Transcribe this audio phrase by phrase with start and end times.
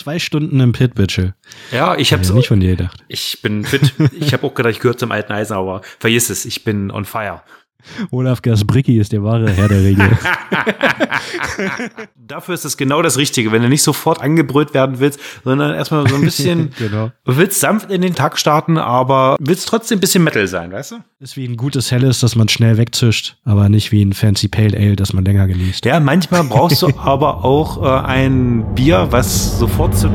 [0.00, 1.34] Zwei Stunden im Pit, Bitchel.
[1.72, 3.04] Ja, ich habe Ja, nicht von dir gedacht.
[3.08, 3.92] Ich bin fit.
[4.12, 7.04] Ich habe auch gedacht, ich gehöre zum alten Eisen, aber vergiss es, ich bin on
[7.04, 7.42] fire.
[8.10, 10.10] Olaf Gasbricki ist der wahre Herr der Regel.
[12.16, 16.08] Dafür ist es genau das Richtige, wenn du nicht sofort angebrüllt werden willst, sondern erstmal
[16.08, 17.10] so ein bisschen, genau.
[17.24, 20.92] du willst sanft in den Tag starten, aber willst trotzdem ein bisschen Metal sein, weißt
[20.92, 20.96] du?
[21.18, 24.76] Ist wie ein gutes Helles, das man schnell wegzischt, aber nicht wie ein fancy Pale
[24.76, 25.84] Ale, das man länger genießt.
[25.84, 30.10] Ja, manchmal brauchst du aber auch äh, ein Bier, was sofort zu.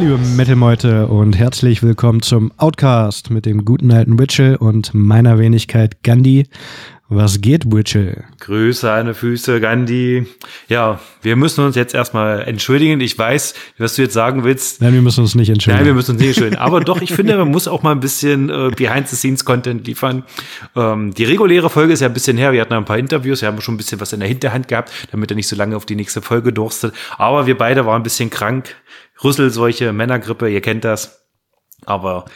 [0.00, 6.02] Liebe Metal-Meute und herzlich willkommen zum Outcast mit dem guten alten Witchell und meiner Wenigkeit
[6.02, 6.46] Gandhi.
[7.10, 8.24] Was geht, Witchell?
[8.38, 10.26] Grüße an die Füße, Gandhi.
[10.68, 13.00] Ja, wir müssen uns jetzt erstmal entschuldigen.
[13.00, 14.80] Ich weiß, was du jetzt sagen willst.
[14.80, 15.80] Nein, wir müssen uns nicht entschuldigen.
[15.80, 16.62] Nein, wir müssen uns nicht entschuldigen.
[16.62, 20.22] Aber doch, ich finde, man muss auch mal ein bisschen äh, Behind-the-Scenes-Content liefern.
[20.76, 22.52] Ähm, die reguläre Folge ist ja ein bisschen her.
[22.52, 23.42] Wir hatten ein paar Interviews.
[23.42, 25.76] Wir haben schon ein bisschen was in der Hinterhand gehabt, damit er nicht so lange
[25.76, 26.94] auf die nächste Folge durstet.
[27.18, 28.76] Aber wir beide waren ein bisschen krank.
[29.22, 31.26] Rüsselseuche, Männergrippe, ihr kennt das.
[31.86, 32.26] Aber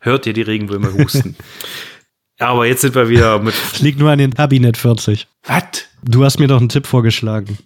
[0.00, 1.36] hört ihr die Regenwürmer husten.
[2.38, 3.54] Aber jetzt sind wir wieder mit.
[3.72, 5.28] Es liegt nur an den Kabinett 40.
[5.46, 5.62] Was?
[6.02, 7.58] Du hast mir doch einen Tipp vorgeschlagen.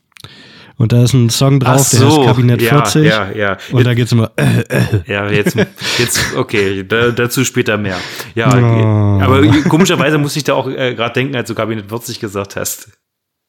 [0.77, 3.05] Und da ist ein Song drauf, Ach der so, heißt Kabinett ja, 40.
[3.07, 3.57] ja, ja.
[3.73, 4.31] Und da geht's immer.
[4.37, 4.65] Äh,
[5.07, 5.57] Ja, jetzt,
[5.99, 7.97] jetzt, okay, da, dazu später mehr.
[8.35, 9.21] Ja, Oh.
[9.23, 12.91] aber komischerweise muss ich da auch äh, gerade denken, als du Kabinett 40 gesagt hast.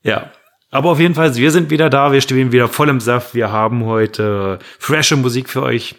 [0.03, 0.31] Ja.
[0.69, 3.33] Aber auf jeden Fall, wir sind wieder da, wir stehen wieder voll im Saft.
[3.33, 5.95] Wir haben heute frische Musik für euch.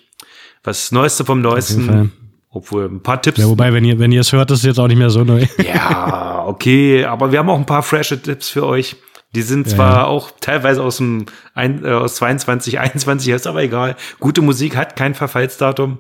[0.63, 1.41] Was Neueste vom.
[1.41, 2.13] Neuesten.
[2.51, 3.39] Obwohl ein paar Tipps.
[3.39, 5.23] ja, wobei, wenn ihr, wenn ihr es hört, ist es jetzt auch nicht mehr so
[5.23, 5.47] neu.
[5.63, 8.97] Ja, okay, aber wir haben auch ein paar frische Tipps für euch.
[9.35, 10.05] Die sind Ja, zwar ja.
[10.07, 13.97] auch teilweise aus dem ein, äh, aus 22, 21, ist aber egal.
[14.19, 15.99] Gute Musik hat kein Verfallsdatum.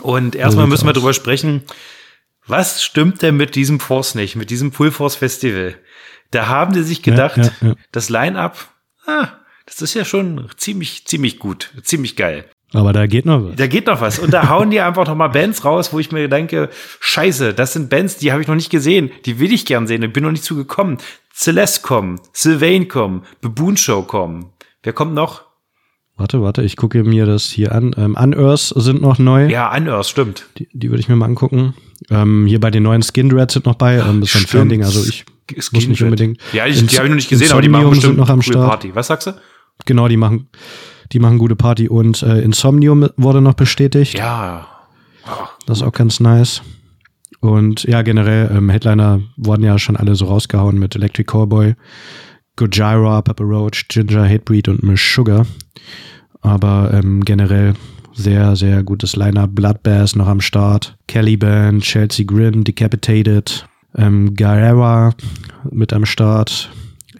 [0.00, 1.62] Und erstmal müssen wir drüber sprechen.
[2.46, 5.74] Was stimmt denn mit diesem Force nicht, mit diesem Full Force Festival?
[6.30, 7.74] Da haben die sich gedacht, ja, ja.
[7.92, 8.68] das Line-up,
[9.06, 9.28] ah,
[9.66, 12.44] das ist ja schon ziemlich, ziemlich gut, ziemlich geil.
[12.74, 13.56] Aber da geht noch was.
[13.56, 14.18] Da geht noch was.
[14.18, 16.68] Und da hauen die einfach noch mal Bands raus, wo ich mir denke,
[17.00, 19.10] scheiße, das sind Bands, die habe ich noch nicht gesehen.
[19.24, 20.02] Die will ich gern sehen.
[20.02, 20.98] Ich bin noch nicht zugekommen.
[21.34, 24.52] Celeste kommen, Sylvain kommen, Baboon Show kommen.
[24.82, 25.42] Wer kommt noch?
[26.16, 27.94] Warte, warte, ich gucke mir das hier an.
[27.96, 29.46] Ähm, Unearth sind noch neu.
[29.46, 30.46] Ja, Unearth, stimmt.
[30.58, 31.74] Die, die würde ich mir mal angucken.
[32.10, 33.98] Ähm, hier bei den neuen Skin Dreads sind noch bei.
[33.98, 34.46] Ähm, das ist ein.
[34.48, 34.82] Fan-Ding.
[34.82, 36.40] Also ich Skin muss nicht unbedingt.
[36.52, 38.68] Ja, ich, die habe ich noch nicht gesehen, aber die machen bestimmt noch am Start.
[38.68, 38.94] Party.
[38.94, 39.32] Was sagst du?
[39.84, 40.48] Genau, die machen,
[41.12, 41.88] die machen gute Party.
[41.88, 44.18] Und äh, Insomnium wurde noch bestätigt.
[44.18, 44.66] Ja.
[45.66, 46.62] Das ist auch ganz nice.
[47.40, 51.74] Und ja, generell, ähm, Headliner wurden ja schon alle so rausgehauen mit Electric Callboy,
[52.56, 55.46] Gojira, Papa Roach, Ginger, Hatebreed und Miss Sugar.
[56.40, 57.74] Aber ähm, generell
[58.14, 59.50] sehr, sehr gutes Line-Up.
[59.54, 60.96] Bloodbath noch am Start.
[61.06, 65.14] Caliban, Chelsea Grin, Decapitated, ähm, Guerrera
[65.70, 66.70] mit am Start.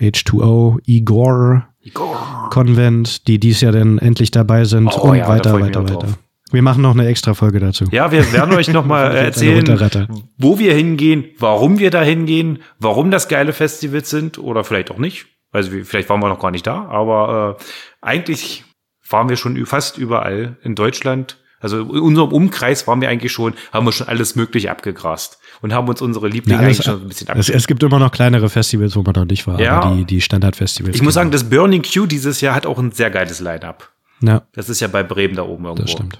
[0.00, 2.48] H2O, Igor, Igor.
[2.50, 5.94] Convent, die dies Jahr dann endlich dabei sind Oh und ja, weiter, weiter, weiter.
[5.94, 6.18] drauf.
[6.50, 7.84] Wir machen noch eine extra Folge dazu.
[7.90, 12.02] Ja, wir werden euch noch mal Jetzt eine erzählen, wo wir hingehen, warum wir da
[12.02, 15.26] hingehen, warum das geile Festivals sind oder vielleicht auch nicht.
[15.50, 17.64] Also vielleicht waren wir noch gar nicht da, aber äh,
[18.00, 18.64] eigentlich
[19.08, 21.38] waren wir schon fast überall in Deutschland.
[21.60, 25.72] Also in unserem Umkreis waren wir eigentlich schon, haben wir schon alles Mögliche abgegrast und
[25.72, 28.48] haben uns unsere Lieblinge Ja, eigentlich schon ein bisschen Es, es gibt immer noch kleinere
[28.48, 29.80] Festivals, wo man noch nicht war, Ja.
[29.80, 30.94] aber die, die Standardfestivals.
[30.96, 33.90] Ich muss sagen, das Burning Q dieses Jahr hat auch ein sehr geiles Line-Up.
[34.20, 35.82] Ja, Das ist ja bei Bremen da oben irgendwo.
[35.82, 36.18] das stimmt.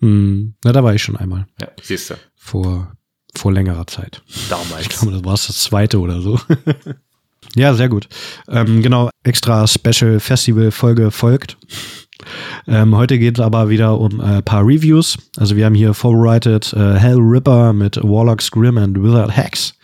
[0.00, 1.46] Hm, na, da war ich schon einmal.
[1.60, 2.14] Ja, siehst du.
[2.36, 2.92] Vor,
[3.34, 4.22] vor längerer Zeit.
[4.50, 4.82] Damals.
[4.82, 6.38] Ich glaube, das war das zweite oder so.
[7.56, 8.08] ja, sehr gut.
[8.48, 11.56] Ähm, genau, extra Special Festival Folge folgt.
[12.66, 15.18] Ähm, heute geht es aber wieder um ein paar Reviews.
[15.36, 19.76] Also wir haben hier vorbereitet äh, Hell Ripper mit Warlocks Grim and Wizard Hex.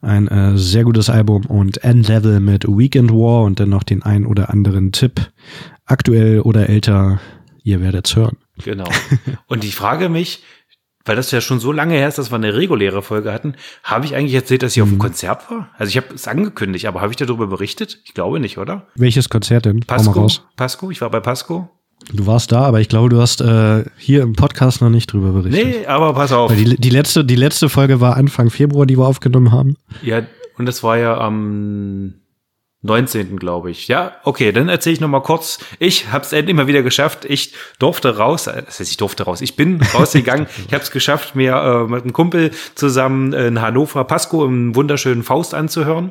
[0.00, 4.26] Ein äh, sehr gutes Album und Endlevel mit Weekend War und dann noch den ein
[4.26, 5.30] oder anderen Tipp.
[5.86, 7.20] Aktuell oder älter,
[7.62, 8.36] ihr werdet's hören.
[8.64, 8.88] Genau.
[9.46, 10.42] Und ich frage mich,
[11.04, 13.54] weil das ja schon so lange her ist, dass wir eine reguläre Folge hatten,
[13.84, 14.94] habe ich eigentlich erzählt, dass ich auf Mhm.
[14.94, 15.68] einem Konzert war?
[15.78, 17.98] Also ich habe es angekündigt, aber habe ich darüber berichtet?
[18.04, 18.86] Ich glaube nicht, oder?
[18.94, 19.80] Welches Konzert denn?
[19.80, 20.28] Pasco?
[20.56, 20.90] Pasco?
[20.90, 21.68] Ich war bei Pasco?
[22.12, 25.30] Du warst da, aber ich glaube, du hast äh, hier im Podcast noch nicht drüber
[25.32, 25.64] berichtet.
[25.64, 26.50] Nee, aber pass auf.
[26.50, 29.76] Weil die, die, letzte, die letzte Folge war Anfang Februar, die wir aufgenommen haben.
[30.02, 30.22] Ja,
[30.58, 32.14] und das war ja am
[32.82, 33.36] 19.
[33.36, 33.86] glaube ich.
[33.86, 35.60] Ja, okay, dann erzähle ich noch mal kurz.
[35.78, 37.24] Ich habe es endlich mal wieder geschafft.
[37.24, 39.40] Ich durfte raus, äh, das heißt, ich durfte raus.
[39.40, 40.48] Ich bin rausgegangen.
[40.66, 45.22] ich habe es geschafft, mir äh, mit einem Kumpel zusammen in Hannover Pasco im wunderschönen
[45.22, 46.10] Faust anzuhören.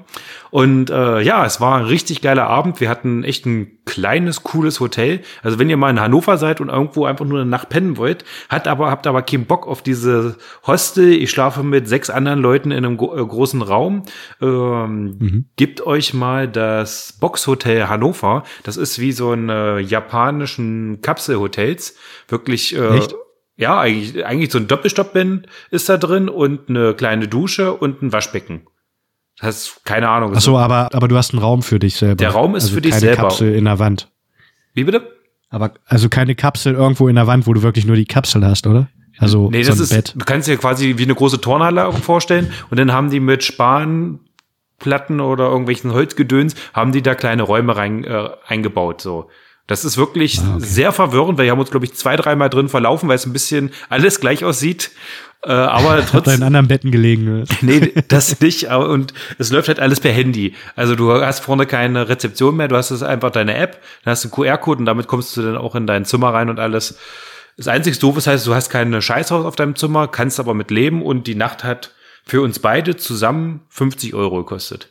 [0.50, 2.80] Und äh, ja, es war ein richtig geiler Abend.
[2.80, 5.22] Wir hatten echt ein kleines, cooles Hotel.
[5.44, 8.24] Also wenn ihr mal in Hannover seid und irgendwo einfach nur eine Nacht pennen wollt,
[8.48, 11.12] hat aber, habt aber keinen Bock auf diese Hostel.
[11.14, 14.04] Ich schlafe mit sechs anderen Leuten in einem äh, großen Raum.
[14.42, 15.46] Ähm, mhm.
[15.56, 18.44] Gebt euch mal das Boxhotel Hannover.
[18.64, 21.96] Das ist wie so ein äh, japanischen Kapselhotels.
[22.28, 23.16] Wirklich, äh, Echt?
[23.58, 28.14] ja, eigentlich, eigentlich so ein Doppelstoppband ist da drin und eine kleine Dusche und ein
[28.14, 28.68] Waschbecken.
[29.38, 30.34] Das heißt, keine Ahnung.
[30.36, 32.16] Ach so, aber, aber du hast einen Raum für dich selber.
[32.16, 33.22] Der Raum ist also für dich keine selber.
[33.24, 34.12] Kapsel in der Wand.
[34.74, 35.12] Wie bitte?
[35.50, 38.68] Aber also keine Kapsel irgendwo in der Wand, wo du wirklich nur die Kapsel hast,
[38.68, 38.88] oder?
[39.18, 40.14] Also nee, so das ein ist, Bett.
[40.16, 43.44] du kannst dir quasi wie eine große Turnhalle vorstellen und dann haben die mit
[44.82, 49.30] Spanplatten oder irgendwelchen Holzgedöns, haben die da kleine Räume rein, äh, eingebaut, so.
[49.68, 50.66] Das ist wirklich Ah, okay.
[50.66, 53.32] sehr verwirrend, weil wir haben uns, glaube ich, zwei, dreimal drin verlaufen, weil es ein
[53.32, 54.92] bisschen alles gleich aussieht.
[55.44, 56.44] Äh, aber da in trotzdem.
[56.44, 57.46] anderen Betten gelegen.
[57.62, 58.70] Nee, das nicht.
[58.70, 60.56] aber- Und es läuft halt alles per Handy.
[60.76, 64.26] Also du hast vorne keine Rezeption mehr, du hast es einfach deine App, dann hast
[64.26, 66.98] du einen QR-Code und damit kommst du dann auch in dein Zimmer rein und alles.
[67.56, 70.70] Das einzige Doofe ist heißt, du hast keine Scheißhaus auf deinem Zimmer, kannst aber mit
[70.72, 71.92] leben und die Nacht hat
[72.26, 74.90] für uns beide zusammen 50 Euro gekostet.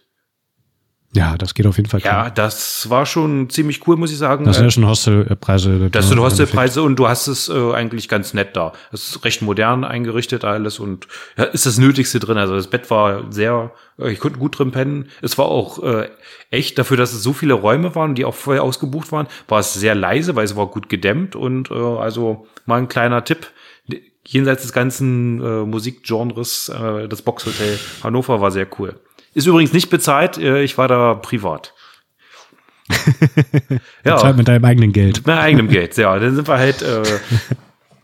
[1.12, 1.98] Ja, das geht auf jeden Fall.
[2.02, 2.30] Ja, klar.
[2.30, 4.44] das war schon ziemlich cool, muss ich sagen.
[4.44, 5.90] Das sind Äh, ja schon Hostelpreise.
[5.90, 8.72] das sind Hostelpreise und du hast es äh, eigentlich ganz nett da.
[8.92, 12.38] Es ist recht modern eingerichtet alles und ja, ist das Nötigste drin.
[12.38, 15.08] Also das Bett war sehr, äh, ich konnte gut drin pennen.
[15.20, 16.08] Es war auch äh,
[16.52, 19.74] echt dafür, dass es so viele Räume waren, die auch vorher ausgebucht waren, war es
[19.74, 23.48] sehr leise, weil es war gut gedämmt und äh, also mal ein kleiner Tipp.
[24.26, 29.00] Jenseits des ganzen äh, Musikgenres, äh, das Boxhotel Hannover war sehr cool.
[29.34, 31.74] Ist übrigens nicht bezahlt, äh, ich war da privat.
[34.04, 35.18] Zahlt mit deinem eigenen Geld.
[35.18, 36.18] Mit meinem eigenen Geld, ja.
[36.18, 37.02] Dann sind wir halt, äh,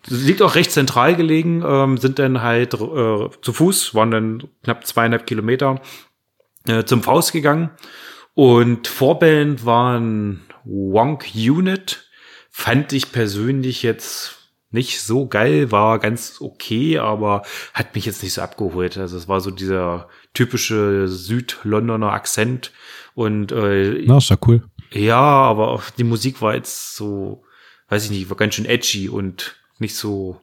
[0.09, 4.87] liegt auch recht zentral gelegen, ähm, sind dann halt äh, zu Fuß, waren dann knapp
[4.87, 5.81] zweieinhalb Kilometer
[6.69, 7.71] äh, zum Faust gegangen.
[8.35, 12.09] Und Vorband waren Wonk Unit.
[12.51, 14.36] Fand ich persönlich jetzt
[14.77, 17.43] nicht so geil, war ganz okay, aber
[17.75, 18.97] hat mich jetzt nicht so abgeholt.
[18.99, 22.73] Also es war so dieser typische Südlondoner Akzent
[23.15, 24.63] und äh, Na, ist doch cool.
[24.93, 27.43] ja, aber die Musik war jetzt so,
[27.89, 30.41] weiß ich nicht, war ganz schön edgy und nicht so.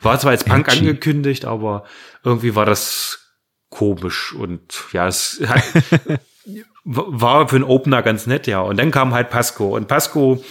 [0.00, 1.84] War zwar als Punk angekündigt, aber
[2.24, 3.36] irgendwie war das
[3.68, 4.62] komisch und
[4.92, 5.40] ja, es
[6.84, 8.60] war für einen Opener ganz nett, ja.
[8.60, 10.42] Und dann kam halt Pasco und Pasco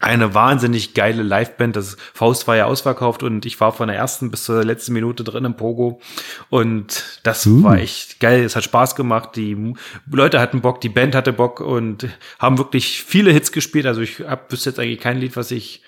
[0.00, 1.76] eine wahnsinnig geile Liveband.
[1.76, 5.24] Das Faust war ja ausverkauft und ich war von der ersten bis zur letzten Minute
[5.24, 6.00] drin im Pogo.
[6.48, 7.62] Und das Uh.
[7.62, 8.42] war echt geil.
[8.42, 9.36] Es hat Spaß gemacht.
[9.36, 9.74] Die
[10.10, 12.08] Leute hatten Bock, die Band hatte Bock und
[12.38, 13.86] haben wirklich viele Hits gespielt.
[13.86, 15.82] Also ich hab wüsste jetzt eigentlich kein Lied, was ich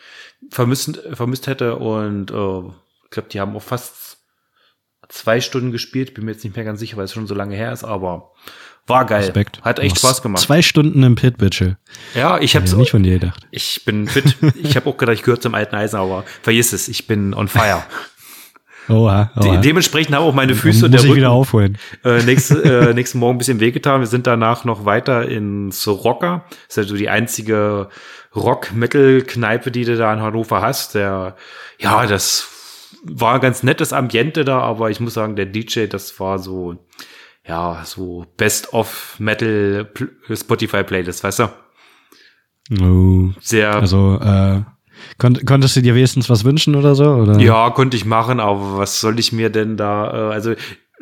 [0.50, 1.76] vermisst, vermisst hätte.
[1.76, 2.58] Und äh,
[3.04, 4.18] ich glaube, die haben auch fast
[5.08, 6.12] zwei Stunden gespielt.
[6.12, 8.32] Bin mir jetzt nicht mehr ganz sicher, weil es schon so lange her ist, aber
[8.86, 9.20] war geil.
[9.20, 9.60] Respekt.
[9.62, 10.42] Hat echt Spaß gemacht.
[10.42, 11.76] Zwei Stunden im Pit, Bitchel.
[12.14, 13.46] Ja, ich Hab hab's ich nicht von dir gedacht.
[13.50, 14.36] ich bin fit.
[14.56, 17.48] Ich habe auch gedacht, ich gehöre zum alten Eisen, aber vergiss es, ich bin on
[17.48, 17.82] fire.
[18.88, 19.56] Oha, De oha.
[19.58, 21.78] dementsprechend haben auch meine Füße und Muss der ich wieder Rücken aufholen.
[22.04, 24.00] äh, nächste, äh, nächsten Morgen ein bisschen wehgetan.
[24.00, 26.44] Wir sind danach noch weiter ins Rocker.
[26.66, 27.88] Das ist also die einzige
[28.34, 30.94] Rock-Metal-Kneipe, die du da in Hannover hast.
[30.96, 31.36] Der,
[31.78, 32.48] ja, das
[33.04, 36.76] war ein ganz nettes Ambiente da, aber ich muss sagen, der DJ, das war so,
[37.46, 41.48] ja, so Best of Metal Pl- Spotify Playlist, weißt du?
[42.80, 43.30] Oh.
[43.40, 44.60] Sehr Also, äh,
[45.18, 47.04] kon konntest du dir wenigstens was wünschen oder so?
[47.04, 47.38] Oder?
[47.40, 50.54] Ja, konnte ich machen, aber was soll ich mir denn da, äh, also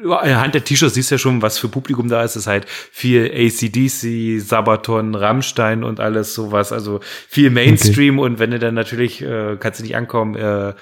[0.02, 2.30] anhand der T-Shirts siehst du ja schon, was für Publikum da ist.
[2.30, 6.72] Es ist halt viel ACDC, Sabaton, Rammstein und alles sowas.
[6.72, 10.72] Also viel Mainstream und wenn du dann natürlich, äh, kannst du nicht ankommen, äh,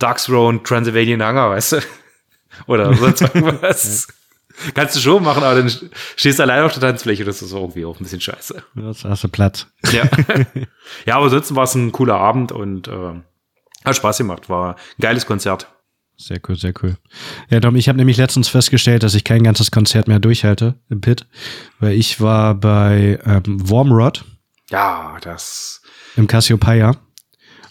[0.00, 1.76] Dark Throne, Transylvanian Hunger, weißt du?
[2.66, 4.08] Oder sonst irgendwas.
[4.74, 5.70] Kannst du schon machen, aber dann
[6.16, 8.62] stehst du allein auf der Tanzfläche, das ist irgendwie auch ein bisschen scheiße.
[8.74, 9.66] Jetzt hast du Platz.
[9.92, 10.04] Ja,
[11.06, 13.14] ja aber ansonsten war es ein cooler Abend und äh,
[13.84, 14.48] hat Spaß gemacht.
[14.48, 15.68] War ein geiles Konzert.
[16.18, 16.96] Sehr cool, sehr cool.
[17.50, 21.02] Ja, Dom, ich habe nämlich letztens festgestellt, dass ich kein ganzes Konzert mehr durchhalte im
[21.02, 21.26] Pit,
[21.78, 24.24] weil ich war bei ähm, Warmrod
[24.70, 25.82] Ja, das.
[26.16, 26.96] im Cassiopeia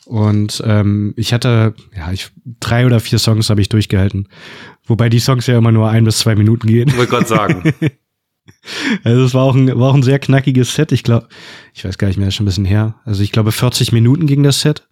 [0.06, 4.28] und ähm, ich hatte, ja, ich drei oder vier Songs habe ich durchgehalten,
[4.86, 6.96] wobei die Songs ja immer nur ein bis zwei Minuten gehen.
[6.96, 7.74] Wollte Gott sagen.
[9.04, 10.92] Also es war auch ein, war auch ein sehr knackiges Set.
[10.92, 11.28] Ich glaube,
[11.74, 12.96] ich weiß gar nicht mehr, ist schon ein bisschen her.
[13.04, 14.88] Also ich glaube, 40 Minuten ging das Set.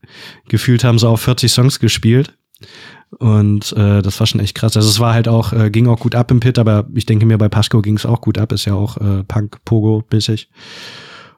[0.48, 2.38] Gefühlt haben sie auch 40 Songs gespielt.
[3.20, 4.76] Und äh, das war schon echt krass.
[4.76, 7.26] Also es war halt auch, äh, ging auch gut ab im Pit, aber ich denke
[7.26, 10.50] mir, bei Pasco ging es auch gut ab, ist ja auch äh, Punk, Pogo bissig.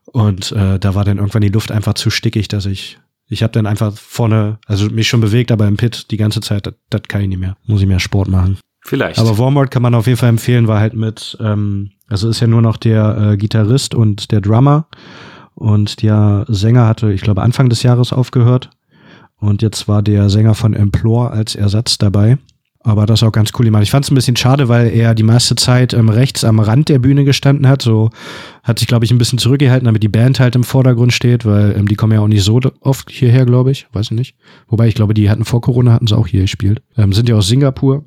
[0.06, 3.54] Und äh, da war dann irgendwann die Luft einfach zu stickig, dass ich, ich habe
[3.54, 7.22] dann einfach vorne, also mich schon bewegt, aber im Pit die ganze Zeit, das kann
[7.22, 7.58] ich nicht mehr.
[7.66, 8.58] Muss ich mehr Sport machen.
[8.86, 9.18] Vielleicht.
[9.18, 12.48] Aber Warmord kann man auf jeden Fall empfehlen, war halt mit, ähm, also ist ja
[12.48, 14.88] nur noch der äh, Gitarrist und der Drummer.
[15.56, 18.70] Und der Sänger hatte, ich glaube, Anfang des Jahres aufgehört.
[19.38, 22.38] Und jetzt war der Sänger von Implore als Ersatz dabei.
[22.86, 23.82] Aber das ist auch ganz cool gemacht.
[23.82, 26.88] Ich fand es ein bisschen schade, weil er die meiste Zeit ähm, rechts am Rand
[26.88, 27.82] der Bühne gestanden hat.
[27.82, 28.12] So
[28.62, 31.76] hat sich, glaube ich, ein bisschen zurückgehalten, damit die Band halt im Vordergrund steht, weil
[31.76, 33.88] ähm, die kommen ja auch nicht so oft hierher, glaube ich.
[33.92, 34.36] Weiß ich nicht.
[34.68, 36.84] Wobei ich glaube, die hatten vor Corona, hatten sie auch hier gespielt.
[36.96, 38.06] Ähm, sind ja aus Singapur.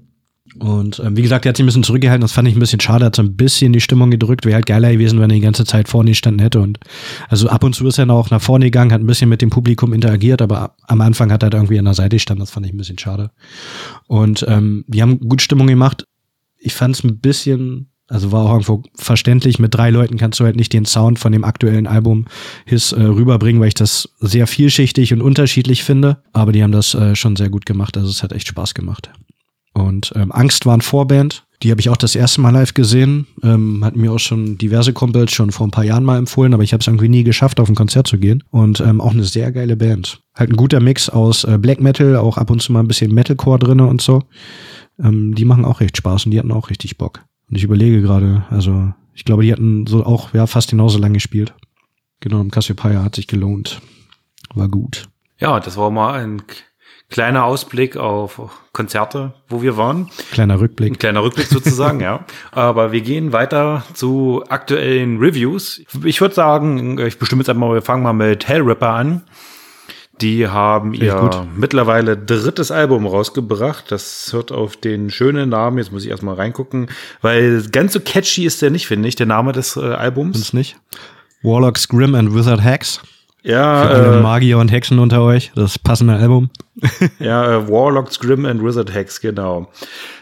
[0.59, 2.23] Und ähm, wie gesagt, er hat sich ein bisschen zurückgehalten.
[2.23, 3.05] Das fand ich ein bisschen schade.
[3.05, 4.45] Hat so ein bisschen die Stimmung gedrückt.
[4.45, 6.61] Wäre halt geiler gewesen, wenn er die ganze Zeit vorne gestanden hätte.
[6.61, 6.79] Und
[7.29, 9.51] also ab und zu ist er auch nach vorne gegangen, hat ein bisschen mit dem
[9.51, 12.43] Publikum interagiert, aber am Anfang hat er halt irgendwie an der Seite gestanden.
[12.43, 13.31] Das fand ich ein bisschen schade.
[14.07, 16.07] Und ähm, die haben gut Stimmung gemacht.
[16.59, 20.45] Ich fand es ein bisschen also war auch irgendwo verständlich, mit drei Leuten kannst du
[20.45, 22.25] halt nicht den Sound von dem aktuellen Album
[22.65, 26.23] His äh, rüberbringen, weil ich das sehr vielschichtig und unterschiedlich finde.
[26.33, 27.99] Aber die haben das äh, schon sehr gut gemacht.
[27.99, 29.11] Also es hat echt Spaß gemacht.
[29.79, 31.45] Und ähm, Angst waren Vorband.
[31.63, 33.27] Die habe ich auch das erste Mal live gesehen.
[33.43, 36.63] Ähm, hatten mir auch schon diverse Kumpels schon vor ein paar Jahren mal empfohlen, aber
[36.63, 38.45] ich habe es irgendwie nie geschafft, auf ein Konzert zu gehen.
[38.51, 40.21] Und ähm, auch eine sehr geile Band.
[40.35, 43.13] Halt ein guter Mix aus äh, Black Metal, auch ab und zu mal ein bisschen
[43.13, 44.23] Metalcore drinne und so.
[45.03, 47.25] Ähm, die machen auch recht Spaß und die hatten auch richtig Bock.
[47.49, 51.15] Und ich überlege gerade, also ich glaube, die hatten so auch ja fast genauso lange
[51.15, 51.55] gespielt.
[52.21, 53.81] Genau, Cassiopeia hat sich gelohnt.
[54.55, 55.09] War gut.
[55.39, 56.43] Ja, das war mal ein
[57.11, 58.41] kleiner Ausblick auf
[58.73, 60.11] Konzerte, wo wir waren.
[60.31, 60.93] Kleiner Rückblick.
[60.93, 62.25] Ein kleiner Rückblick sozusagen, ja.
[62.53, 65.83] Aber wir gehen weiter zu aktuellen Reviews.
[66.05, 69.23] Ich würde sagen, ich bestimme jetzt einmal, wir fangen mal mit Hellripper an.
[70.21, 73.91] Die haben ihr mittlerweile drittes Album rausgebracht.
[73.93, 75.79] Das hört auf den schönen Namen.
[75.79, 76.89] Jetzt muss ich erstmal reingucken,
[77.23, 80.37] weil ganz so catchy ist der nicht, finde ich, der Name des äh, Albums.
[80.37, 80.77] Find's nicht.
[81.43, 83.01] Warlocks Grim and Wizard Hacks.
[83.43, 86.51] Ja, Für alle äh, Magier und Hexen unter euch, das passende Album.
[87.19, 89.71] ja, äh, Warlocks, Grim and Wizard Hex, genau.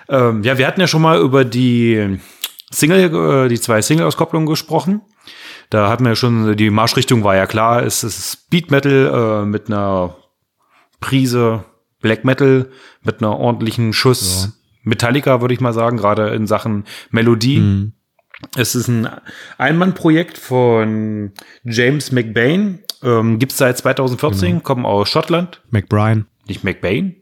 [0.09, 2.19] Ähm, ja, wir hatten ja schon mal über die
[2.71, 5.01] Single, äh, die zwei Single-Auskopplungen gesprochen.
[5.71, 9.47] Da hatten wir ja schon, die Marschrichtung war ja klar, es ist Speed Metal äh,
[9.47, 10.17] mit einer
[11.01, 11.65] Prise
[12.01, 12.71] Black Metal,
[13.03, 14.53] mit einer ordentlichen Schuss ja.
[14.83, 17.59] Metallica, würde ich mal sagen, gerade in Sachen Melodie.
[17.59, 17.93] Mhm.
[18.57, 19.09] Es ist ein
[19.59, 21.33] Einmannprojekt von
[21.65, 22.81] James McBain.
[23.03, 24.61] Ähm, Gibt es seit 2014, genau.
[24.61, 25.63] kommen aus Schottland.
[25.71, 26.27] McBrien.
[26.47, 27.17] Nicht McBain?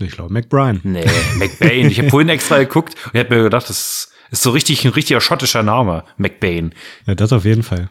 [0.00, 0.80] Ich glaube McBrien.
[0.82, 1.04] Nee,
[1.36, 1.90] McBain.
[1.90, 4.92] ich habe vorhin extra geguckt und ich habe mir gedacht, das ist so richtig ein
[4.92, 6.72] richtiger schottischer Name, McBain.
[7.06, 7.90] Ja, das auf jeden Fall.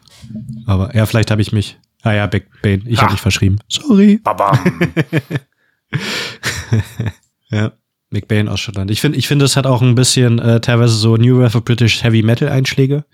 [0.66, 1.78] Aber ja, vielleicht habe ich mich.
[2.02, 2.82] Ah ja, McBain.
[2.86, 3.58] Ich habe mich verschrieben.
[3.68, 4.18] Sorry.
[4.22, 4.58] Babam.
[7.50, 7.72] ja.
[8.10, 8.90] McBain aus Schottland.
[8.90, 11.64] Ich finde, ich finde, es hat auch ein bisschen äh, teilweise so New Wave of
[11.64, 13.04] British Heavy Metal Einschläge.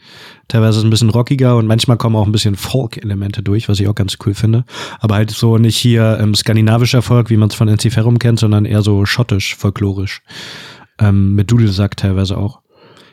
[0.49, 3.95] Teilweise ein bisschen rockiger und manchmal kommen auch ein bisschen Folk-Elemente durch, was ich auch
[3.95, 4.65] ganz cool finde.
[5.01, 8.65] Aber halt so nicht hier ähm, skandinavischer Folk, wie man es von Ferrum kennt, sondern
[8.65, 10.23] eher so schottisch, folklorisch.
[10.99, 12.61] Ähm, mit Dudelsack teilweise auch.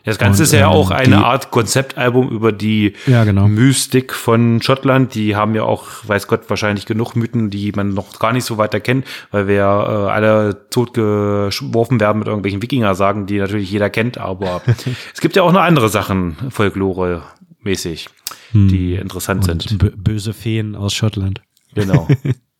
[0.05, 3.47] Das Ganze und, ist ja ähm, auch eine die, Art Konzeptalbum über die ja, genau.
[3.47, 5.15] Mystik von Schottland.
[5.15, 8.57] Die haben ja auch, weiß Gott, wahrscheinlich genug Mythen, die man noch gar nicht so
[8.57, 14.17] weiter kennt, weil wir äh, alle totgeworfen werden mit irgendwelchen Wikinger-Sagen, die natürlich jeder kennt.
[14.17, 14.61] Aber
[15.13, 18.09] es gibt ja auch noch andere Sachen, Folklore-mäßig,
[18.51, 18.67] hm.
[18.67, 20.03] die interessant und sind.
[20.03, 21.41] Böse Feen aus Schottland.
[21.75, 22.09] Genau.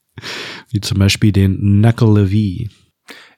[0.70, 2.70] Wie zum Beispiel den Knuckle Levy.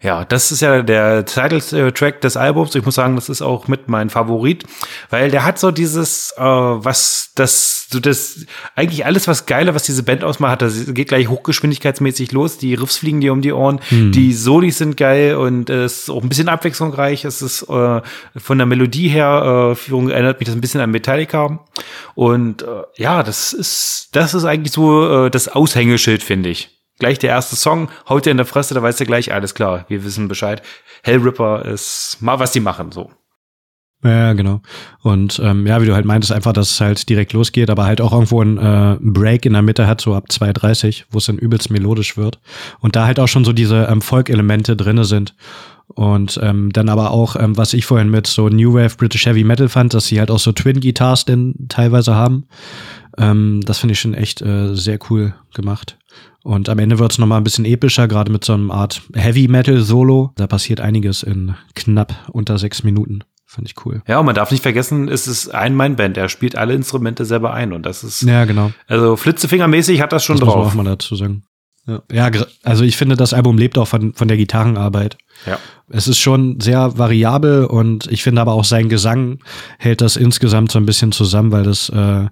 [0.06, 2.76] Ja, das ist ja der Title-Track des Albums.
[2.76, 4.64] Ich muss sagen, das ist auch mit mein Favorit,
[5.10, 8.46] weil der hat so dieses, äh, was das, so das,
[8.76, 12.60] eigentlich alles, was geile, was diese Band ausmacht, hat, das geht gleich hochgeschwindigkeitsmäßig los.
[12.60, 14.12] Die Riffs fliegen dir um die Ohren, hm.
[14.12, 17.26] die Solis sind geil und es ist auch ein bisschen abwechslungsreich.
[17.26, 18.02] Es ist äh,
[18.36, 21.66] von der Melodie her, äh, Führung erinnert mich das ein bisschen an Metallica.
[22.14, 22.66] Und äh,
[22.98, 27.56] ja, das ist, das ist eigentlich so äh, das Aushängeschild, finde ich gleich der erste
[27.56, 30.62] Song, haut dir in der Fresse, da weißt du gleich, alles klar, wir wissen Bescheid.
[31.04, 33.12] Hellripper ist mal, was die machen, so.
[34.04, 34.62] Ja, genau.
[35.02, 38.02] Und ähm, ja, wie du halt meintest, einfach, dass es halt direkt losgeht, aber halt
[38.02, 41.40] auch irgendwo ein äh, Break in der Mitte hat, so ab 2.30, wo es dann
[41.40, 42.40] übelst melodisch wird.
[42.82, 45.34] Und da halt auch schon so diese ähm, Folk-Elemente drinne sind.
[45.88, 49.44] Und ähm, dann aber auch, ähm, was ich vorhin mit so New Wave British Heavy
[49.44, 52.46] Metal fand, dass sie halt auch so Twin-Guitars denn teilweise haben.
[53.18, 55.98] Ähm, das finde ich schon echt äh, sehr cool gemacht.
[56.44, 59.48] Und am Ende wird es nochmal ein bisschen epischer, gerade mit so einem Art Heavy
[59.48, 60.32] Metal Solo.
[60.36, 63.24] Da passiert einiges in knapp unter sechs Minuten.
[63.48, 64.02] Fand ich cool.
[64.08, 66.18] Ja, und man darf nicht vergessen, es ist ein Mein-Band.
[66.18, 68.24] Er spielt alle Instrumente selber ein und das ist.
[68.24, 68.72] Ja, genau.
[68.88, 70.66] Also Flitzefingermäßig hat das schon das drauf.
[70.66, 71.44] Muss man auch mal dazu sagen.
[71.88, 72.32] Ja, ja,
[72.64, 75.18] also ich finde, das Album lebt auch von, von der Gitarrenarbeit.
[75.46, 75.60] Ja.
[75.88, 79.40] Es ist schon sehr variabel und ich finde aber auch sein Gesang
[79.78, 82.26] hält das insgesamt so ein bisschen zusammen, weil das äh,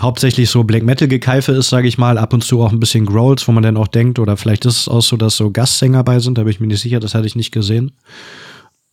[0.00, 3.06] hauptsächlich so Black Metal Gekeife ist, sage ich mal, ab und zu auch ein bisschen
[3.06, 6.04] Growls, wo man dann auch denkt, oder vielleicht ist es auch so, dass so Gastsänger
[6.04, 7.92] bei sind, da bin ich mir nicht sicher, das hatte ich nicht gesehen.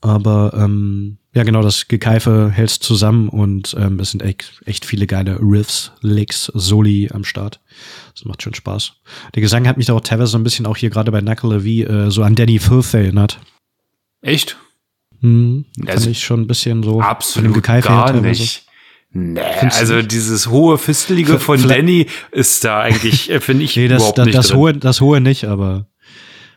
[0.02, 5.08] Aber ähm, ja, genau, das Gekeife hält zusammen und ähm, es sind echt, echt viele
[5.08, 7.62] geile Riffs, Licks, Soli am Start.
[8.14, 8.94] Das macht schon Spaß.
[9.34, 11.64] Der Gesang hat mich da auch teilweise so ein bisschen auch hier gerade bei Knuckle
[11.64, 13.40] wie äh, so an Danny Filth erinnert.
[14.22, 14.58] Echt?
[15.22, 18.63] Hm, also ich schon ein bisschen so absolut von dem Gekeife gar nicht.
[19.16, 23.88] Nee, Findest also dieses hohe Fistelige von Danny ist da eigentlich, äh, finde ich, nee,
[23.88, 24.58] das, überhaupt das, nicht das drin.
[24.58, 25.88] hohe, das hohe nicht, aber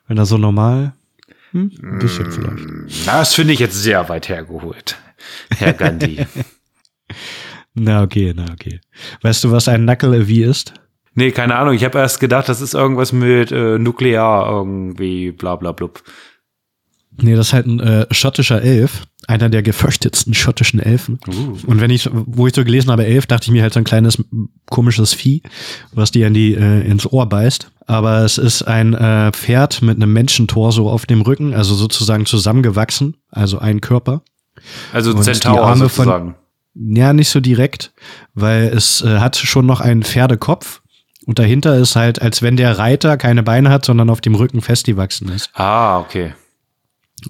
[0.09, 0.95] wenn er so normal
[1.57, 1.73] hm?
[1.83, 3.07] Ein bisschen vielleicht.
[3.07, 4.99] Das finde ich jetzt sehr weit hergeholt,
[5.57, 6.27] Herr Gandhi.
[7.75, 8.81] na okay, na okay.
[9.23, 10.75] Weißt du, was ein Knuckle wie ist?
[11.15, 11.73] Nee, keine Ahnung.
[11.73, 16.03] Ich habe erst gedacht, das ist irgendwas mit äh, Nuklear irgendwie, bla bla blub.
[17.19, 21.19] Nee, das ist halt ein äh, schottischer Elf, einer der gefürchtetsten schottischen Elfen.
[21.27, 21.57] Uh.
[21.67, 23.85] Und wenn ich, wo ich so gelesen habe, Elf, dachte ich mir halt so ein
[23.85, 24.23] kleines
[24.67, 25.43] komisches Vieh,
[25.93, 27.71] was dir in die äh, ins Ohr beißt.
[27.87, 32.27] Aber es ist ein äh, Pferd mit einem Menschentor so auf dem Rücken, also sozusagen
[32.27, 34.23] zusammengewachsen, also ein Körper.
[34.93, 36.35] Also Und Zentaur sozusagen.
[36.75, 37.93] Von, ja, nicht so direkt,
[38.35, 40.83] weil es äh, hat schon noch einen Pferdekopf.
[41.27, 44.61] Und dahinter ist halt, als wenn der Reiter keine Beine hat, sondern auf dem Rücken
[44.61, 45.51] festgewachsen ist.
[45.55, 46.35] Ah, okay.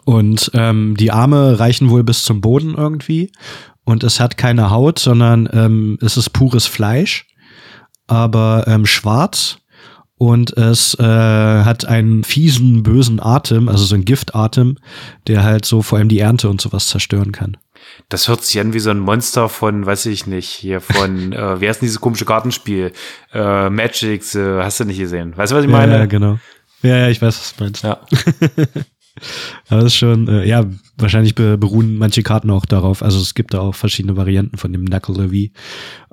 [0.05, 3.31] Und ähm, die Arme reichen wohl bis zum Boden irgendwie.
[3.85, 7.26] Und es hat keine Haut, sondern ähm, es ist pures Fleisch,
[8.07, 9.59] aber ähm, schwarz.
[10.19, 14.78] Und es äh, hat einen fiesen, bösen Atem, also so ein Giftatem,
[15.26, 17.59] der halt so vor allem die Ernte und sowas zerstören kann.
[18.09, 21.61] Das hört sich an wie so ein Monster von, weiß ich nicht, hier von, äh,
[21.61, 22.93] wie heißt denn dieses komische Gartenspiel?
[23.33, 25.37] Äh, Magic, äh, hast du nicht gesehen?
[25.37, 25.99] Weißt du, was ich meine?
[25.99, 26.38] Ja, genau.
[26.83, 27.83] Ja, ja, ich weiß, was du meinst.
[27.85, 28.00] Ja.
[29.68, 30.64] Aber das ist schon, äh, ja,
[30.99, 33.02] wahrscheinlich beruhen manche Karten auch darauf.
[33.02, 35.52] Also es gibt da auch verschiedene Varianten von dem Knuckle Levy.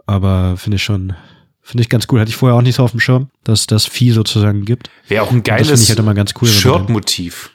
[0.06, 1.14] Aber finde ich schon,
[1.62, 2.20] finde ich ganz cool.
[2.20, 4.90] Hatte ich vorher auch nicht so auf dem Schirm, dass das Vieh sozusagen gibt.
[5.08, 7.52] Wäre auch ein geiles halt ganz cool, Shirt-Motiv.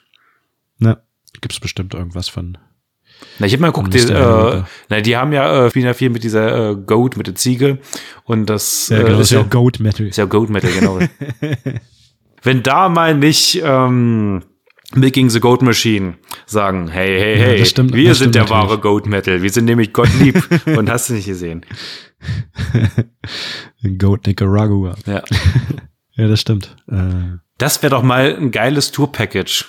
[0.79, 0.99] Na,
[1.41, 2.59] gibt's bestimmt irgendwas von.
[3.39, 6.11] Na, ich habe mal geguckt, die, äh, na, die haben ja, äh, spielen ja viel
[6.11, 7.79] mit dieser äh, Goat, mit der Ziege.
[8.25, 10.07] Und das, ja, genau, äh, ist ja Goat Metal.
[10.07, 11.01] Ist ja Goat Metal, genau.
[12.43, 14.45] Wenn da mal nicht, ähm,
[14.95, 16.15] Making the Goat Machine
[16.47, 18.63] sagen, hey, hey, hey, ja, stimmt, wir sind der natürlich.
[18.63, 19.43] wahre Goat Metal.
[19.43, 21.67] Wir sind nämlich Gottlieb und hast du nicht gesehen.
[23.99, 24.97] Goat Nicaragua.
[25.07, 25.23] Ja.
[26.17, 26.75] ja, das stimmt.
[26.91, 27.39] Äh.
[27.59, 29.67] Das wäre doch mal ein geiles Tour-Package.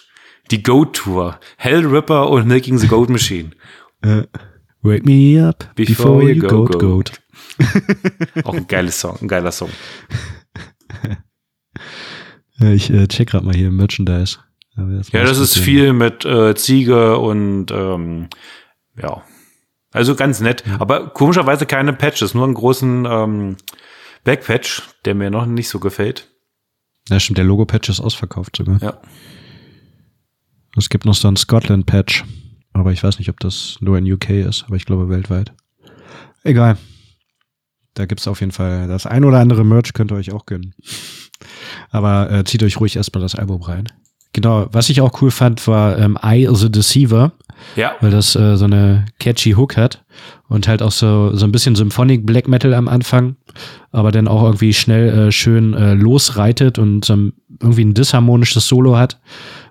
[0.52, 1.40] Die Goat Tour.
[1.58, 3.52] Hell Ripper und Making the Goat Machine.
[4.06, 4.24] Uh,
[4.82, 7.12] wake me up before, before you, you go, goat, goat.
[8.46, 9.70] Auch ein geiles Song, ein geiler Song.
[12.62, 14.38] ich äh, check grad mal hier Merchandise.
[14.76, 18.30] Das ja, das ist viel mit äh, Ziege und ähm,
[19.02, 19.24] ja.
[19.92, 20.64] Also ganz nett.
[20.66, 20.80] Ja.
[20.80, 23.58] Aber komischerweise keine Patches, nur einen großen ähm,
[24.24, 26.30] Backpatch, der mir noch nicht so gefällt.
[27.10, 28.82] Ja, stimmt, der Logo-Patch ist ausverkauft sogar.
[28.82, 29.02] Ja.
[30.78, 32.24] Es gibt noch so einen Scotland-Patch,
[32.74, 35.54] aber ich weiß nicht, ob das nur in UK ist, aber ich glaube weltweit.
[36.44, 36.78] Egal.
[37.96, 40.76] Da gibt's auf jeden Fall das ein oder andere Merch, könnt ihr euch auch gönnen.
[41.90, 43.88] Aber äh, zieht euch ruhig erstmal das Album rein.
[44.40, 47.34] Genau, was ich auch cool fand, war ähm, I the Deceiver.
[47.76, 47.92] Ja.
[48.00, 50.06] Weil das äh, so eine catchy Hook hat
[50.48, 53.36] und halt auch so, so ein bisschen Symphonic Black Metal am Anfang,
[53.92, 58.96] aber dann auch irgendwie schnell äh, schön äh, losreitet und ein, irgendwie ein disharmonisches Solo
[58.96, 59.20] hat,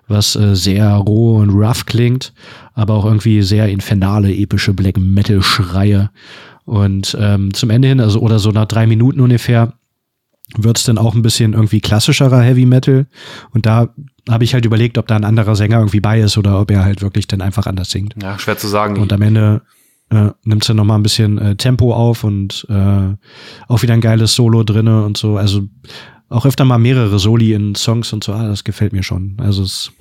[0.07, 2.31] was äh, sehr roh und rough klingt,
[2.75, 6.11] aber auch irgendwie sehr infernale, epische Black Metal Schreie.
[6.65, 9.73] Und ähm, zum Ende hin, also oder so nach drei Minuten ungefähr,
[10.57, 13.07] wird es dann auch ein bisschen irgendwie klassischerer Heavy Metal.
[13.51, 13.89] Und da
[14.29, 16.83] habe ich halt überlegt, ob da ein anderer Sänger irgendwie bei ist oder ob er
[16.83, 18.15] halt wirklich dann einfach anders singt.
[18.21, 18.97] Ja, schwer zu sagen.
[18.97, 19.61] Und am Ende
[20.09, 23.15] äh, nimmt es dann nochmal ein bisschen äh, Tempo auf und äh,
[23.67, 25.37] auch wieder ein geiles Solo drinne und so.
[25.37, 25.63] Also
[26.29, 28.33] auch öfter mal mehrere Soli in Songs und so.
[28.33, 29.37] Ah, das gefällt mir schon.
[29.39, 29.91] Also es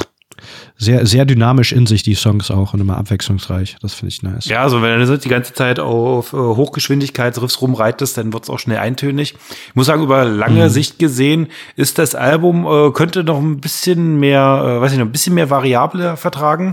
[0.76, 3.76] sehr, sehr dynamisch in sich, die Songs auch und immer abwechslungsreich.
[3.80, 4.46] Das finde ich nice.
[4.46, 8.58] Ja, also wenn du die ganze Zeit auf äh, Hochgeschwindigkeitsriffs rumreitest, dann wird es auch
[8.58, 9.34] schnell eintönig.
[9.68, 10.68] Ich muss sagen, über lange mhm.
[10.68, 15.06] Sicht gesehen ist das Album, äh, könnte noch ein bisschen mehr, äh, weiß ich noch,
[15.06, 16.72] ein bisschen mehr Variable vertragen.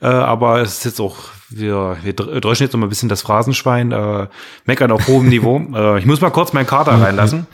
[0.00, 1.16] Äh, aber es ist jetzt auch
[1.56, 4.26] wir, wir dröschen jetzt noch mal ein bisschen das Phrasenschwein, äh,
[4.64, 5.54] meckern auf hohem Niveau.
[5.74, 7.46] Äh, ich muss mal kurz meinen Kater reinlassen.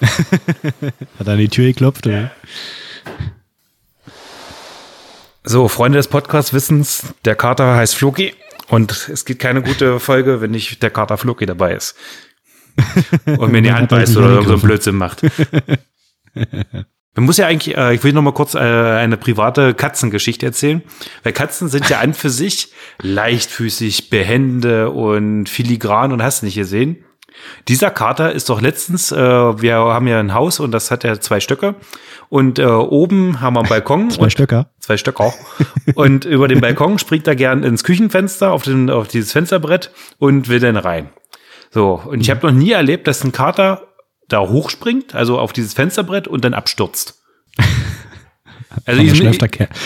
[0.02, 2.30] Hat er an die Tür geklopft, oder?
[5.44, 8.32] So, Freunde des Podcasts wissens, der Kater heißt Floki
[8.68, 11.96] und es gibt keine gute Folge, wenn nicht der Kater Floki dabei ist.
[13.26, 15.20] Und mir in die Hand beißt oder so ein Blödsinn macht.
[17.14, 20.80] Man muss ja eigentlich, äh, ich will noch mal kurz äh, eine private Katzengeschichte erzählen,
[21.22, 27.04] weil Katzen sind ja an für sich leichtfüßig, behende und filigran und hast nicht gesehen.
[27.68, 31.18] Dieser Kater ist doch letztens, äh, wir haben ja ein Haus und das hat ja
[31.20, 31.74] zwei Stöcke
[32.28, 34.10] und äh, oben haben wir einen Balkon.
[34.10, 34.70] zwei Stöcker.
[34.80, 35.34] Zwei Stöcke auch.
[35.94, 40.48] und über den Balkon springt er gern ins Küchenfenster auf, den, auf dieses Fensterbrett und
[40.48, 41.10] will dann rein.
[41.70, 43.88] So, und ich habe noch nie erlebt, dass ein Kater
[44.28, 47.22] da hochspringt, also auf dieses Fensterbrett und dann abstürzt.
[48.84, 49.14] Also ihm,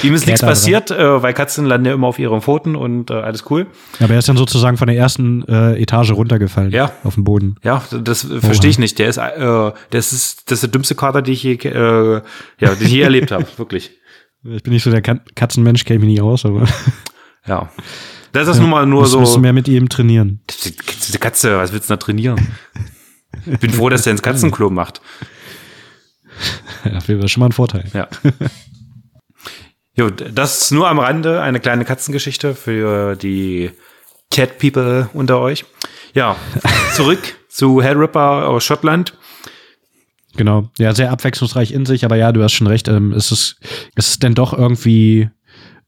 [0.03, 3.15] ihm, ist nichts passiert, äh, weil Katzen landen ja immer auf ihren Pfoten und äh,
[3.15, 3.67] alles cool.
[4.01, 6.71] Aber er ist dann sozusagen von der ersten äh, Etage runtergefallen.
[6.71, 6.93] Ja.
[7.05, 7.57] Auf den Boden.
[7.63, 8.99] Ja, das verstehe ich nicht.
[8.99, 12.23] Der ist, äh, das ist, das ist der dümmste Kater, die ich je, äh,
[12.59, 13.93] ja, die ich je erlebt habe, wirklich.
[14.45, 16.67] Ich bin nicht so der Katzenmensch, kenne mich nie aus, aber.
[17.49, 17.71] Ja.
[18.33, 19.21] Das ist ja, nun mal nur so.
[19.21, 20.41] Musst du mehr mit ihm trainieren.
[21.07, 22.37] Diese Katze, was willst du da trainieren?
[23.47, 25.01] Ich bin froh, dass der ins Katzenklo macht.
[26.85, 27.85] Das wäre schon mal ein Vorteil.
[27.95, 28.09] Ja.
[29.97, 33.71] Jo, das ist nur am Rande eine kleine Katzengeschichte für die
[34.31, 35.65] Cat People unter euch.
[36.13, 36.37] Ja,
[36.95, 39.15] zurück zu Hellripper aus Schottland.
[40.37, 43.57] Genau, ja, sehr abwechslungsreich in sich, aber ja, du hast schon recht, ähm, es ist,
[43.95, 45.31] es ist denn doch irgendwie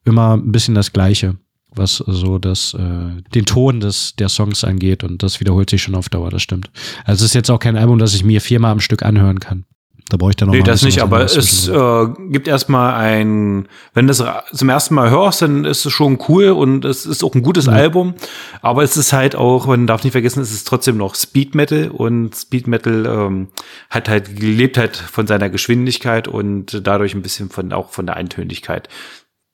[0.07, 1.37] immer ein bisschen das Gleiche,
[1.75, 5.95] was so das, äh, den Ton des, der Songs angeht und das wiederholt sich schon
[5.95, 6.71] auf Dauer, das stimmt.
[7.05, 9.67] Also es ist jetzt auch kein Album, das ich mir viermal am Stück anhören kann.
[10.11, 14.07] Da brauche ich dann noch Nee, das nicht, aber es äh, gibt erstmal ein, wenn
[14.07, 17.35] du es zum ersten Mal hörst, dann ist es schon cool und es ist auch
[17.35, 17.73] ein gutes ja.
[17.73, 18.15] Album.
[18.63, 21.91] Aber es ist halt auch, man darf nicht vergessen, es ist trotzdem noch Speed Metal
[21.91, 23.49] und Speed Metal ähm,
[23.91, 28.17] hat halt lebt halt von seiner Geschwindigkeit und dadurch ein bisschen von auch von der
[28.17, 28.89] Eintönigkeit,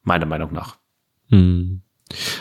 [0.05, 0.77] meiner Meinung nach.
[1.31, 1.81] Hm.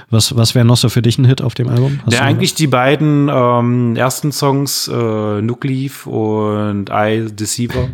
[0.10, 2.00] Was, was wäre noch so für dich ein Hit auf dem Album?
[2.06, 7.90] Hast ja, eigentlich die beiden ähm, ersten Songs, äh, Nucleaf und I Deceiver.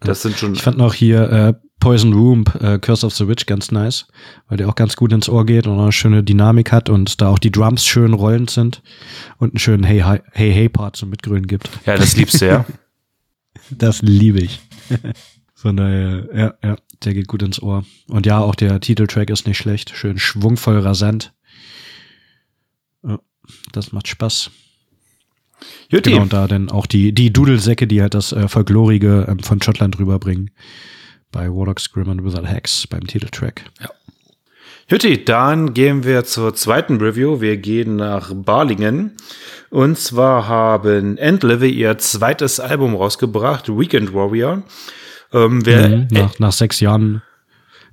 [0.00, 0.54] Das sind schon.
[0.54, 4.06] Ich fand noch hier äh, Poison Room, äh, Curse of the Witch ganz nice,
[4.48, 7.28] weil der auch ganz gut ins Ohr geht und eine schöne Dynamik hat und da
[7.28, 8.82] auch die Drums schön rollend sind
[9.38, 11.70] und einen schönen Hey Hey Hey, hey Part zum Mitgrünen gibt.
[11.86, 12.66] Ja, das liebst du, ja.
[13.70, 14.60] das liebe ich.
[15.54, 17.84] Von daher, ja, ja, der geht gut ins Ohr.
[18.08, 19.90] Und ja, auch der Titeltrack ist nicht schlecht.
[19.94, 21.34] Schön schwungvoll rasant.
[23.02, 23.18] Ja,
[23.72, 24.50] das macht Spaß.
[25.88, 26.10] Jutti.
[26.10, 29.60] Genau, und da dann auch die, die Dudelsäcke, die halt das äh, Folklorige ähm, von
[29.60, 30.50] Schottland rüberbringen.
[31.32, 33.64] Bei Warlock Scrim and Wizard Hacks beim Titeltrack.
[33.80, 33.90] Ja.
[34.88, 37.40] Jutti, dann gehen wir zur zweiten Review.
[37.40, 39.12] Wir gehen nach Balingen.
[39.70, 44.64] Und zwar haben Endlevy ihr zweites Album rausgebracht, Weekend Warrior.
[45.32, 47.22] Ähm, wer, mhm, nach, nach sechs Jahren,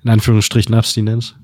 [0.03, 1.36] in Anführungsstrichen, Abstinenz.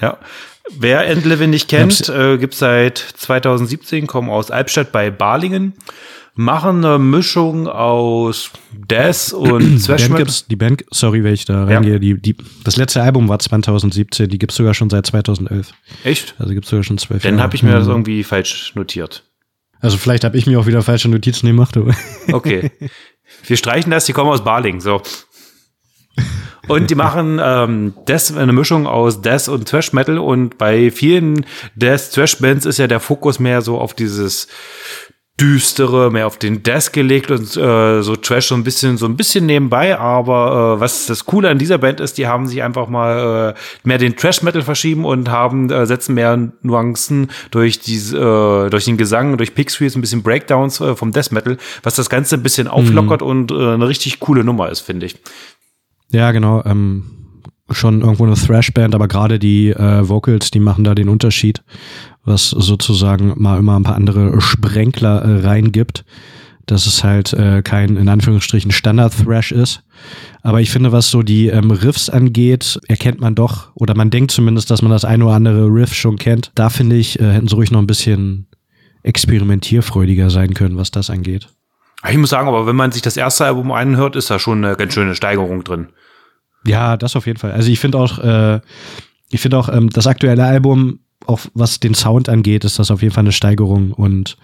[0.00, 0.18] ja.
[0.70, 5.74] Wer Endlevin nicht kennt, äh, gibt seit 2017, kommen aus Albstadt bei Balingen,
[6.34, 11.94] machen eine Mischung aus Death und Thrash gibt's, Die Band, sorry, wenn ich da reingehe,
[11.94, 11.98] ja.
[11.98, 15.72] die, die, das letzte Album war 2017, die gibt's sogar schon seit 2011.
[16.04, 16.34] Echt?
[16.38, 19.24] Also gibt's sogar schon zwölf Dann habe ich mir das irgendwie falsch notiert.
[19.80, 21.76] Also vielleicht habe ich mir auch wieder falsche Notizen gemacht.
[21.76, 21.94] Aber
[22.32, 22.70] okay.
[23.44, 25.02] Wir streichen das, die kommen aus Balingen, so.
[26.68, 30.18] Und die machen ähm, Death, eine Mischung aus Death und Thrash Metal.
[30.18, 34.48] Und bei vielen Death Thrash Bands ist ja der Fokus mehr so auf dieses
[35.38, 39.16] düstere, mehr auf den Death gelegt und äh, so Trash so ein bisschen, so ein
[39.16, 39.98] bisschen nebenbei.
[39.98, 43.86] Aber äh, was das Coole an dieser Band ist, die haben sich einfach mal äh,
[43.86, 48.86] mehr den Trash Metal verschieben und haben äh, setzen mehr Nuancen durch diese, äh, durch
[48.86, 52.42] den Gesang, durch Pickstreets, ein bisschen Breakdowns äh, vom Death Metal, was das Ganze ein
[52.42, 53.26] bisschen auflockert mhm.
[53.26, 55.16] und äh, eine richtig coole Nummer ist, finde ich.
[56.12, 56.62] Ja, genau.
[56.64, 57.04] Ähm,
[57.70, 61.62] schon irgendwo eine Thrash-Band, aber gerade die äh, Vocals, die machen da den Unterschied,
[62.24, 66.04] was sozusagen mal immer ein paar andere Sprenkler äh, reingibt,
[66.66, 69.82] dass es halt äh, kein in Anführungsstrichen Standard-Thrash ist.
[70.42, 74.30] Aber ich finde, was so die ähm, Riffs angeht, erkennt man doch, oder man denkt
[74.30, 76.52] zumindest, dass man das ein oder andere Riff schon kennt.
[76.54, 78.46] Da finde ich, äh, hätten sie ruhig noch ein bisschen
[79.02, 81.48] experimentierfreudiger sein können, was das angeht.
[82.10, 84.76] Ich muss sagen, aber wenn man sich das erste Album anhört, ist da schon eine
[84.76, 85.88] ganz schöne Steigerung drin.
[86.64, 87.52] Ja, das auf jeden Fall.
[87.52, 88.60] Also ich finde auch, äh,
[89.30, 93.02] ich finde auch ähm, das aktuelle Album, auch was den Sound angeht, ist das auf
[93.02, 93.92] jeden Fall eine Steigerung.
[93.92, 94.36] Und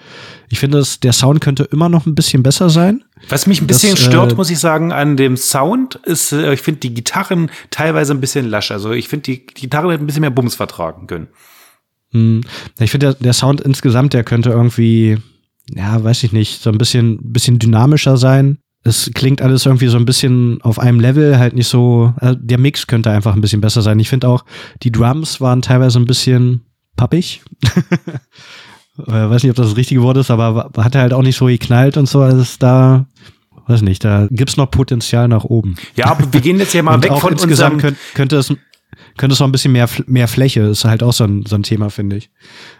[0.49, 3.05] ich finde, dass der Sound könnte immer noch ein bisschen besser sein.
[3.29, 6.53] Was mich ein bisschen das, stört, äh, muss ich sagen, an dem Sound ist, äh,
[6.53, 8.71] ich finde die Gitarren teilweise ein bisschen lasch.
[8.71, 11.29] Also ich finde, die, die Gitarren hätten ein bisschen mehr Bums vertragen können.
[12.11, 12.43] Hm.
[12.79, 15.19] Ich finde, der, der Sound insgesamt, der könnte irgendwie
[15.71, 18.59] ja, weiß ich nicht, so ein bisschen, bisschen dynamischer sein.
[18.85, 22.59] Es klingt alles irgendwie so ein bisschen auf einem Level, halt nicht so, also der
[22.59, 24.01] Mix könnte einfach ein bisschen besser sein.
[24.01, 24.45] Ich finde auch,
[24.83, 26.63] die Drums waren teilweise ein bisschen
[26.97, 27.43] pappig.
[28.97, 31.97] weiß nicht, ob das das richtige Wort ist, aber hat halt auch nicht so geknallt
[31.97, 32.21] und so.
[32.23, 33.07] Also da
[33.67, 35.77] weiß nicht, da gibt's noch Potenzial nach oben.
[35.95, 37.95] Ja, aber wir gehen jetzt hier mal weg von insgesamt unserem.
[37.95, 38.53] könnte, könnte es
[39.17, 41.63] könnte es noch ein bisschen mehr mehr Fläche ist halt auch so ein, so ein
[41.63, 42.31] Thema finde ich.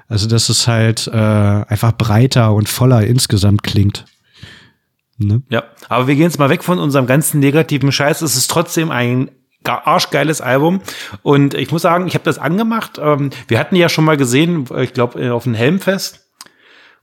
[0.09, 4.05] Also dass es halt äh, einfach breiter und voller insgesamt klingt.
[5.19, 5.43] Ne?
[5.51, 8.23] Ja, aber wir gehen jetzt mal weg von unserem ganzen negativen Scheiß.
[8.23, 9.31] Es ist trotzdem ein
[9.63, 10.81] ga- arschgeiles Album.
[11.23, 12.99] Und ich muss sagen, ich habe das angemacht.
[13.01, 16.22] Ähm, wir hatten ja schon mal gesehen, äh, ich glaube, auf dem Helmfest.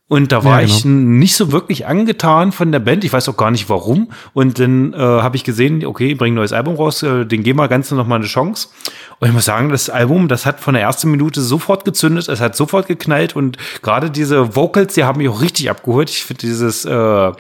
[0.10, 0.78] Und da war Ja, genau.
[0.78, 3.04] ich nicht so wirklich angetan von der Band.
[3.04, 4.10] Ich weiß auch gar nicht warum.
[4.34, 7.43] Und dann äh, habe ich gesehen, okay, die bringen ein neues Album raus, äh, den
[7.43, 8.69] geben wir ganz noch mal eine Chance.
[9.19, 12.41] Und ich muss sagen, das Album, das hat von der ersten Minute sofort gezündet, es
[12.41, 16.10] hat sofort geknallt und gerade diese Vocals, die haben mich auch richtig abgeholt.
[16.10, 17.32] Ich finde dieses äh,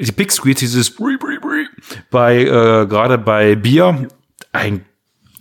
[0.00, 1.66] die Big Squeeze, dieses Brie, Brie, Brie,
[2.10, 4.08] bei äh, gerade bei Bier
[4.50, 4.84] ein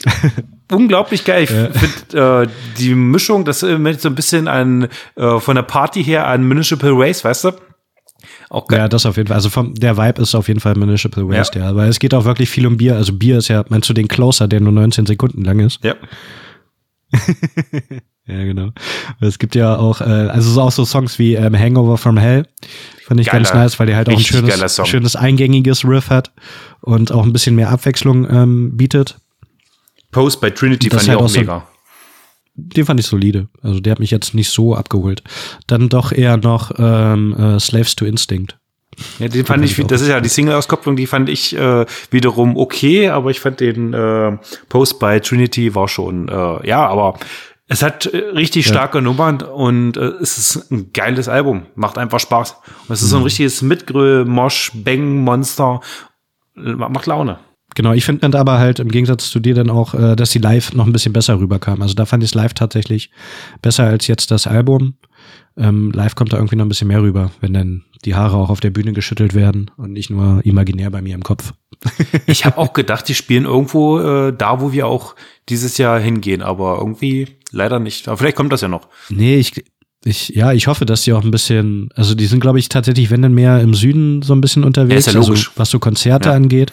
[0.74, 1.44] unglaublich geil.
[1.44, 6.04] Ich finde äh, die Mischung, das erinnert so ein bisschen an äh, von der Party
[6.04, 7.52] her an Municipal Race, weißt du?
[8.50, 8.80] Auch geil.
[8.80, 9.36] Ja, das auf jeden Fall.
[9.36, 11.70] Also vom, der Vibe ist auf jeden Fall Municipal Waste, ja.
[11.70, 12.96] Aber es geht auch wirklich viel um Bier.
[12.96, 15.84] Also Bier ist ja, meinst du den Closer, der nur 19 Sekunden lang ist?
[15.84, 15.96] Ja.
[18.26, 18.70] Ja, genau.
[19.20, 22.48] Es gibt ja auch, äh, also so auch so Songs wie ähm, Hangover from Hell.
[23.06, 26.32] Fand ich ganz Geiler, nice, weil der halt auch ein schönes, schönes eingängiges Riff hat
[26.80, 29.18] und auch ein bisschen mehr Abwechslung ähm, bietet.
[30.14, 31.68] Post bei Trinity Das fand ich halt auch auch so- mega.
[32.56, 33.50] Den fand ich solide.
[33.64, 35.24] Also der hat mich jetzt nicht so abgeholt.
[35.68, 38.58] Dann doch eher noch ähm, äh, Slaves to Instinct.
[39.18, 39.88] Ja, den fand ich, ich auch.
[39.88, 43.92] das ist ja die Single-Auskopplung, die fand ich äh, wiederum okay, aber ich fand den
[43.96, 44.38] äh,
[44.70, 47.18] Post bei Trinity war schon, äh, ja, aber
[47.68, 52.20] es hat äh, richtig starke Nummern und äh, es ist ein geiles Album, macht einfach
[52.20, 52.56] Spaß.
[52.88, 55.82] Und es ist so ein richtiges Mitgrö, Mosh, Bang, Monster,
[56.56, 57.40] Äh, macht Laune.
[57.76, 60.74] Genau, ich finde aber halt im Gegensatz zu dir dann auch, äh, dass die live
[60.74, 61.82] noch ein bisschen besser rüberkam.
[61.82, 63.10] Also da fand ich es live tatsächlich
[63.62, 64.96] besser als jetzt das Album.
[65.58, 68.50] Ähm, live kommt da irgendwie noch ein bisschen mehr rüber, wenn dann die Haare auch
[68.50, 71.54] auf der Bühne geschüttelt werden und nicht nur imaginär bei mir im Kopf.
[72.26, 75.16] Ich habe auch gedacht, die spielen irgendwo äh, da, wo wir auch
[75.50, 78.08] dieses Jahr hingehen, aber irgendwie leider nicht.
[78.08, 78.88] Aber vielleicht kommt das ja noch.
[79.10, 79.64] Nee, ich,
[80.06, 83.10] ich, ja, ich hoffe, dass die auch ein bisschen, also die sind, glaube ich, tatsächlich,
[83.12, 85.48] wenn dann mehr im Süden so ein bisschen unterwegs, Ja, ist ja logisch.
[85.50, 86.36] also was so Konzerte Ja.
[86.36, 86.72] angeht.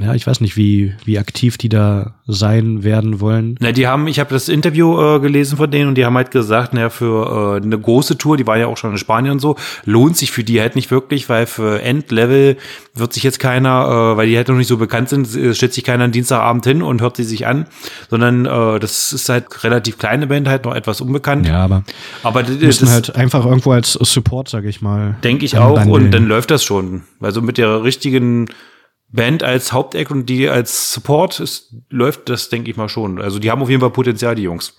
[0.00, 3.56] Ja, ich weiß nicht, wie, wie aktiv die da sein werden wollen.
[3.58, 6.30] Na, die haben, ich habe das Interview äh, gelesen von denen und die haben halt
[6.30, 9.40] gesagt, naja, für äh, eine große Tour, die war ja auch schon in Spanien und
[9.40, 12.58] so, lohnt sich für die halt nicht wirklich, weil für Endlevel
[12.94, 15.72] wird sich jetzt keiner, äh, weil die halt noch nicht so bekannt sind, äh, stellt
[15.72, 17.66] sich keiner am Dienstagabend hin und hört sie sich an,
[18.08, 21.48] sondern äh, das ist halt relativ kleine Band, halt noch etwas unbekannt.
[21.48, 21.82] Ja, aber
[22.22, 25.16] Aber müssen das halt einfach irgendwo als Support, sag ich mal.
[25.24, 27.02] denke ich auch und dann läuft das schon.
[27.20, 28.46] Also mit der richtigen
[29.10, 33.20] Band als Hauptact und die als Support ist, läuft das, denke ich mal schon.
[33.20, 34.76] Also die haben auf jeden Fall Potenzial, die Jungs.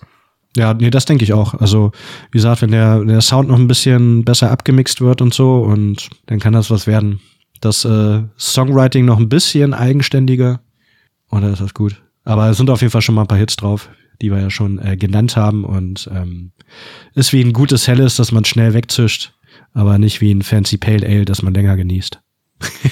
[0.56, 1.54] Ja, nee, das denke ich auch.
[1.54, 1.92] Also,
[2.32, 6.10] wie gesagt, wenn der, der Sound noch ein bisschen besser abgemixt wird und so, und
[6.26, 7.20] dann kann das was werden.
[7.60, 10.60] Das äh, Songwriting noch ein bisschen eigenständiger,
[11.28, 12.02] und dann ist das gut.
[12.24, 13.90] Aber es sind auf jeden Fall schon mal ein paar Hits drauf,
[14.20, 15.64] die wir ja schon äh, genannt haben.
[15.64, 16.50] Und ähm,
[17.14, 19.32] ist wie ein gutes Helles, das man schnell wegzischt,
[19.72, 22.20] aber nicht wie ein Fancy Pale Ale, das man länger genießt.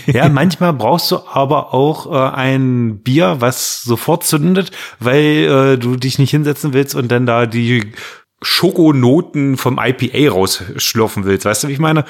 [0.06, 5.96] Ja, manchmal brauchst du aber auch äh, ein Bier, was sofort zündet, weil äh, du
[5.96, 7.92] dich nicht hinsetzen willst und dann da die
[8.40, 11.44] Schokonoten vom IPA rausschlürfen willst.
[11.44, 12.04] Weißt du, wie ich meine?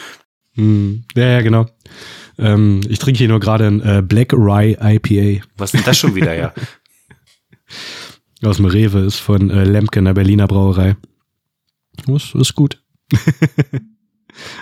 [0.54, 1.66] Hm, ja, ja, genau.
[2.38, 5.44] Ähm, ich trinke hier nur gerade ein äh, Black Rye IPA.
[5.56, 6.52] Was ist denn das schon wieder, ja?
[8.42, 10.96] Aus dem Rewe ist von äh, Lemke in der Berliner Brauerei.
[12.06, 12.80] Ist, ist gut.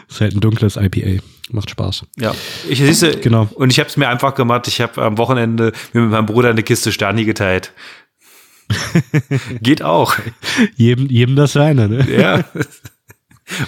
[0.09, 1.23] ist halt ein dunkles IPA.
[1.51, 2.05] Macht Spaß.
[2.19, 2.35] Ja,
[2.69, 3.49] ich siehste, Genau.
[3.55, 4.67] Und ich habe es mir einfach gemacht.
[4.69, 7.73] Ich habe am Wochenende mir mit meinem Bruder eine Kiste Sterni geteilt.
[9.63, 10.17] Geht auch.
[10.75, 12.07] Jedem, jedem das seine, ne?
[12.11, 12.45] Ja.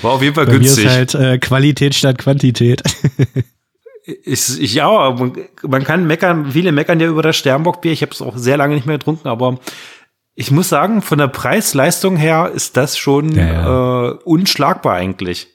[0.03, 0.87] War auf jeden Fall Bei mir günstig.
[0.87, 2.83] ist halt äh, Qualität statt Quantität.
[4.25, 7.93] Ich, ich ja, man, man kann meckern, viele meckern ja über das Sternbockbier.
[7.93, 9.59] Ich habe es auch sehr lange nicht mehr getrunken, aber
[10.35, 15.49] ich muss sagen, von der Preis-Leistung her ist das schon Ja, Äh, unschlagbar eigentlich.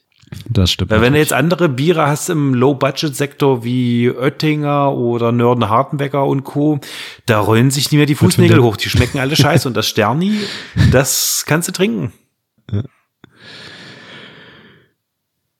[0.50, 0.91] Das stimmt.
[0.91, 6.43] Weil wenn du jetzt andere Biere hast im Low-Budget-Sektor wie Oettinger oder Nörden Hartenbecker und
[6.43, 6.80] Co.,
[7.26, 8.78] da rollen sich nicht mehr die Fußnägel hoch.
[8.78, 9.67] Die schmecken alle scheiße.
[9.67, 10.39] Und das Sterni,
[10.91, 12.13] das kannst du trinken.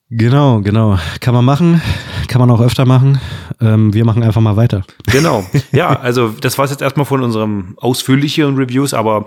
[0.10, 1.00] Genau, genau.
[1.22, 1.82] Kann man machen.
[2.28, 3.20] Kann man auch öfter machen.
[3.60, 4.84] Ähm, wir machen einfach mal weiter.
[5.08, 5.46] Genau.
[5.72, 9.26] Ja, also das war's jetzt erstmal von unserem ausführlicheren Reviews, aber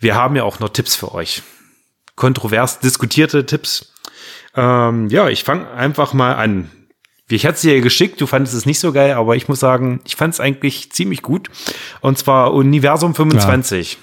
[0.00, 1.42] wir haben ja auch noch Tipps für euch.
[2.16, 3.92] Kontrovers diskutierte Tipps.
[4.56, 6.70] Ähm, ja, ich fange einfach mal an.
[7.28, 10.00] Ich hatte es dir geschickt, du fandest es nicht so geil, aber ich muss sagen,
[10.04, 11.50] ich fand es eigentlich ziemlich gut.
[12.00, 13.98] Und zwar Universum 25.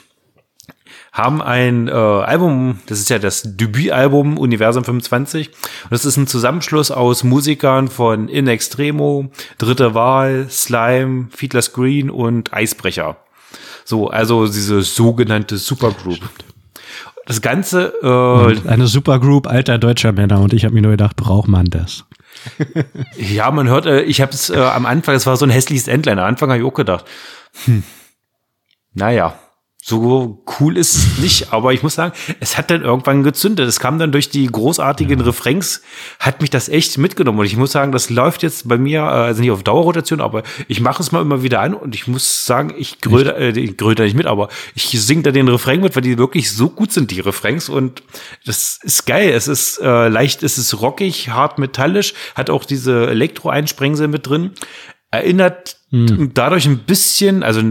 [1.14, 5.48] haben ein äh, Album, das ist ja das Debütalbum Universum 25.
[5.50, 12.10] Und das ist ein Zusammenschluss aus Musikern von In Extremo, Dritte Wahl, Slime, Fiedler's Green
[12.10, 13.18] und Eisbrecher.
[13.86, 16.20] So, also diese sogenannte Supergroup.
[17.26, 17.94] Das Ganze.
[18.02, 22.06] Äh, eine Supergroup alter deutscher Männer und ich habe mir nur gedacht, braucht man das?
[23.18, 25.88] ja, man hört, äh, ich habe es äh, am Anfang, es war so ein hässliches
[25.88, 26.22] Endline.
[26.22, 27.06] Am Anfang habe ich auch gedacht,
[27.66, 27.84] hm,
[28.94, 29.36] naja,
[29.86, 33.68] so cool ist es nicht, aber ich muss sagen, es hat dann irgendwann gezündet.
[33.68, 35.20] Es kam dann durch die großartigen.
[35.20, 35.82] Refrains,
[36.20, 37.40] hat mich das echt mitgenommen.
[37.40, 40.44] Und ich muss sagen, das läuft jetzt bei mir, äh, also nicht auf Dauerrotation, aber
[40.70, 43.76] ich mache es mal immer wieder an und ich muss sagen, ich gröle, äh, ich
[43.76, 46.70] gröle da nicht mit, aber ich singe da den Refrain mit, weil die wirklich so
[46.70, 47.68] gut sind, die Refrains.
[47.68, 48.04] Und
[48.46, 49.32] das ist geil.
[49.32, 54.52] Es ist äh, leicht, es ist rockig, hart metallisch, hat auch diese Elektro-Einsprengsel mit drin.
[55.12, 56.32] Erinnert hm.
[56.34, 57.62] dadurch ein bisschen, also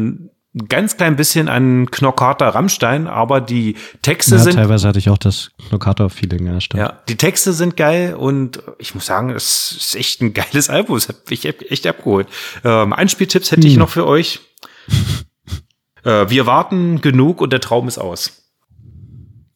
[0.54, 4.54] ein ganz klein bisschen an Knockater Rammstein, aber die Texte ja, sind.
[4.54, 6.80] Teilweise hatte ich auch das Knockater-Feeling, ja, stimmt.
[6.82, 10.96] Ja, die Texte sind geil und ich muss sagen, es ist echt ein geiles Album.
[10.96, 12.28] Das hat mich echt abgeholt.
[12.64, 13.70] Ähm, Einspieltipps hätte hm.
[13.70, 14.40] ich noch für euch.
[16.04, 18.42] äh, wir warten genug und der Traum ist aus.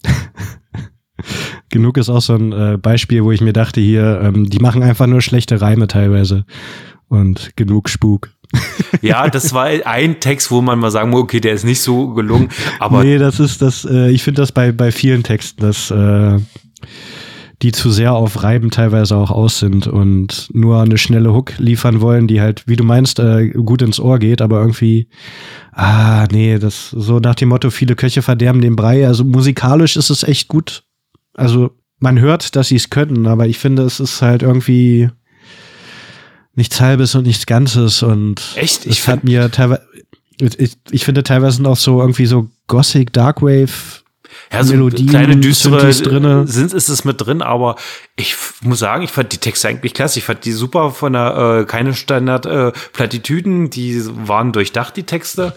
[1.68, 4.82] genug ist auch so ein äh, Beispiel, wo ich mir dachte, hier, ähm, die machen
[4.82, 6.46] einfach nur schlechte Reime teilweise.
[7.08, 8.30] Und genug Spuk.
[9.02, 12.14] Ja, das war ein Text, wo man mal sagen muss, okay, der ist nicht so
[12.14, 13.04] gelungen, aber.
[13.04, 16.38] Nee, das ist das, äh, ich finde das bei, bei vielen Texten, dass äh,
[17.62, 22.00] die zu sehr auf Reiben teilweise auch aus sind und nur eine schnelle Hook liefern
[22.00, 25.08] wollen, die halt, wie du meinst, äh, gut ins Ohr geht, aber irgendwie,
[25.72, 29.06] ah, nee, das so nach dem Motto, viele Köche verderben den Brei.
[29.06, 30.84] Also musikalisch ist es echt gut.
[31.34, 35.08] Also man hört, dass sie es können, aber ich finde, es ist halt irgendwie
[36.56, 39.82] nichts Halbes und nichts Ganzes und echt ich hat mir teilweise
[40.38, 43.70] ich, ich finde teilweise sind auch so irgendwie so Gothic Darkwave
[44.52, 46.46] ja, so Melodien, kleine düstere drinne.
[46.46, 47.76] sind ist es mit drin, aber
[48.16, 50.18] ich muss sagen, ich fand die Texte eigentlich klasse.
[50.18, 55.02] Ich fand die super von der äh, keine Standard äh, Plattitüden, die waren durchdacht die
[55.02, 55.56] Texte.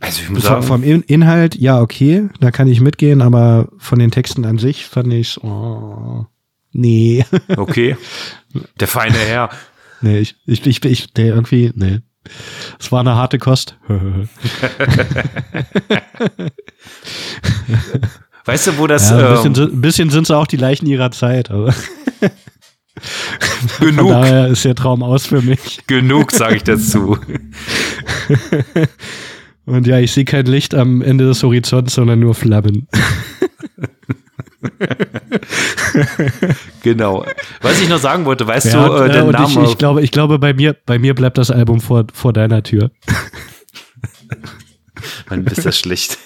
[0.00, 4.10] Also ich muss sagen, vom Inhalt ja okay, da kann ich mitgehen, aber von den
[4.10, 6.26] Texten an sich fand ich oh,
[6.72, 7.24] nee.
[7.56, 7.96] Okay.
[8.78, 9.50] Der feine Herr.
[10.00, 12.00] Nee, ich, ich, ich, ich nee, irgendwie, nee.
[12.78, 13.78] Es war eine harte Kost.
[18.44, 19.10] weißt du, wo das.
[19.10, 21.74] Ja, ein bisschen, ähm, bisschen sind es auch die Leichen ihrer Zeit, aber.
[23.80, 23.96] Genug.
[23.96, 25.80] Von daher ist der Traum aus für mich.
[25.86, 27.18] Genug, sage ich dazu.
[29.66, 32.88] Und ja, ich sehe kein Licht am Ende des Horizonts, sondern nur Flammen.
[36.82, 37.24] genau.
[37.62, 39.64] Was ich noch sagen wollte, weißt ja, du, äh, der Name.
[39.64, 42.62] Ich, ich, glaube, ich glaube, bei mir, bei mir bleibt das Album vor, vor deiner
[42.62, 42.90] Tür.
[45.28, 46.18] Man bist das schlecht.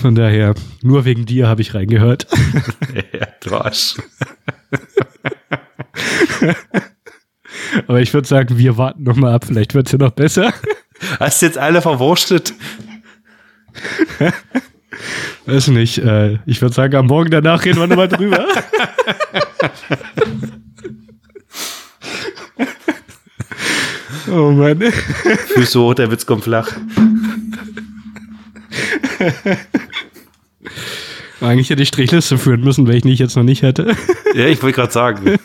[0.00, 2.26] Von daher, nur wegen dir habe ich reingehört.
[3.12, 3.96] ja, du Arsch.
[7.86, 9.44] Aber ich würde sagen, wir warten noch mal ab.
[9.46, 10.52] Vielleicht wird es ja noch besser.
[11.18, 12.54] Hast du jetzt alle verwurstet?
[15.46, 15.98] Weiß nicht.
[15.98, 18.46] Äh, ich würde sagen, am Morgen danach reden wir nochmal drüber.
[24.30, 24.80] oh Mann.
[25.54, 26.72] Füße hoch, der Witz kommt flach.
[31.40, 33.94] Eigentlich hätte ich Strichliste führen müssen, wenn ich nicht jetzt noch nicht hätte.
[34.34, 35.36] ja, ich wollte gerade sagen.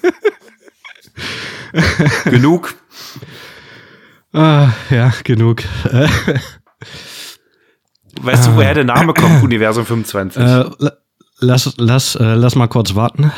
[2.25, 2.73] genug.
[4.33, 5.63] Ah, ja, genug.
[8.21, 10.41] Weißt du, woher der Name kommt, Universum 25?
[10.41, 10.65] Äh,
[11.39, 13.31] lass, lass, äh, lass mal kurz warten.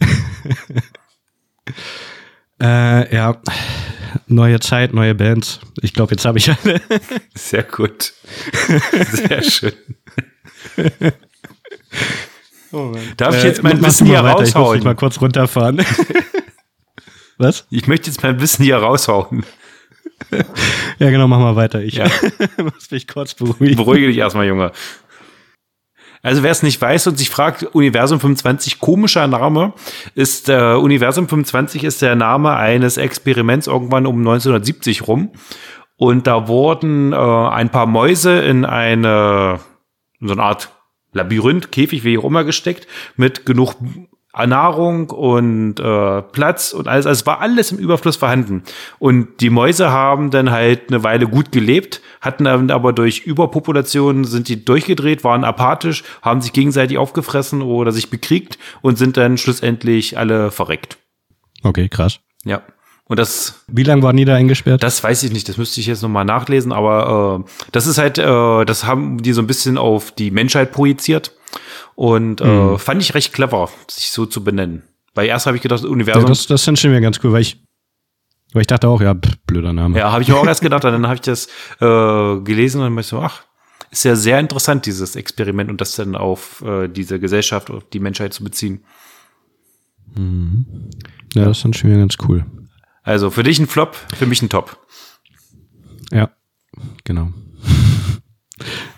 [2.60, 3.36] äh, ja,
[4.26, 5.60] neue Zeit, neue Bands.
[5.80, 6.80] Ich glaube, jetzt habe ich alle.
[7.34, 8.12] Sehr gut.
[9.10, 9.72] Sehr schön.
[12.72, 14.78] Oh Darf ich jetzt äh, mein Wissen hier raushauen?
[14.78, 15.84] Ich muss mal kurz runterfahren.
[17.38, 17.66] Was?
[17.70, 19.44] Ich möchte jetzt mein Wissen hier raushauen.
[20.98, 21.82] ja, genau, mach mal weiter.
[21.82, 22.06] Ich ja.
[22.58, 23.76] muss mich kurz beruhigen.
[23.76, 24.72] Beruhige dich erstmal, Junge.
[26.22, 29.72] Also wer es nicht weiß und sich fragt, Universum 25, komischer Name,
[30.14, 35.32] ist äh, Universum 25 ist der Name eines Experiments irgendwann um 1970 rum.
[35.96, 39.60] Und da wurden äh, ein paar Mäuse in eine
[40.20, 40.70] in so eine Art
[41.12, 43.74] Labyrinth, Käfig, wie auch immer gesteckt, mit genug
[44.34, 47.06] Nahrung und äh, Platz und alles.
[47.06, 48.62] Also es war alles im Überfluss vorhanden.
[48.98, 54.24] Und die Mäuse haben dann halt eine Weile gut gelebt, hatten dann aber durch Überpopulation
[54.24, 59.36] sind die durchgedreht, waren apathisch, haben sich gegenseitig aufgefressen oder sich bekriegt und sind dann
[59.36, 60.96] schlussendlich alle verreckt.
[61.62, 62.20] Okay, krass.
[62.44, 62.62] Ja.
[63.12, 63.62] Und das.
[63.66, 64.82] Wie lange waren die da eingesperrt?
[64.82, 68.16] Das weiß ich nicht, das müsste ich jetzt nochmal nachlesen, aber äh, das ist halt,
[68.16, 71.32] äh, das haben die so ein bisschen auf die Menschheit projiziert.
[71.94, 72.78] Und äh, mhm.
[72.78, 74.84] fand ich recht clever, sich so zu benennen.
[75.12, 76.22] Weil erst habe ich gedacht, das Universum.
[76.22, 77.62] Ja, das, das sind schon mir ganz cool, weil ich,
[78.54, 79.98] weil ich dachte auch, ja, pff, blöder Name.
[79.98, 81.48] Ja, habe ich auch erst gedacht, und dann habe ich das
[81.80, 83.42] äh, gelesen und dann ich so, ach,
[83.90, 88.00] ist ja sehr interessant, dieses Experiment und das dann auf äh, diese Gesellschaft, auf die
[88.00, 88.84] Menschheit zu beziehen.
[90.14, 90.64] Mhm.
[91.34, 92.46] Ja, das ist dann schon wieder ganz cool.
[93.02, 94.78] Also für dich ein Flop, für mich ein Top.
[96.10, 96.30] Ja,
[97.04, 97.32] genau.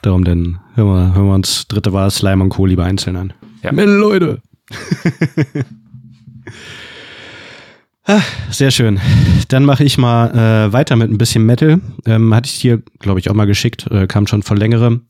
[0.03, 2.67] Darum denn hören wir, hören wir uns dritte Wahl Slime und Co.
[2.67, 3.33] lieber einzeln an.
[3.63, 3.73] Ja.
[3.73, 4.43] Metal, Leute!
[8.07, 9.01] Ah, sehr schön.
[9.49, 11.81] Dann mache ich mal äh, weiter mit ein bisschen Metal.
[12.05, 15.07] Ähm, hatte ich dir, glaube ich, auch mal geschickt, äh, kam schon vor längerem.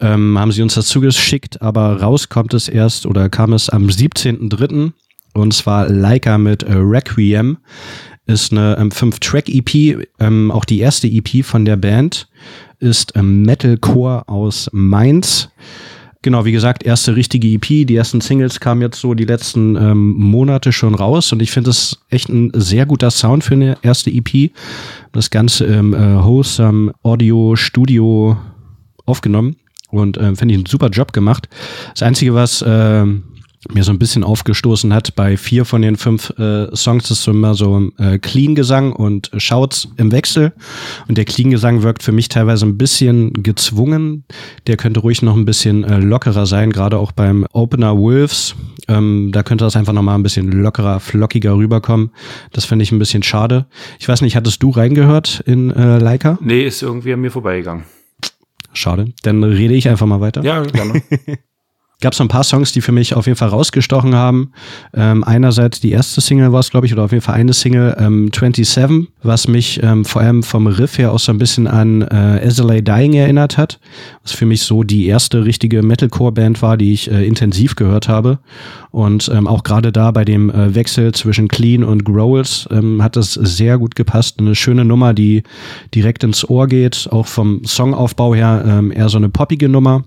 [0.00, 3.86] Ähm, haben sie uns das zugeschickt, aber raus kommt es erst oder kam es am
[3.86, 4.92] 17.03.
[5.34, 7.58] Und zwar Leica mit äh, Requiem.
[8.28, 12.28] Ist eine ähm, 5-Track-EP, ähm, auch die erste EP von der Band.
[12.78, 15.48] Ist ähm, Metalcore aus Mainz.
[16.20, 17.86] Genau, wie gesagt, erste richtige EP.
[17.86, 21.70] Die ersten Singles kamen jetzt so die letzten ähm, Monate schon raus und ich finde
[21.70, 24.50] es echt ein sehr guter Sound für eine erste EP.
[25.12, 28.36] Das Ganze im äh, Wholesome Audio Studio
[29.06, 29.56] aufgenommen
[29.90, 31.48] und äh, finde ich einen super Job gemacht.
[31.94, 33.06] Das Einzige, was äh,
[33.72, 35.14] mir so ein bisschen aufgestoßen hat.
[35.16, 39.88] Bei vier von den fünf äh, Songs ist so immer so äh, Clean-Gesang und Shouts
[39.96, 40.52] im Wechsel.
[41.08, 44.24] Und der Clean-Gesang wirkt für mich teilweise ein bisschen gezwungen.
[44.66, 48.54] Der könnte ruhig noch ein bisschen äh, lockerer sein, gerade auch beim Opener Wolves.
[48.86, 52.10] Ähm, da könnte das einfach noch mal ein bisschen lockerer, flockiger rüberkommen.
[52.52, 53.66] Das finde ich ein bisschen schade.
[53.98, 56.38] Ich weiß nicht, hattest du reingehört in äh, Leica?
[56.40, 57.84] Nee, ist irgendwie an mir vorbeigegangen.
[58.72, 59.12] Schade.
[59.22, 60.42] Dann rede ich einfach mal weiter.
[60.42, 61.02] Ja, gerne.
[62.00, 64.52] gab es ein paar Songs, die für mich auf jeden Fall rausgestochen haben.
[64.94, 67.96] Ähm, einerseits die erste Single war es, glaube ich, oder auf jeden Fall eine Single,
[67.98, 72.02] ähm, 27, was mich ähm, vor allem vom Riff her auch so ein bisschen an
[72.02, 73.80] äh, SLA Dying erinnert hat,
[74.22, 78.38] was für mich so die erste richtige Metalcore-Band war, die ich äh, intensiv gehört habe.
[78.92, 83.16] Und ähm, auch gerade da bei dem äh, Wechsel zwischen Clean und Growls ähm, hat
[83.16, 84.38] das sehr gut gepasst.
[84.38, 85.42] Eine schöne Nummer, die
[85.96, 90.04] direkt ins Ohr geht, auch vom Songaufbau her ähm, eher so eine poppige Nummer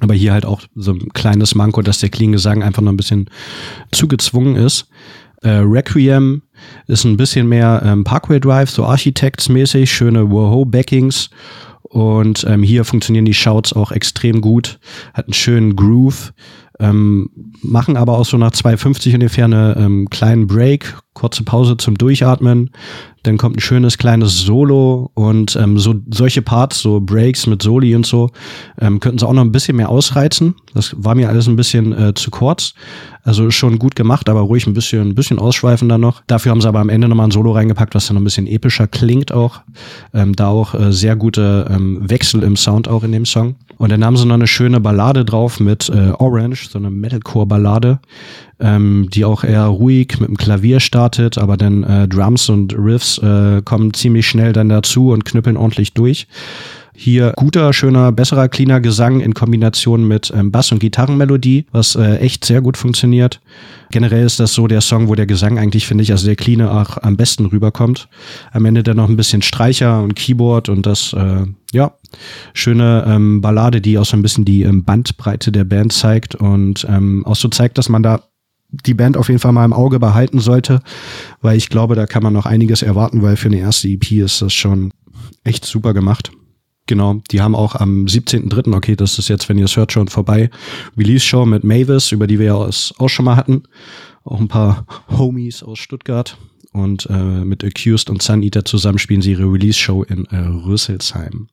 [0.00, 3.30] aber hier halt auch so ein kleines Manko, dass der Klingesang einfach noch ein bisschen
[3.92, 4.86] zugezwungen ist.
[5.42, 6.42] Äh, Requiem
[6.86, 11.30] ist ein bisschen mehr ähm, Parkway Drive, so Architects-mäßig, schöne Woho-Backings.
[11.82, 14.80] Und ähm, hier funktionieren die Shouts auch extrem gut,
[15.12, 16.32] hat einen schönen Groove,
[16.80, 17.30] ähm,
[17.62, 22.70] machen aber auch so nach 2,50 ungefähr eine ähm, kleinen Break, kurze Pause zum Durchatmen,
[23.24, 27.94] dann kommt ein schönes kleines Solo und ähm, so solche Parts, so Breaks mit Soli
[27.96, 28.30] und so,
[28.80, 30.54] ähm, könnten sie auch noch ein bisschen mehr ausreizen.
[30.74, 32.74] Das war mir alles ein bisschen äh, zu kurz.
[33.22, 36.22] Also schon gut gemacht, aber ruhig ein bisschen, ein bisschen ausschweifender noch.
[36.26, 38.86] Dafür haben sie aber am Ende nochmal ein Solo reingepackt, was dann ein bisschen epischer
[38.86, 39.62] klingt auch.
[40.12, 43.56] Ähm, da auch äh, sehr gute ähm, Wechsel im Sound auch in dem Song.
[43.78, 47.98] Und dann haben sie noch eine schöne Ballade drauf mit äh, Orange, so eine Metalcore-Ballade,
[48.60, 53.18] ähm, die auch eher ruhig mit dem Klavier startet, aber dann äh, Drums und Riffs
[53.18, 56.26] äh, kommen ziemlich schnell dann dazu und knüppeln ordentlich durch.
[56.96, 62.18] Hier guter, schöner, besserer, cleaner Gesang in Kombination mit ähm, Bass- und Gitarrenmelodie, was äh,
[62.18, 63.40] echt sehr gut funktioniert.
[63.90, 66.70] Generell ist das so der Song, wo der Gesang eigentlich, finde ich, also der Cleaner
[66.70, 68.08] auch am besten rüberkommt.
[68.52, 71.94] Am Ende dann noch ein bisschen Streicher und Keyboard und das, äh, ja,
[72.52, 76.86] schöne ähm, Ballade, die auch so ein bisschen die ähm, Bandbreite der Band zeigt und
[76.88, 78.22] ähm, auch so zeigt, dass man da
[78.70, 80.80] die Band auf jeden Fall mal im Auge behalten sollte,
[81.40, 84.42] weil ich glaube, da kann man noch einiges erwarten, weil für eine erste EP ist
[84.42, 84.92] das schon
[85.42, 86.30] echt super gemacht.
[86.86, 90.08] Genau, die haben auch am 17.3., okay, das ist jetzt, wenn ihr es hört, schon
[90.08, 90.50] vorbei,
[90.98, 93.62] Release-Show mit Mavis, über die wir ja auch schon mal hatten.
[94.22, 96.36] Auch ein paar Homies aus Stuttgart.
[96.72, 101.48] Und äh, mit Accused und Sun Eater zusammen spielen sie ihre Release-Show in äh, Rüsselsheim.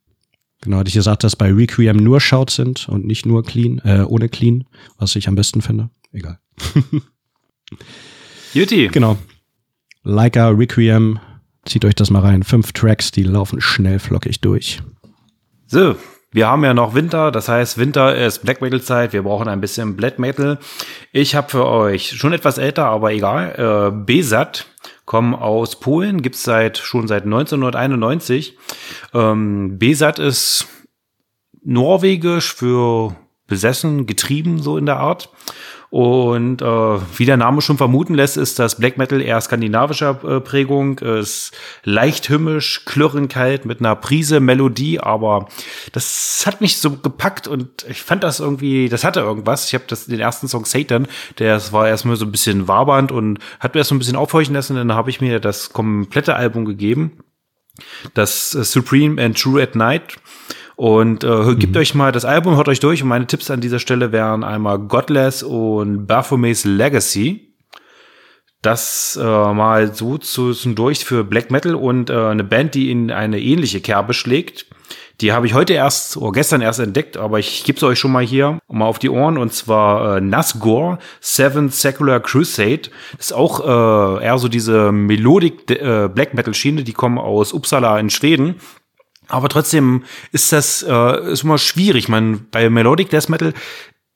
[0.61, 4.03] Genau, hatte ich gesagt, dass bei Requiem nur Shouts sind und nicht nur Clean, äh,
[4.03, 4.63] ohne Clean,
[4.97, 5.89] was ich am besten finde.
[6.11, 6.39] Egal.
[8.53, 8.89] Juti.
[8.91, 9.17] Genau.
[10.03, 11.19] Leica Requiem,
[11.65, 12.43] zieht euch das mal rein.
[12.43, 14.82] Fünf Tracks, die laufen schnell flockig durch.
[15.74, 15.95] So,
[16.34, 19.61] wir haben ja noch Winter, das heißt, Winter ist Black Metal Zeit, wir brauchen ein
[19.61, 20.59] bisschen Black Metal.
[21.13, 24.65] Ich habe für euch schon etwas älter, aber egal, äh, Besat
[25.05, 28.57] kommen aus Polen, gibt's seit schon seit 1991.
[29.13, 30.67] Ähm, Besat ist
[31.63, 33.15] norwegisch für
[33.47, 35.30] besessen, getrieben, so in der Art.
[35.91, 40.39] Und äh, wie der Name schon vermuten lässt, ist das Black Metal eher skandinavischer äh,
[40.39, 40.99] Prägung.
[40.99, 41.51] Ist
[41.83, 45.49] leicht hymnisch, klirrend kalt mit einer Prise Melodie, aber
[45.91, 49.67] das hat mich so gepackt und ich fand das irgendwie, das hatte irgendwas.
[49.67, 53.39] Ich habe das den ersten Song Satan, der war erstmal so ein bisschen wabernd und
[53.59, 54.77] hat mir erst so ein bisschen aufhorchen lassen.
[54.77, 57.17] Dann habe ich mir das komplette Album gegeben.
[58.13, 60.15] Das äh, Supreme and True at Night.
[60.82, 61.79] Und äh, gebt mhm.
[61.79, 63.03] euch mal das Album, hört euch durch.
[63.03, 67.53] Und meine Tipps an dieser Stelle wären einmal Godless und Baphomets Legacy.
[68.63, 73.39] Das äh, mal so durch für Black Metal und äh, eine Band, die in eine
[73.39, 74.65] ähnliche Kerbe schlägt.
[75.19, 78.11] Die habe ich heute erst oder gestern erst entdeckt, aber ich gebe es euch schon
[78.11, 82.89] mal hier mal auf die Ohren und zwar äh, Nazgore, Seven Secular Crusade.
[83.17, 87.53] Das ist auch äh, eher so diese Melodic äh, Black Metal Schiene, die kommen aus
[87.53, 88.55] Uppsala in Schweden
[89.32, 92.09] aber trotzdem ist das äh, ist immer schwierig.
[92.09, 93.53] Man bei Melodic Death Metal,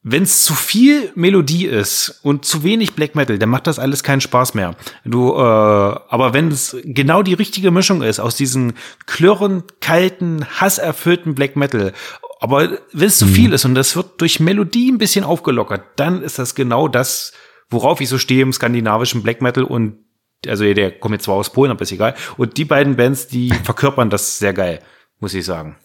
[0.08, 4.04] wenn es zu viel Melodie ist und zu wenig Black Metal, dann macht das alles
[4.04, 4.76] keinen Spaß mehr.
[5.04, 8.74] Du, äh, aber wenn es genau die richtige Mischung ist aus diesen
[9.08, 11.92] klirrend, kalten, hasserfüllten Black Metal,
[12.40, 13.32] aber wenn es zu mhm.
[13.32, 17.34] viel ist und das wird durch Melodie ein bisschen aufgelockert, dann ist das genau das,
[17.72, 19.98] worauf ich so stehe im skandinavischen Black Metal und
[20.46, 22.14] also der kommt jetzt zwar aus Polen, aber ist egal.
[22.38, 24.82] Und die beiden Bands, die verkörpern das sehr geil
[25.26, 25.76] muss ich sagen.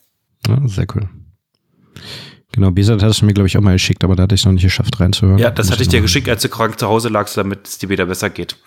[0.46, 1.08] Ja, sehr cool.
[2.52, 4.44] Genau, Besat hat es mir, glaube ich, auch mal geschickt, aber da hatte ich es
[4.44, 5.38] noch nicht geschafft reinzuhören.
[5.38, 7.88] Ja, das hatte ich dir geschickt, als du krank zu Hause lagst, damit es dir
[7.88, 8.58] wieder besser geht.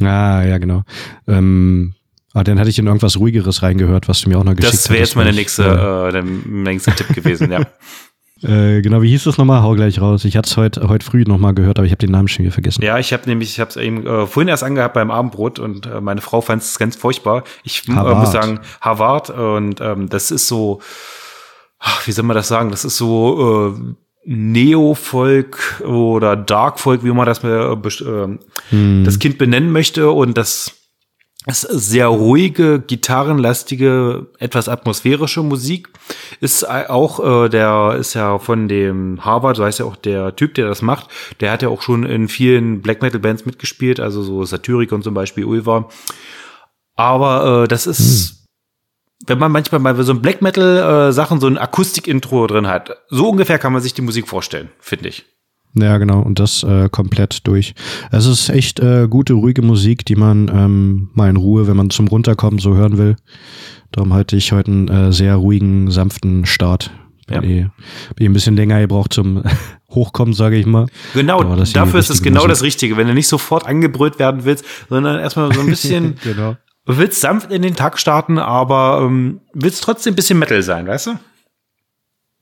[0.00, 0.84] Ah, ja, genau.
[1.26, 1.94] Ähm,
[2.34, 4.84] ah, dann hatte ich in irgendwas ruhigeres reingehört, was du mir auch noch geschickt hast.
[4.84, 6.08] Das wäre jetzt meine nächste, ja.
[6.08, 7.66] äh, der nächste Tipp gewesen, ja.
[8.42, 9.62] Äh, genau, wie hieß das nochmal?
[9.62, 10.24] Hau gleich raus.
[10.24, 12.52] Ich hatte es heute heut früh nochmal gehört, aber ich habe den Namen schon wieder
[12.52, 12.82] vergessen.
[12.82, 15.86] Ja, ich habe nämlich, ich habe es eben äh, vorhin erst angehabt beim Abendbrot und
[15.86, 17.44] äh, meine Frau fand es ganz furchtbar.
[17.62, 20.80] Ich äh, muss sagen, Harvard und ähm, das ist so,
[21.78, 22.70] ach, wie soll man das sagen?
[22.70, 28.38] Das ist so äh, Neo-Folk oder Dark-Folk, wie man das, äh, äh,
[28.70, 29.04] hm.
[29.04, 30.81] das Kind benennen möchte und das
[31.46, 35.88] ist sehr ruhige, gitarrenlastige, etwas atmosphärische Musik.
[36.40, 40.54] Ist auch, äh, der ist ja von dem Harvard, so heißt ja auch der Typ,
[40.54, 41.08] der das macht.
[41.40, 45.14] Der hat ja auch schon in vielen Black Metal Bands mitgespielt, also so Satyricon zum
[45.14, 45.88] Beispiel, Ulva.
[46.94, 48.36] Aber äh, das ist, hm.
[49.26, 52.96] wenn man manchmal bei so einem Black Metal äh, Sachen so ein Akustik-Intro drin hat,
[53.08, 55.24] so ungefähr kann man sich die Musik vorstellen, finde ich.
[55.74, 57.74] Ja, genau, und das äh, komplett durch.
[58.10, 61.90] Es ist echt äh, gute, ruhige Musik, die man ähm, mal in Ruhe, wenn man
[61.90, 63.16] zum Runterkommen so hören will.
[63.90, 66.90] Darum halte ich heute einen äh, sehr ruhigen, sanften Start.
[67.30, 67.40] Ja.
[67.40, 67.66] Bin, eh,
[68.16, 69.42] bin ein bisschen länger gebraucht zum
[69.90, 70.86] Hochkommen, sage ich mal.
[71.14, 72.50] Genau, dafür ist es genau Musik.
[72.50, 72.96] das Richtige.
[72.96, 76.56] Wenn du nicht sofort angebrüllt werden willst, sondern erstmal so ein bisschen genau.
[76.86, 81.08] willst sanft in den Tag starten, aber ähm, willst trotzdem ein bisschen Metal sein, weißt
[81.08, 81.10] du?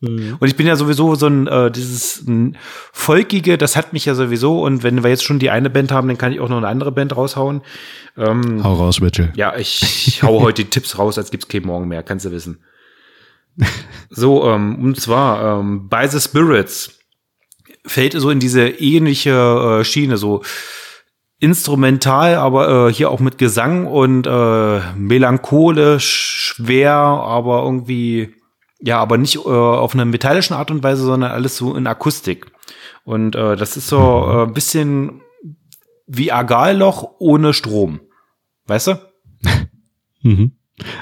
[0.01, 0.37] Mhm.
[0.41, 2.57] Und ich bin ja sowieso so ein, äh, dieses ein
[2.93, 4.63] Volkige, das hat mich ja sowieso.
[4.63, 6.69] Und wenn wir jetzt schon die eine Band haben, dann kann ich auch noch eine
[6.69, 7.63] andere Band raushauen.
[8.17, 9.33] Ähm, hau raus, bitte.
[9.37, 12.33] Ja, ich, ich hau heute die Tipps raus, als gibt's kein Morgen mehr, kannst du
[12.33, 12.65] wissen.
[14.09, 16.99] So, ähm, und zwar ähm, By the Spirits
[17.85, 20.43] fällt so in diese ähnliche äh, Schiene, so
[21.41, 28.35] instrumental, aber äh, hier auch mit Gesang und äh, melancholisch, schwer, aber irgendwie
[28.81, 32.47] ja, aber nicht äh, auf einer metallischen Art und Weise, sondern alles so in Akustik.
[33.05, 35.21] Und äh, das ist so äh, ein bisschen
[36.07, 38.01] wie Agalloch ohne Strom.
[38.67, 38.95] Weißt du?
[40.23, 40.53] mhm.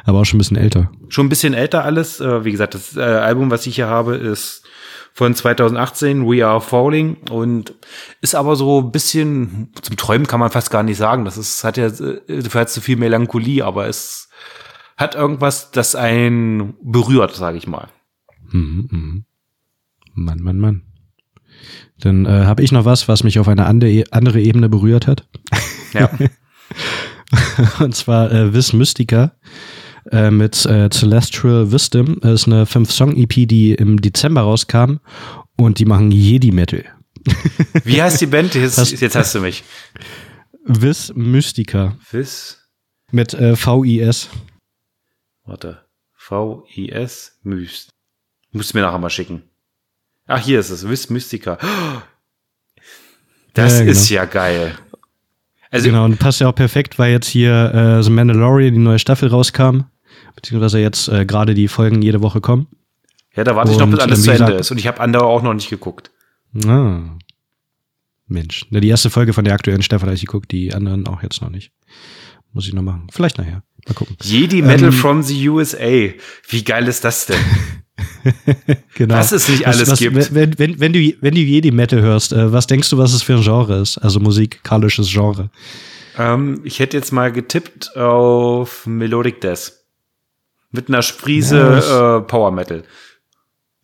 [0.05, 0.91] Aber auch schon ein bisschen älter.
[1.09, 2.21] Schon ein bisschen älter alles.
[2.21, 4.65] Äh, wie gesagt, das äh, Album, was ich hier habe, ist
[5.13, 7.75] von 2018, We Are Falling und
[8.21, 11.25] ist aber so ein bisschen zum Träumen kann man fast gar nicht sagen.
[11.25, 14.28] Das ist hat ja äh, hat zu viel Melancholie, aber es
[14.99, 17.89] hat irgendwas, das einen berührt, sage ich mal.
[18.51, 19.25] Mhm, mhm.
[20.15, 20.83] Mann, Mann, Mann.
[22.01, 25.27] Dann äh, habe ich noch was, was mich auf eine andere, andere Ebene berührt hat.
[25.93, 26.11] Ja.
[27.81, 29.33] Und zwar äh, Vis Mystica
[30.11, 32.19] äh, mit äh, Celestial Wisdom.
[32.21, 34.99] Das ist eine 5-Song-EP, die im Dezember rauskam.
[35.57, 36.85] Und die machen Jedi-Metal.
[37.85, 38.55] Wie heißt die Band?
[38.55, 39.65] Jetzt hast, jetzt hast du mich.
[40.65, 41.97] Vis Mystica.
[42.11, 42.59] Vis?
[43.11, 44.29] Mit äh, V-I-S.
[45.49, 45.81] Warte.
[46.15, 47.95] V-I-S Myst.
[48.53, 49.43] Musst du mir nachher mal schicken.
[50.27, 50.89] Ach, hier ist es.
[50.89, 51.59] Vis Mystica.
[53.55, 53.91] Das ja, genau.
[53.91, 54.79] ist ja geil.
[55.71, 58.99] Also, genau, und passt ja auch perfekt, weil jetzt hier äh, The Mandalorian, die neue
[58.99, 59.85] Staffel rauskam.
[60.35, 62.69] Beziehungsweise jetzt äh, gerade die Folgen jede Woche kommen.
[63.35, 64.71] Ja, da warte ich noch, bis alles zu Ende ist.
[64.71, 66.11] Und ich habe andere auch noch nicht geguckt.
[66.67, 67.17] Ah.
[68.27, 68.67] Mensch.
[68.71, 71.51] Die erste Folge von der aktuellen Staffel habe ich geguckt, die anderen auch jetzt noch
[71.51, 71.73] nicht.
[72.53, 73.07] Muss ich noch machen.
[73.11, 73.63] Vielleicht nachher.
[73.89, 74.17] Mal gucken.
[74.23, 76.11] Jedi Metal ähm, from the USA.
[76.49, 77.39] Wie geil ist das denn?
[78.95, 79.15] genau.
[79.15, 80.35] Was es nicht alles was, was, gibt.
[80.35, 83.23] Wenn, wenn, wenn, du, wenn du Jedi Metal hörst, äh, was denkst du, was es
[83.23, 83.99] für ein Genre ist?
[83.99, 85.51] Also musikalisches Genre.
[86.19, 89.73] Ähm, ich hätte jetzt mal getippt auf Melodic Death.
[90.71, 92.85] Mit einer Sprise Ja, äh, Power Metal.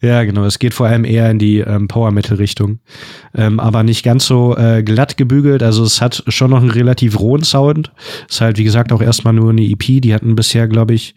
[0.04, 0.44] Ja, genau.
[0.44, 2.80] Es geht vor allem eher in die ähm, Power Metal Richtung,
[3.34, 5.62] ähm, aber nicht ganz so äh, glatt gebügelt.
[5.62, 7.90] Also es hat schon noch einen relativ rohen Sound.
[8.28, 10.02] Ist halt wie gesagt auch erstmal nur eine EP.
[10.02, 11.14] Die hatten bisher, glaube ich,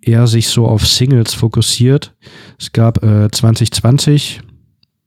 [0.00, 2.12] eher sich so auf Singles fokussiert.
[2.58, 4.40] Es gab äh, 2020,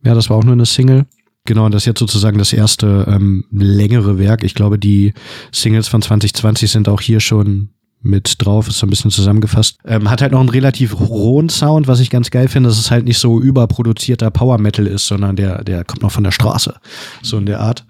[0.06, 1.06] ja, das war auch nur eine Single.
[1.44, 4.46] Genau, und das ist jetzt sozusagen das erste ähm, längere Werk.
[4.46, 5.14] Ich glaube, die
[5.52, 7.72] Singles von 2020 sind auch hier schon
[8.02, 9.78] mit drauf, ist so ein bisschen zusammengefasst.
[9.86, 12.92] Ähm, hat halt noch einen relativ rohen Sound, was ich ganz geil finde, dass es
[12.92, 16.76] halt nicht so überproduzierter Power Metal ist, sondern der, der kommt noch von der Straße.
[17.22, 17.86] So in der Art.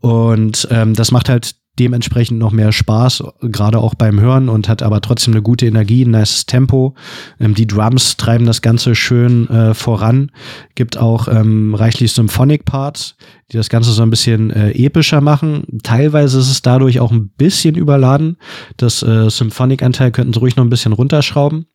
[0.00, 4.82] Und ähm, das macht halt dementsprechend noch mehr Spaß, gerade auch beim Hören und hat
[4.82, 6.94] aber trotzdem eine gute Energie, ein nice Tempo.
[7.40, 10.30] Ähm, die Drums treiben das Ganze schön äh, voran.
[10.74, 13.16] Gibt auch ähm, reichlich Symphonic Parts,
[13.50, 15.64] die das Ganze so ein bisschen äh, epischer machen.
[15.82, 18.36] Teilweise ist es dadurch auch ein bisschen überladen.
[18.76, 21.66] Das äh, Symphonic-Anteil könnten sie ruhig noch ein bisschen runterschrauben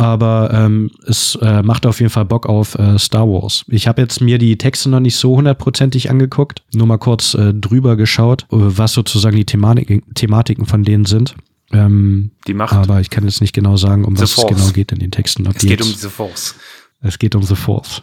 [0.00, 3.64] aber ähm, es äh, macht auf jeden Fall Bock auf äh, Star Wars.
[3.68, 7.52] Ich habe jetzt mir die Texte noch nicht so hundertprozentig angeguckt, nur mal kurz äh,
[7.52, 11.34] drüber geschaut, äh, was sozusagen die Thematik, Thematiken von denen sind.
[11.72, 12.72] Ähm, Die Macht.
[12.72, 14.56] aber ich kann jetzt nicht genau sagen, um The was es Force.
[14.56, 15.46] genau geht in den Texten.
[15.46, 16.54] Es geht um jetzt- diese Force.
[17.02, 18.02] es geht um The Force.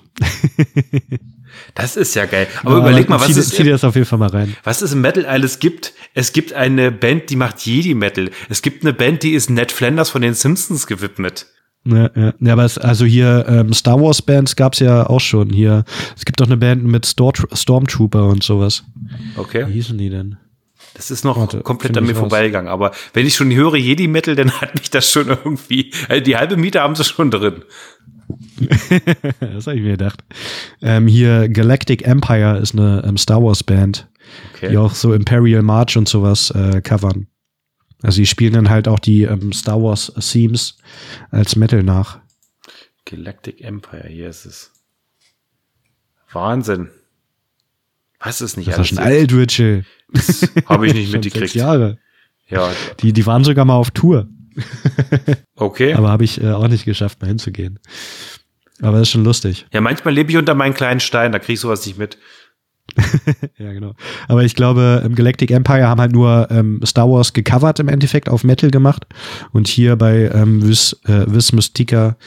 [1.74, 2.48] Das ist ja geil.
[2.64, 4.56] Aber Ja, überleg mal, was zieh, es, zieh das auf jeden Fall mal rein.
[4.64, 5.94] was es im Metal alles gibt.
[6.14, 8.30] Es gibt eine Band, die macht Jedi Metal.
[8.50, 11.48] Es gibt eine Band, die ist Ned Flanders von den Simpsons gewidmet.
[11.90, 12.34] Ja, ja.
[12.40, 15.50] ja, aber es, also hier ähm, Star Wars Bands gab's ja auch schon.
[15.50, 15.84] Hier,
[16.16, 18.84] es gibt doch eine Band mit Stor Stormtrooper und sowas.
[19.36, 19.66] Wie Okay.
[19.72, 20.38] hießen die denn?
[20.94, 22.72] Das ist noch Warte, komplett an mir vorbeigegangen.
[22.72, 25.94] Aber wenn ich schon höre Jedi Metal, dann hat mich das schon irgendwie.
[26.10, 27.64] Also die halbe Miete haben sie schon drin.
[29.40, 30.24] das habe ich mir gedacht.
[30.82, 34.08] Ähm, hier Galactic Empire ist eine ähm, Star Wars Band,
[34.56, 34.70] Okay.
[34.70, 37.28] die auch so Imperial March und sowas äh, covern.
[38.04, 40.78] Also die spielen dann halt auch die ähm, Star Wars Themes
[41.32, 42.20] als Metal nach.
[43.06, 44.72] Galactic Empire, hier ist es.
[46.32, 46.90] Wahnsinn.
[48.20, 48.88] Was ist nicht Das alles?
[48.90, 49.86] schon alt, Richel.
[50.66, 51.54] Habe ich nicht mitgekriegt.
[51.56, 51.98] Jahre.
[52.50, 52.72] Ja,
[53.02, 54.30] Die, die waren sogar mal auf Tour,
[55.56, 55.94] okay.
[55.94, 57.78] aber habe ich äh, auch nicht geschafft, mal hinzugehen.
[58.82, 59.66] Aber das ist schon lustig.
[59.74, 62.18] Ja, manchmal lebe ich unter meinen kleinen Stein, da kriege ich sowas nicht mit.
[63.58, 63.94] Ja, genau.
[64.28, 68.30] Aber ich glaube, im Galactic Empire haben halt nur ähm, Star Wars gecovert im Endeffekt
[68.30, 69.06] auf Metal gemacht.
[69.52, 72.18] Und hier bei ähm, Vis, äh, Vis Mystica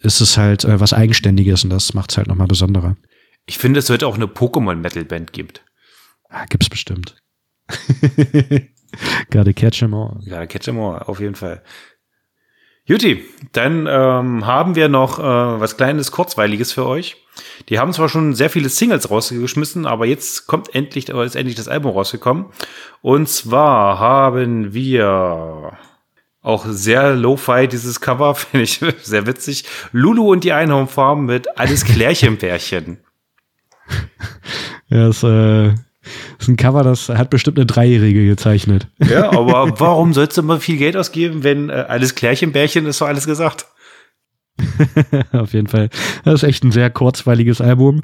[0.00, 2.96] ist es halt äh, was Eigenständiges und das macht es halt nochmal besonderer.
[3.46, 5.64] Ich finde, es wird auch eine Pokémon-Metal-Band gibt.
[6.28, 7.16] Ah, gibt's bestimmt.
[9.30, 10.18] Gotta catch 'em all.
[10.22, 11.62] Ja, Catch 'em all, auf jeden Fall.
[12.88, 13.22] Juti,
[13.52, 17.18] dann ähm, haben wir noch äh, was Kleines, Kurzweiliges für euch.
[17.68, 21.68] Die haben zwar schon sehr viele Singles rausgeschmissen, aber jetzt kommt endlich, ist endlich das
[21.68, 22.46] Album rausgekommen.
[23.02, 25.76] Und zwar haben wir
[26.40, 29.66] auch sehr lo-fi dieses Cover, finde ich sehr witzig.
[29.92, 33.00] Lulu und die Einhornfarm mit Alles Klärchenbärchen.
[34.90, 35.74] Ja, das äh,
[36.38, 38.88] ist ein Cover, das hat bestimmt eine Dreijährige gezeichnet.
[39.08, 43.06] Ja, aber warum sollst du immer viel Geld ausgeben, wenn äh, alles Klärchenbärchen ist, doch
[43.06, 43.66] alles gesagt?
[45.32, 45.88] Auf jeden Fall.
[46.24, 48.02] Das ist echt ein sehr kurzweiliges Album.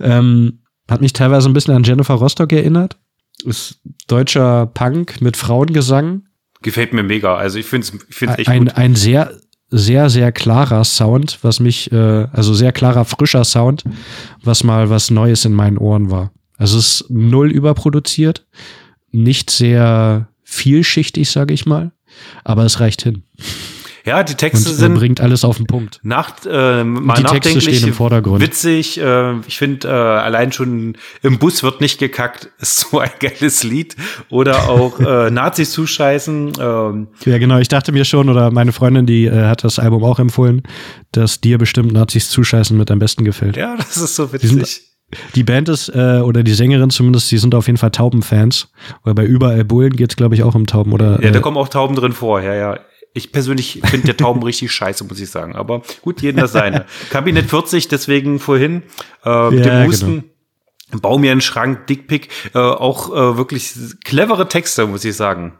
[0.00, 2.98] Ähm, hat mich teilweise ein bisschen an Jennifer Rostock erinnert.
[3.44, 6.24] Ist deutscher Punk mit Frauengesang.
[6.62, 7.36] Gefällt mir mega.
[7.36, 8.76] Also ich finde es echt Ein, gut.
[8.76, 9.32] ein sehr,
[9.70, 13.84] sehr, sehr klarer Sound, was mich, äh, also sehr klarer, frischer Sound,
[14.42, 16.32] was mal was Neues in meinen Ohren war.
[16.62, 18.46] Also es ist null überproduziert,
[19.10, 21.90] nicht sehr vielschichtig, sage ich mal,
[22.44, 23.24] aber es reicht hin.
[24.04, 25.98] Ja, die Und Texte äh, sind bringt alles auf den Punkt.
[26.04, 28.40] nach, äh, mal die Texte stehen im Vordergrund.
[28.40, 29.00] witzig.
[29.00, 33.64] Äh, ich finde, äh, allein schon im Bus wird nicht gekackt, ist so ein geiles
[33.64, 33.96] Lied.
[34.28, 36.52] Oder auch äh, Nazis zuscheißen.
[36.60, 37.58] Ähm, Ja, genau.
[37.58, 40.62] Ich dachte mir schon, oder meine Freundin, die äh, hat das Album auch empfohlen,
[41.10, 43.56] dass dir bestimmt Nazis zuscheißen mit am besten gefällt.
[43.56, 44.91] ja, das ist so witzig.
[45.34, 48.70] Die Band ist, äh, oder die Sängerin zumindest, die sind auf jeden Fall Taubenfans.
[49.02, 51.22] Weil bei Überall Bullen geht's, glaube ich, auch um Tauben, oder?
[51.22, 52.40] Ja, da äh, kommen auch Tauben drin vor.
[52.40, 52.80] Ja, ja.
[53.14, 55.54] Ich persönlich finde der Tauben richtig scheiße, muss ich sagen.
[55.54, 56.86] Aber gut, jeden das seine.
[57.10, 58.82] Kabinett 40, deswegen vorhin
[59.24, 60.24] äh, mit Ja, dem Husten.
[61.00, 63.72] Bau mir einen Schrank, Dickpick, äh, auch äh, wirklich
[64.04, 65.54] clevere Texte, muss ich sagen.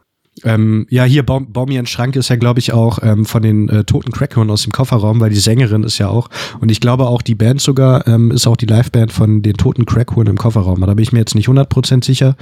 [0.45, 3.43] Ähm, ja, hier, Bau, Bau mir einen Schrank ist ja, glaube ich, auch ähm, von
[3.43, 6.31] den äh, toten Crackhorn aus dem Kofferraum, weil die Sängerin ist ja auch.
[6.61, 9.85] Und ich glaube auch die Band sogar ähm, ist auch die Liveband von den toten
[9.85, 10.81] Crackhorn im Kofferraum.
[10.81, 12.37] Da bin ich mir jetzt nicht 100% sicher.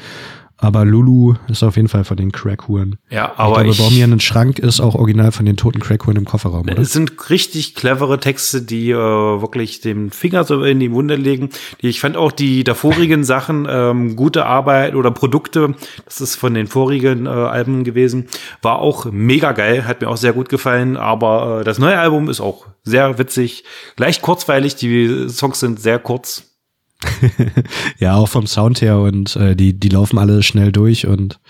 [0.61, 2.97] Aber Lulu ist auf jeden Fall von den Crackhuren.
[3.09, 6.17] Ja, aber ich glaube, Baum hier einen Schrank ist auch original von den toten Crackhuren
[6.17, 6.79] im Kofferraum, oder?
[6.79, 11.49] Es sind richtig clevere Texte, die äh, wirklich den Finger so in die Wunde legen.
[11.81, 16.55] Die, ich fand auch die davorigen Sachen, ähm, gute Arbeit oder Produkte, das ist von
[16.55, 18.29] den vorigen äh, Alben gewesen,
[18.61, 22.29] war auch mega geil, hat mir auch sehr gut gefallen, aber äh, das neue Album
[22.29, 23.65] ist auch sehr witzig,
[23.97, 26.50] leicht kurzweilig, die Songs sind sehr kurz,
[27.99, 31.41] ja, auch vom Sound her und äh, die, die laufen alle schnell durch und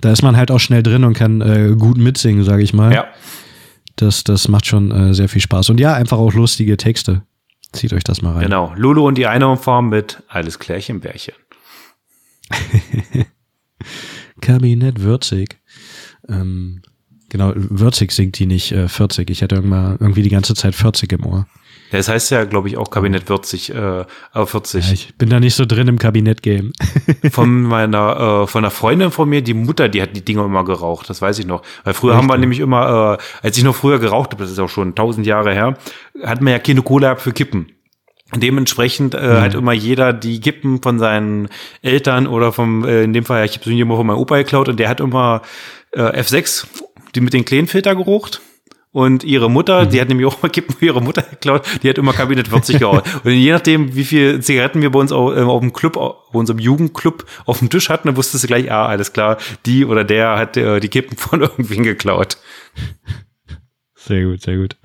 [0.00, 2.92] da ist man halt auch schnell drin und kann äh, gut mitsingen, sage ich mal.
[2.92, 3.06] Ja.
[3.96, 5.70] Das, das macht schon äh, sehr viel Spaß.
[5.70, 7.22] Und ja, einfach auch lustige Texte.
[7.72, 8.44] Zieht euch das mal rein.
[8.44, 8.72] Genau.
[8.76, 11.34] Lulu und die Einhornfarm mit Alles Klärchen Bärchen.
[14.40, 15.58] Kabinett Würzig.
[16.28, 16.82] Ähm,
[17.28, 19.30] genau, Würzig singt die nicht äh, 40.
[19.30, 21.46] Ich hatte irgendwann irgendwie die ganze Zeit 40 im Ohr.
[21.94, 24.84] Ja, das heißt ja, glaube ich, auch Kabinett 40, äh, aber 40.
[24.84, 26.72] Ja, ich bin da nicht so drin im Kabinett-Game.
[27.30, 30.64] von meiner, äh, von einer Freundin von mir, die Mutter, die hat die Dinger immer
[30.64, 31.62] geraucht, das weiß ich noch.
[31.84, 32.22] Weil früher Richtig.
[32.22, 34.96] haben wir nämlich immer, äh, als ich noch früher geraucht habe, das ist auch schon
[34.96, 35.78] tausend Jahre her,
[36.20, 37.68] hatten wir ja keine Cola für Kippen.
[38.34, 39.40] Dementsprechend äh, mhm.
[39.40, 41.48] hat immer jeder die Kippen von seinen
[41.80, 44.68] Eltern oder vom, äh, in dem Fall, ich habe sie immer von meinem Opa geklaut
[44.68, 45.42] und der hat immer
[45.92, 46.66] äh, F6,
[47.14, 48.40] die mit den Kleinfilter gerucht
[48.94, 49.90] und ihre Mutter, mhm.
[49.90, 52.78] die hat nämlich auch mal Kippen für ihre Mutter geklaut, die hat immer Kabinett 40
[52.78, 53.02] gehauen.
[53.24, 56.38] und je nachdem, wie viel Zigaretten wir bei uns auf, äh, auf dem Club, bei
[56.38, 60.04] unserem Jugendclub auf dem Tisch hatten, dann wusstest du gleich, ah, alles klar, die oder
[60.04, 62.38] der hat äh, die Kippen von irgendwen geklaut.
[63.96, 64.76] Sehr gut, sehr gut.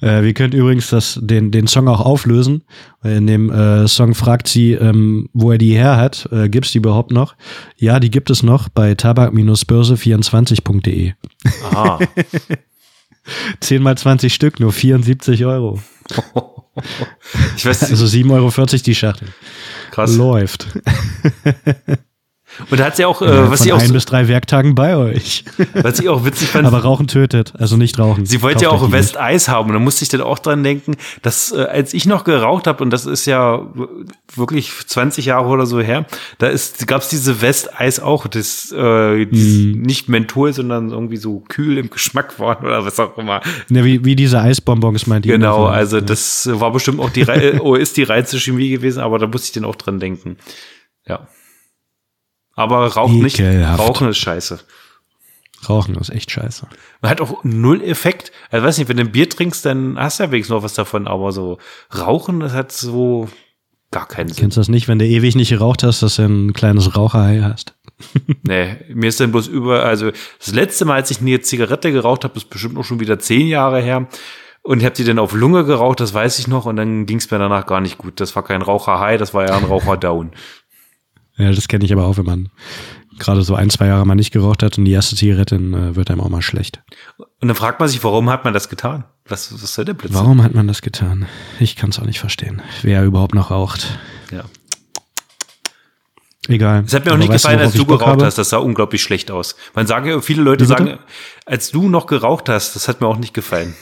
[0.00, 2.62] Äh, wir können übrigens das, den, den Song auch auflösen.
[3.02, 6.28] In dem äh, Song fragt sie, ähm, wo er die her hat.
[6.30, 7.34] Äh, gibt's die überhaupt noch?
[7.76, 11.14] Ja, die gibt es noch bei tabak-börse24.de.
[11.74, 11.98] Ah.
[13.60, 15.80] 10 mal 20 Stück, nur 74 Euro.
[17.56, 17.90] Ich weiß nicht.
[17.90, 19.28] Also 7,40 Euro die Schachtel.
[19.90, 20.14] Krass.
[20.16, 20.68] Läuft.
[22.70, 23.80] Und da hat sie auch, äh, was sie auch.
[23.80, 25.44] Ein bis drei Werktagen bei euch.
[25.74, 26.66] Was ich auch witzig fand.
[26.66, 28.26] Aber Rauchen tötet, also nicht rauchen.
[28.26, 30.96] Sie wollte ja auch West Eis haben und da musste ich dann auch dran denken,
[31.22, 33.66] dass äh, als ich noch geraucht habe, und das ist ja
[34.34, 36.06] wirklich 20 Jahre oder so her,
[36.38, 39.82] da ist, gab's diese West Eis auch, das äh, mm.
[39.82, 43.40] nicht Menthol, sondern irgendwie so kühl im Geschmack waren oder was auch immer.
[43.68, 45.32] Ja, wie, wie diese Eisbonbons meint ihr.
[45.32, 46.02] Genau, also ja.
[46.02, 47.26] das war bestimmt auch die,
[47.60, 50.36] oh, ist die reinste Chemie gewesen, aber da musste ich dann auch dran denken.
[51.06, 51.26] Ja.
[52.58, 53.40] Aber Rauchen nicht.
[53.40, 54.58] Rauchen ist scheiße.
[55.68, 56.66] Rauchen ist echt scheiße.
[57.00, 58.32] Man hat auch null Effekt.
[58.50, 60.74] Also weiß nicht, wenn du ein Bier trinkst, dann hast du ja wenigstens noch was
[60.74, 61.58] davon, aber so
[61.96, 63.28] Rauchen, das hat so
[63.92, 64.38] gar keinen Sinn.
[64.38, 67.42] Kennst du das nicht, wenn du ewig nicht geraucht hast, dass du ein kleines Raucherhai
[67.44, 67.76] hast?
[68.42, 72.24] nee, mir ist dann bloß über, also das letzte Mal, als ich eine Zigarette geraucht
[72.24, 74.08] habe, ist bestimmt auch schon wieder zehn Jahre her.
[74.62, 77.18] Und ich habe die dann auf Lunge geraucht, das weiß ich noch, und dann ging
[77.18, 78.20] es mir danach gar nicht gut.
[78.20, 80.32] Das war kein Raucherhai, das war ja ein Raucherdown.
[81.38, 82.48] Ja, das kenne ich aber auch, wenn man
[83.18, 85.96] gerade so ein, zwei Jahre mal nicht geraucht hat und die erste Zigarette, dann äh,
[85.96, 86.82] wird einem auch mal schlecht.
[87.40, 89.04] Und dann fragt man sich, warum hat man das getan?
[89.26, 90.18] Was, was soll der Blödsinn?
[90.18, 91.26] Warum hat man das getan?
[91.60, 92.62] Ich kann es auch nicht verstehen.
[92.82, 93.98] Wer überhaupt noch raucht.
[94.30, 94.44] Ja.
[96.48, 96.84] Egal.
[96.86, 98.24] Es hat mir auch nicht gefallen, als du geraucht habe?
[98.24, 98.38] hast.
[98.38, 99.54] Das sah unglaublich schlecht aus.
[99.74, 100.98] Man sage, viele Leute sagen,
[101.44, 103.74] als du noch geraucht hast, das hat mir auch nicht gefallen.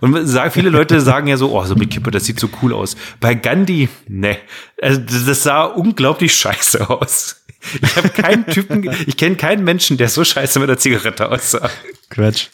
[0.00, 2.96] Und viele Leute sagen ja so, oh, so mit Kippe, das sieht so cool aus.
[3.20, 4.38] Bei Gandhi, ne,
[4.80, 7.44] also das sah unglaublich scheiße aus.
[7.80, 11.70] Ich habe keinen Typen, ich kenne keinen Menschen, der so scheiße mit der Zigarette aussah.
[12.10, 12.48] Quatsch.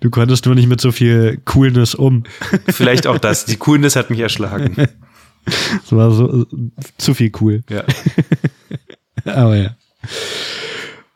[0.00, 2.24] Du konntest nur nicht mit so viel Coolness um.
[2.68, 3.44] Vielleicht auch das.
[3.44, 4.88] Die Coolness hat mich erschlagen.
[5.46, 6.46] Es war so
[6.96, 7.62] zu viel cool.
[7.68, 7.84] Ja.
[9.26, 9.76] Aber ja.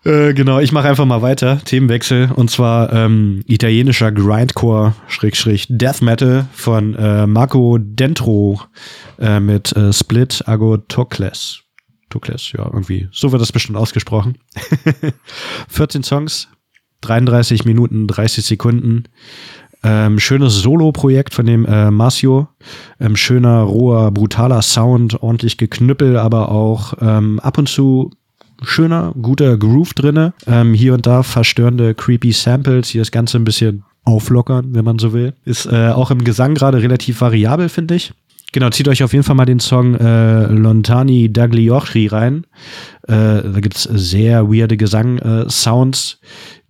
[0.05, 1.61] Äh, genau, ich mache einfach mal weiter.
[1.65, 2.31] Themenwechsel.
[2.35, 8.61] Und zwar ähm, italienischer Grindcore, Schrägstrich Death Metal von äh, Marco Dentro
[9.19, 11.61] äh, mit äh, Split Agotokles.
[12.11, 13.09] Tokles, ja, irgendwie.
[13.13, 14.39] So wird das bestimmt ausgesprochen.
[15.69, 16.49] 14 Songs,
[17.03, 19.05] 33 Minuten, 30 Sekunden.
[19.85, 22.49] Ähm, schönes Solo-Projekt von dem äh, Marcio.
[22.99, 28.11] Ähm, schöner, roher, brutaler Sound, ordentlich geknüppel, aber auch ähm, ab und zu
[28.63, 30.33] schöner, guter Groove drinne.
[30.47, 34.99] Ähm, hier und da verstörende, creepy Samples, die das Ganze ein bisschen auflockern, wenn man
[34.99, 35.35] so will.
[35.45, 38.13] Ist äh, auch im Gesang gerade relativ variabel, finde ich.
[38.53, 42.47] Genau, zieht euch auf jeden Fall mal den Song äh, Lontani Dagliocchi rein.
[43.07, 46.19] Äh, da gibt's sehr weirde Gesang-Sounds,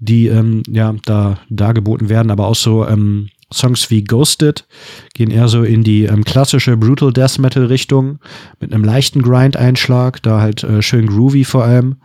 [0.00, 4.66] die ähm, ja da dargeboten werden, aber auch so ähm, Songs wie Ghosted
[5.14, 8.18] gehen eher so in die ähm, klassische Brutal Death Metal Richtung
[8.60, 11.96] mit einem leichten Grind-Einschlag, da halt äh, schön groovy vor allem.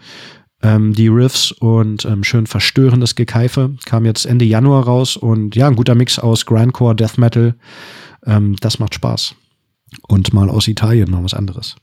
[0.62, 5.68] Ähm, die Riffs und ähm, schön verstörendes Gekeife kam jetzt Ende Januar raus und ja,
[5.68, 7.56] ein guter Mix aus Grindcore, Death Metal.
[8.26, 9.36] Ähm, das macht Spaß.
[10.08, 11.76] Und mal aus Italien mal was anderes.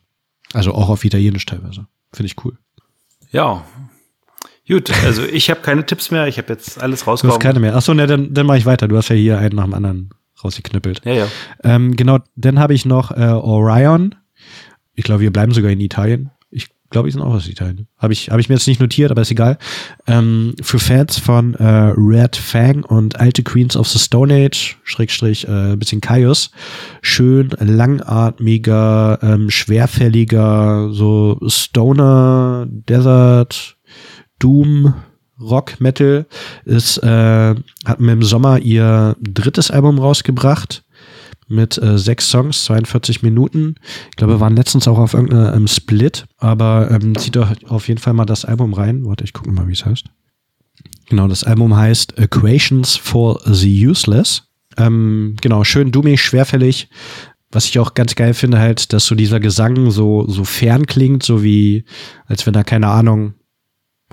[0.54, 1.86] Also auch auf Italienisch teilweise.
[2.12, 2.56] Finde ich cool.
[3.30, 3.64] Ja,
[4.70, 6.28] Gut, also ich habe keine Tipps mehr.
[6.28, 7.74] Ich habe jetzt alles Du hast keine mehr.
[7.74, 8.86] Achso, ne, dann, dann mache ich weiter.
[8.86, 10.10] Du hast ja hier einen nach dem anderen
[10.44, 11.02] rausgeknüppelt.
[11.04, 11.26] Ja, ja.
[11.64, 14.14] Ähm, genau, dann habe ich noch äh, Orion.
[14.94, 16.30] Ich glaube, wir bleiben sogar in Italien.
[16.50, 17.88] Ich glaube, die sind auch aus Italien.
[17.98, 19.58] Habe ich, hab ich mir jetzt nicht notiert, aber ist egal.
[20.06, 25.48] Ähm, für Fans von äh, Red Fang und alte Queens of the Stone Age, Schrägstrich,
[25.48, 26.52] äh, bisschen Kaius.
[27.02, 33.76] Schön langatmiger, ähm, schwerfälliger, so Stoner, Desert,
[34.41, 34.95] Doom,
[35.41, 36.26] Rock Metal
[36.64, 40.84] ist äh, hat mir im Sommer ihr drittes Album rausgebracht
[41.49, 43.74] mit äh, sechs Songs, 42 Minuten.
[44.11, 47.88] Ich glaube, wir waren letztens auch auf irgendeinem ähm, Split, aber ähm, zieht doch auf
[47.88, 49.05] jeden Fall mal das Album rein.
[49.05, 50.07] Warte, ich gucke mal, wie es heißt.
[51.09, 54.45] Genau, das Album heißt Equations for the Useless.
[54.76, 56.88] Ähm, genau, schön dummig, schwerfällig.
[57.51, 61.24] Was ich auch ganz geil finde, halt, dass so dieser Gesang so, so fern klingt,
[61.24, 61.84] so wie,
[62.26, 63.34] als wenn da, keine Ahnung,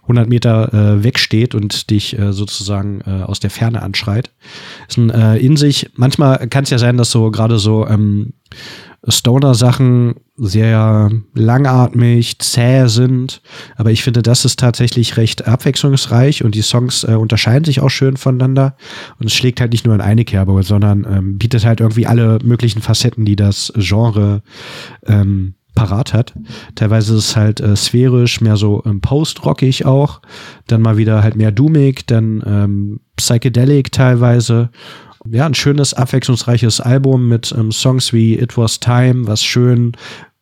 [0.08, 4.32] 100 Meter äh, wegsteht und dich äh, sozusagen äh, aus der Ferne anschreit.
[4.88, 8.34] Ist ein, äh, in sich, manchmal kann es ja sein, dass so gerade so ähm,
[9.08, 13.42] Stoner-Sachen sehr langatmig, zäh sind,
[13.76, 17.90] aber ich finde, das ist tatsächlich recht abwechslungsreich und die Songs äh, unterscheiden sich auch
[17.90, 18.76] schön voneinander
[19.20, 22.40] und es schlägt halt nicht nur in eine Kerbe, sondern ähm, bietet halt irgendwie alle
[22.44, 24.42] möglichen Facetten, die das Genre
[25.06, 26.34] ähm, parat hat.
[26.74, 30.22] Teilweise ist es halt äh, sphärisch, mehr so ähm, post-rockig auch,
[30.66, 34.72] dann mal wieder halt mehr doomig, dann ähm, psychedelic teilweise.
[35.30, 39.92] Ja, ein schönes, abwechslungsreiches Album mit ähm, Songs wie It Was Time, was schön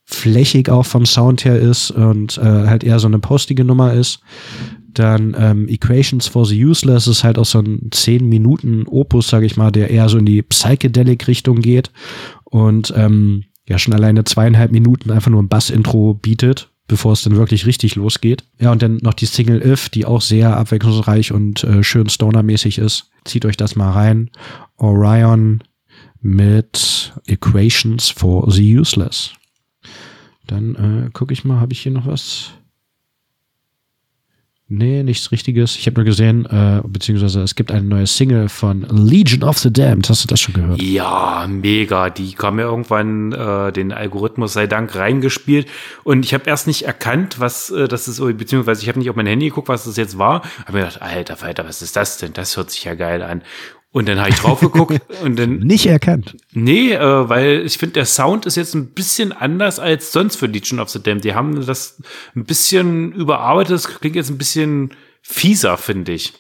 [0.06, 4.20] flächig auch vom Sound her ist und äh, halt eher so eine postige Nummer ist.
[4.94, 9.46] Dann ähm, Equations for the Useless ist halt auch so ein 10 Minuten Opus, sage
[9.46, 11.92] ich mal, der eher so in die Psychedelic-Richtung geht
[12.46, 17.36] und ähm, ja schon alleine zweieinhalb Minuten einfach nur ein Bass-Intro bietet, bevor es dann
[17.36, 18.44] wirklich richtig losgeht.
[18.60, 22.78] Ja, und dann noch die Single If, die auch sehr abwechslungsreich und äh, schön stonermäßig
[22.78, 23.10] ist.
[23.24, 24.30] Zieht euch das mal rein.
[24.78, 25.64] Orion
[26.22, 29.34] mit Equations for the Useless.
[30.48, 30.76] Dann
[31.08, 32.52] äh, gucke ich mal, habe ich hier noch was?
[34.68, 35.76] Nee, nichts Richtiges.
[35.76, 39.72] Ich habe nur gesehen, äh, beziehungsweise es gibt eine neue Single von Legion of the
[39.72, 40.10] Damned.
[40.10, 40.82] Hast du das schon gehört?
[40.82, 42.10] Ja, mega.
[42.10, 45.68] Die kam ja irgendwann äh, den Algorithmus sei Dank reingespielt
[46.04, 49.16] und ich habe erst nicht erkannt, was äh, das ist, beziehungsweise ich habe nicht auf
[49.16, 50.42] mein Handy geguckt, was das jetzt war.
[50.66, 52.34] Habe mir gedacht, alter Falter, was ist das denn?
[52.34, 53.44] Das hört sich ja geil an.
[53.96, 56.36] Und dann habe ich drauf geguckt und dann Nicht erkannt.
[56.52, 60.48] Nee, äh, weil ich finde, der Sound ist jetzt ein bisschen anders als sonst für
[60.48, 61.24] Legion of the Damned.
[61.24, 62.04] Die haben das
[62.36, 63.72] ein bisschen überarbeitet.
[63.72, 64.92] Das klingt jetzt ein bisschen
[65.22, 66.34] fieser, finde ich.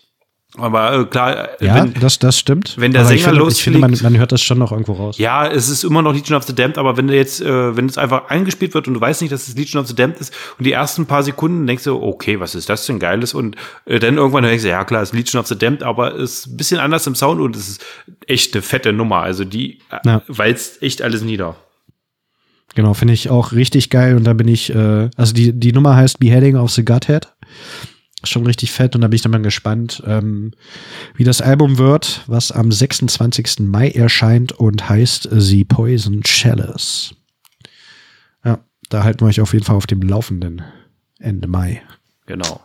[0.57, 2.75] Aber äh, klar, äh, Ja, wenn, das, das stimmt.
[2.77, 5.17] wenn der Aber Sänger finde, man, man hört das schon noch irgendwo raus.
[5.17, 7.87] ja, es ist immer noch Legion of the Damned, aber wenn du jetzt, äh, wenn
[7.87, 10.33] es einfach eingespielt wird und du weißt nicht, dass es Legion of the Damned ist
[10.57, 13.33] und die ersten paar Sekunden denkst du, okay, was ist das denn Geiles?
[13.33, 16.15] Und äh, dann irgendwann denkst du, ja klar, es ist Legion of the Damned, aber
[16.15, 17.85] es ist ein bisschen anders im Sound und es ist
[18.27, 19.17] echt eine fette Nummer.
[19.21, 20.21] Also die äh, Ja.
[20.27, 21.55] walzt echt alles nieder.
[22.75, 24.17] Genau, finde ich auch richtig geil.
[24.17, 27.27] Und da bin ich, äh, also die, die Nummer heißt Beheading of the Godhead.
[28.25, 30.51] Schon richtig fett und da bin ich dann mal gespannt, ähm,
[31.15, 33.59] wie das Album wird, was am 26.
[33.59, 37.15] Mai erscheint und heißt The Poison Chalice.
[38.43, 38.59] Ja,
[38.89, 40.61] da halten wir euch auf jeden Fall auf dem Laufenden.
[41.19, 41.81] Ende Mai.
[42.25, 42.61] Genau.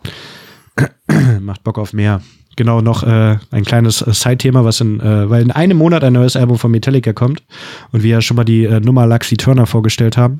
[1.39, 2.21] Macht Bock auf mehr.
[2.57, 6.13] Genau, noch äh, ein kleines äh, Side-Thema, was in, äh, weil in einem Monat ein
[6.13, 7.43] neues Album von Metallica kommt
[7.91, 10.37] und wir ja schon mal die äh, Nummer Luxy Turner vorgestellt haben.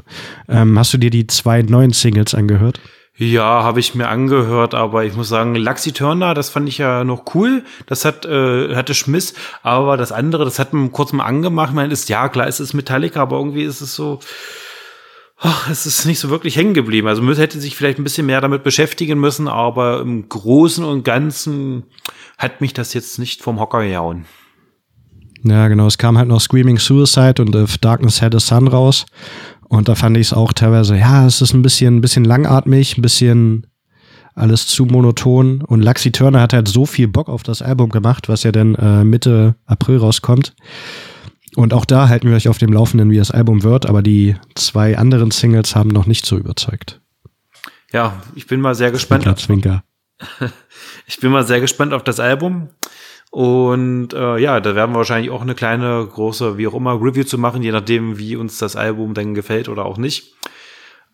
[0.50, 2.82] Ähm, hast du dir die zwei neuen Singles angehört?
[3.18, 7.04] Ja, habe ich mir angehört, aber ich muss sagen, Luxy Turner, das fand ich ja
[7.04, 7.64] noch cool.
[7.86, 9.34] Das hat äh, hatte Schmiss,
[9.64, 11.74] aber das andere, das hat man kurz mal angemacht.
[11.74, 14.20] Man ist ja klar, es ist Metallica, aber irgendwie ist es so,
[15.38, 17.08] ach, es ist nicht so wirklich hängen geblieben.
[17.08, 21.04] Also man hätte sich vielleicht ein bisschen mehr damit beschäftigen müssen, aber im Großen und
[21.04, 21.84] Ganzen
[22.38, 24.26] hat mich das jetzt nicht vom Hocker gehauen.
[25.44, 25.88] Ja, genau.
[25.88, 29.06] Es kam halt noch Screaming Suicide und If Darkness Had a Sun raus.
[29.72, 32.98] Und da fand ich es auch teilweise, ja, es ist ein bisschen, ein bisschen langatmig,
[32.98, 33.68] ein bisschen
[34.36, 35.62] alles zu monoton.
[35.62, 38.76] Und Luxy Turner hat halt so viel Bock auf das Album gemacht, was ja dann
[38.76, 40.56] äh, Mitte April rauskommt.
[41.56, 44.36] Und auch da halten wir euch auf dem Laufenden, wie das Album wird, aber die
[44.56, 47.00] zwei anderen Singles haben noch nicht so überzeugt.
[47.94, 49.24] Ja, ich bin mal sehr gespannt.
[49.24, 49.84] Zwinker, Zwinker.
[51.08, 52.70] Ich bin mal sehr gespannt auf das Album.
[53.32, 57.24] Und äh, ja, da werden wir wahrscheinlich auch eine kleine, große, wie auch immer, Review
[57.24, 60.34] zu machen, je nachdem, wie uns das Album dann gefällt oder auch nicht.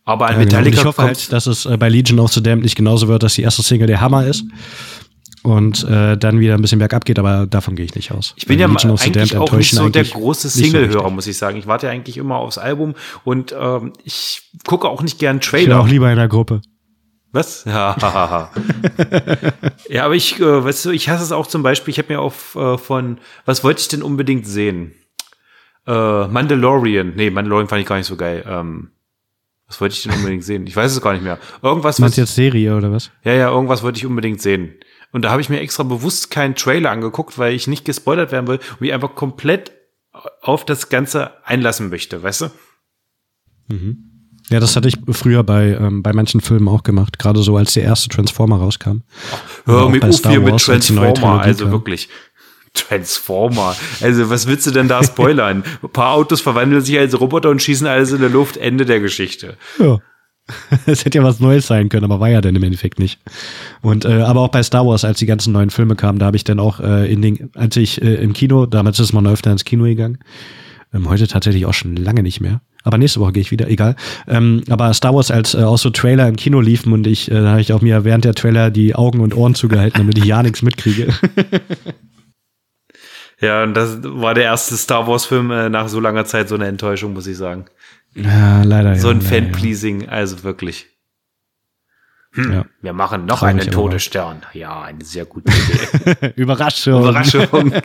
[0.03, 0.57] Aber an Ja, genau.
[0.57, 3.21] Metallica ich hoffe halt, dass es äh, bei Legion of the Damned nicht genauso wird,
[3.21, 4.45] dass die erste Single der Hammer ist
[5.43, 8.33] und äh, dann wieder ein bisschen bergab geht, aber davon gehe ich nicht aus.
[8.35, 11.13] ich bin ja Legion eigentlich auch nicht so der große so Single-Hörer, richtig.
[11.13, 11.57] muss ich sagen.
[11.57, 12.95] Ich warte ja eigentlich immer aufs Album
[13.25, 15.79] und ähm, ich gucke auch nicht gern Ich bin Trailer.
[15.79, 16.61] auch lieber in der Gruppe.
[17.31, 17.65] Was?
[17.65, 17.95] Ja,
[19.89, 22.21] ja aber ich, äh, weißt du, ich hasse es auch zum Beispiel, ich habe mir
[22.21, 24.93] auch äh, von, was wollte ich denn unbedingt sehen?
[25.85, 27.13] Äh, Mandalorian.
[27.15, 28.43] Nee, Mandalorian fand ich gar nicht so geil.
[28.47, 28.91] Ähm,
[29.67, 30.65] was wollte ich denn unbedingt sehen?
[30.65, 31.39] Ich weiß es gar nicht mehr.
[31.61, 31.99] Irgendwas.
[31.99, 33.11] Meinst du jetzt Serie oder was?
[33.23, 34.75] Ja, ja, irgendwas wollte ich unbedingt sehen.
[35.11, 38.47] Und da habe ich mir extra bewusst keinen Trailer angeguckt, weil ich nicht gespoilert werden
[38.47, 39.71] will und mich einfach komplett
[40.41, 42.51] auf das Ganze einlassen möchte, weißt du?
[43.67, 44.06] Mhm.
[44.49, 47.73] Ja, das hatte ich früher bei, ähm, bei manchen Filmen auch gemacht, gerade so als
[47.73, 48.99] der erste Transformer rauskam.
[49.65, 51.73] Hör mir auf hier mit Transformer, also kam.
[51.73, 52.09] wirklich.
[52.73, 53.75] Transformer.
[54.01, 55.63] Also, was willst du denn da spoilern?
[55.81, 58.57] Ein paar Autos verwandeln sich als Roboter und schießen alles in der Luft.
[58.57, 59.57] Ende der Geschichte.
[59.79, 59.99] Ja.
[60.85, 63.19] Es hätte ja was Neues sein können, aber war ja dann im Endeffekt nicht.
[63.81, 66.37] Und äh, aber auch bei Star Wars, als die ganzen neuen Filme kamen, da habe
[66.37, 69.51] ich dann auch äh, in den, als ich äh, im Kino, damals ist man öfter
[69.51, 70.19] ins Kino gegangen,
[70.93, 72.61] ähm, heute tatsächlich auch schon lange nicht mehr.
[72.83, 73.95] Aber nächste Woche gehe ich wieder, egal.
[74.27, 77.33] Ähm, aber Star Wars, als äh, auch so Trailer im Kino liefen und ich, äh,
[77.33, 80.23] da habe ich auch mir während der Trailer die Augen und Ohren zugehalten, damit ich
[80.23, 81.13] ja nichts mitkriege.
[83.41, 86.67] ja, und das war der erste Star Wars-Film äh, nach so langer Zeit so eine
[86.67, 87.65] Enttäuschung, muss ich sagen.
[88.15, 88.95] Ja, leider.
[88.95, 90.07] So ein ja, Fan-Pleasing, ja.
[90.07, 90.87] also wirklich.
[92.33, 92.65] Hm, ja.
[92.81, 94.43] Wir machen noch Traurig einen Todesstern.
[94.53, 96.33] Ja, eine sehr gute Idee.
[96.37, 97.01] Überraschung.
[97.01, 97.73] Überraschung.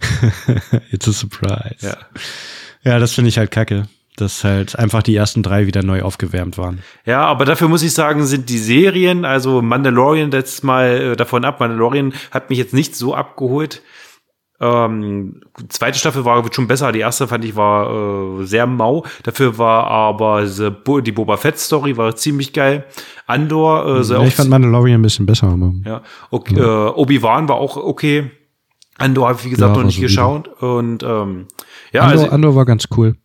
[0.90, 1.76] It's a surprise.
[1.80, 1.96] Ja,
[2.82, 3.88] ja das finde ich halt kacke.
[4.16, 6.80] Dass halt einfach die ersten drei wieder neu aufgewärmt waren.
[7.06, 11.44] Ja, aber dafür muss ich sagen, sind die Serien, also Mandalorian letztes Mal äh, davon
[11.44, 11.60] ab.
[11.60, 13.82] Mandalorian hat mich jetzt nicht so abgeholt.
[14.62, 15.40] Ähm,
[15.70, 16.92] zweite Staffel war schon besser.
[16.92, 19.06] Die erste fand ich war äh, sehr mau.
[19.22, 22.84] Dafür war aber die, die Boba Fett Story war ziemlich geil.
[23.26, 24.02] Andor.
[24.10, 25.46] Äh, ich fand Mandalorian ein bisschen besser.
[25.46, 26.88] Aber, ja, okay, ja.
[26.88, 28.30] Äh, Obi Wan war auch okay.
[29.00, 30.48] Andor habe ich, wie gesagt, ja, noch nicht so geschaut.
[30.62, 31.46] Und ähm,
[31.92, 33.16] ja, Andor, also, Andor war ganz cool.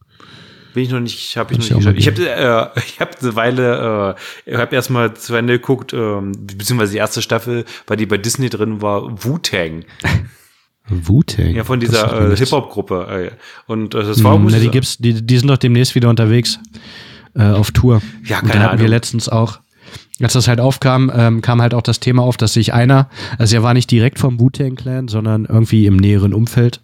[0.73, 1.95] Bin ich noch nicht, habe ich noch nicht geschaut.
[1.97, 4.15] Ich habe äh, ich hab eine Weile,
[4.45, 8.17] äh, ich habe erstmal zu Ende geguckt, äh, beziehungsweise die erste Staffel, weil die bei
[8.17, 9.85] Disney drin war, Wu-Tang.
[10.87, 11.55] Wu-Tang?
[11.55, 13.31] Ja, von dieser äh, Hip-Hop-Gruppe.
[13.31, 13.71] Äh.
[13.71, 16.59] Und äh, das war hm, na, die gibt's, die, die sind doch demnächst wieder unterwegs
[17.35, 18.01] äh, auf Tour.
[18.23, 18.81] Ja, keine Und da hatten Ahnung.
[18.81, 19.59] wir letztens auch
[20.21, 23.55] als das halt aufkam, ähm, kam halt auch das Thema auf, dass sich einer, also
[23.55, 26.81] er war nicht direkt vom Wu-Tang Clan, sondern irgendwie im näheren Umfeld,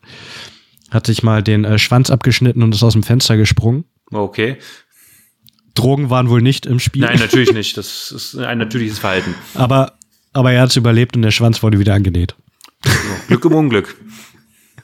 [0.89, 3.85] hat sich mal den äh, Schwanz abgeschnitten und ist aus dem Fenster gesprungen.
[4.11, 4.57] Okay.
[5.73, 7.03] Drogen waren wohl nicht im Spiel.
[7.03, 7.77] Nein, natürlich nicht.
[7.77, 9.33] Das ist ein natürliches Verhalten.
[9.53, 9.93] Aber,
[10.33, 12.35] aber er hat es überlebt und der Schwanz wurde wieder angenäht.
[13.27, 13.95] Glück im Unglück.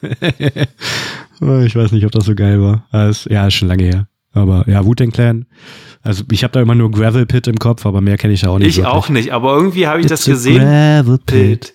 [0.00, 2.86] ich weiß nicht, ob das so geil war.
[2.90, 4.08] Also, ja, ist schon lange her.
[4.32, 5.46] Aber ja, Wu-Tang Clan
[6.02, 8.50] also ich habe da immer nur Gravel Pit im Kopf, aber mehr kenne ich ja
[8.50, 8.68] auch nicht.
[8.68, 8.94] Ich wirklich.
[8.94, 10.62] auch nicht, aber irgendwie habe ich It's das gesehen.
[10.62, 11.74] Gravel Pit.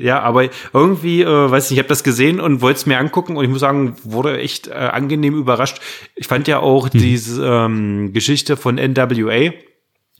[0.00, 3.36] ja, aber irgendwie, äh, weiß nicht, ich habe das gesehen und wollte es mir angucken
[3.36, 5.80] und ich muss sagen, wurde echt äh, angenehm überrascht.
[6.16, 7.00] Ich fand ja auch hm.
[7.00, 9.52] diese ähm, Geschichte von NWA.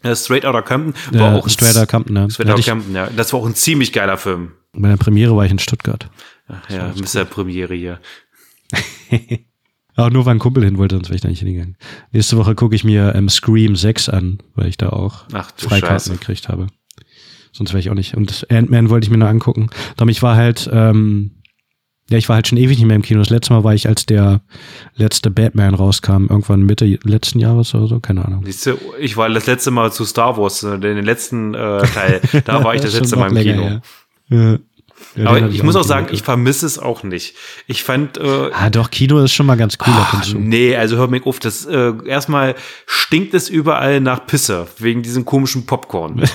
[0.03, 2.31] Äh, Straight Outta Compton war ja, auch Straight Outta Compton, ja.
[2.31, 3.09] Straight Outta Compton, ja.
[3.17, 4.53] Das war auch ein ziemlich geiler Film.
[4.73, 6.09] Bei der Premiere war ich in Stuttgart.
[6.47, 7.25] Ach, ja, Mr.
[7.25, 8.01] Premiere hier.
[9.99, 11.77] Auch nur, weil ein Kumpel hin wollte, sonst wäre ich da nicht hingegangen.
[12.13, 16.13] Nächste Woche gucke ich mir ähm, Scream 6 an, weil ich da auch Ach, Freikarten
[16.13, 16.69] gekriegt habe.
[17.53, 18.15] Sonst wäre ich auch nicht.
[18.15, 19.71] Und Ant-Man wollte ich mir nur angucken.
[19.97, 21.33] Darum, ich war halt, ähm,
[22.11, 23.19] ja, ich war halt schon ewig nicht mehr im Kino.
[23.19, 24.41] Das letzte Mal war ich, als der
[24.95, 28.45] letzte Batman rauskam, irgendwann Mitte letzten Jahres oder so, keine Ahnung.
[28.45, 32.21] Siehst du, ich war das letzte Mal zu Star Wars, äh, den letzten äh, Teil,
[32.45, 33.63] da war ich das letzte Mal im Kino.
[33.63, 33.81] Ja.
[34.29, 34.59] Ja.
[35.19, 37.35] Ja, aber ich, muss auch sagen, ich vermisse es auch nicht.
[37.67, 38.19] Ich fand.
[38.19, 39.93] Äh, ah, doch, Kino ist schon mal ganz cool.
[39.93, 42.55] Ah, nee, also hör mir auf, das äh, erstmal
[42.87, 46.23] stinkt es überall nach Pisse, wegen diesem komischen Popcorn.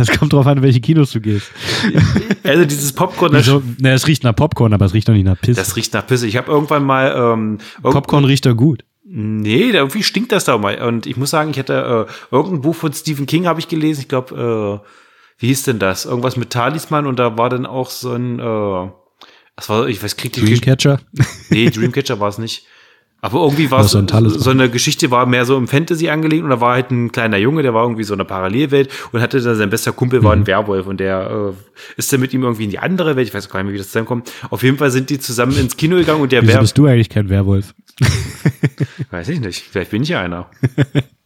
[0.00, 1.50] Es kommt drauf an, welche Kinos du gehst.
[2.44, 3.32] Also dieses Popcorn.
[3.32, 3.62] Wieso?
[3.78, 5.60] Ne, es riecht nach Popcorn, aber es riecht doch nicht nach Pisse.
[5.60, 6.26] Das riecht nach Pisse.
[6.26, 7.14] Ich habe irgendwann mal.
[7.14, 8.84] Ähm, Popcorn riecht doch gut.
[9.04, 10.80] Nee, irgendwie stinkt das da mal.
[10.80, 14.00] Und ich muss sagen, ich hätte äh, irgendein Buch von Stephen King habe ich gelesen.
[14.02, 14.88] Ich glaube, äh,
[15.38, 16.04] wie hieß denn das?
[16.04, 18.90] Irgendwas mit Talisman und da war dann auch so ein, äh,
[19.56, 21.00] das war, ich weiß, kriegt die Dreamcatcher?
[21.50, 22.66] Nee, Dreamcatcher war es nicht.
[23.20, 26.50] Aber irgendwie war es so, so eine Geschichte, war mehr so im Fantasy angelegt und
[26.50, 29.56] da war halt ein kleiner Junge, der war irgendwie so eine Parallelwelt und hatte dann
[29.56, 30.46] sein bester Kumpel war ein mhm.
[30.46, 33.48] Werwolf und der äh, ist dann mit ihm irgendwie in die andere Welt, ich weiß
[33.48, 34.30] gar nicht mehr, wie das zusammenkommt.
[34.50, 37.08] Auf jeden Fall sind die zusammen ins Kino gegangen und der Wieso bist du eigentlich
[37.08, 37.74] kein Werwolf?
[39.10, 40.48] weiß ich nicht, vielleicht bin ich ja einer.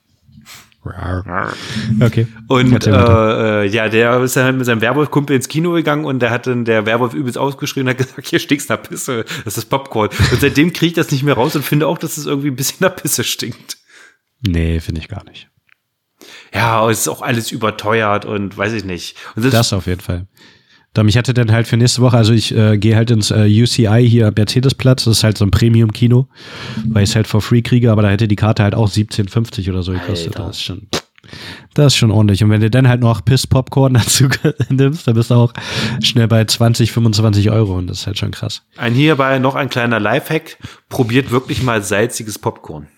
[2.01, 2.27] Okay.
[2.49, 6.31] Und äh, ja, der ist dann halt mit seinem Werwolf-Kumpel ins Kino gegangen und der
[6.31, 9.67] hat dann der Werwolf übelst ausgeschrien und hat gesagt, hier stinkst nach Pisse, das ist
[9.67, 10.09] Popcorn.
[10.09, 12.57] Und seitdem kriege ich das nicht mehr raus und finde auch, dass es irgendwie ein
[12.57, 13.79] bisschen nach Pisse stinkt.
[14.41, 15.49] Nee, finde ich gar nicht.
[16.53, 19.17] Ja, es ist auch alles überteuert und weiß ich nicht.
[19.37, 20.27] das, das auf jeden Fall.
[20.95, 23.47] Da ich hatte dann halt für nächste Woche, also ich äh, gehe halt ins äh,
[23.47, 26.29] UCI hier am Mercedesplatz, das ist halt so ein Premium-Kino,
[26.89, 29.71] weil ich es halt for free kriege, aber da hätte die Karte halt auch 17,50
[29.71, 30.37] oder so gekostet.
[30.37, 30.49] Alter.
[30.49, 30.89] Das ist schon,
[31.73, 32.45] das ist schon ordentlich.
[32.45, 34.29] Und wenn du dann halt noch Piss Popcorn dazu
[34.69, 35.55] nimmst, dann bist du auch
[36.03, 38.63] schnell bei 20, 25 Euro und das ist halt schon krass.
[38.77, 40.59] Ein hierbei noch ein kleiner Lifehack.
[40.91, 42.89] Probiert wirklich mal salziges Popcorn.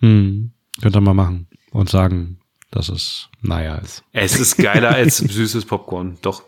[0.00, 2.38] Hm, könnt ihr mal machen und sagen,
[2.74, 4.02] dass es naja ist.
[4.12, 6.18] Es ist geiler als süßes Popcorn.
[6.22, 6.42] Doch.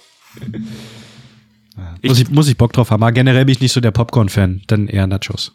[2.01, 3.03] Ich, muss, ich, muss ich Bock drauf haben.
[3.03, 5.53] Aber generell bin ich nicht so der Popcorn-Fan, dann eher Nachos.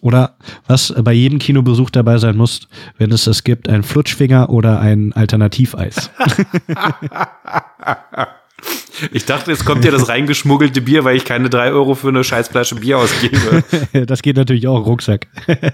[0.00, 0.36] Oder
[0.66, 5.12] was bei jedem Kinobesuch dabei sein muss, wenn es es gibt, ein Flutschfinger oder ein
[5.12, 6.10] Alternativeis.
[9.12, 12.24] ich dachte, jetzt kommt ja das reingeschmuggelte Bier, weil ich keine drei Euro für eine
[12.24, 13.62] Scheißflasche Bier ausgebe.
[14.06, 15.28] das geht natürlich auch Rucksack.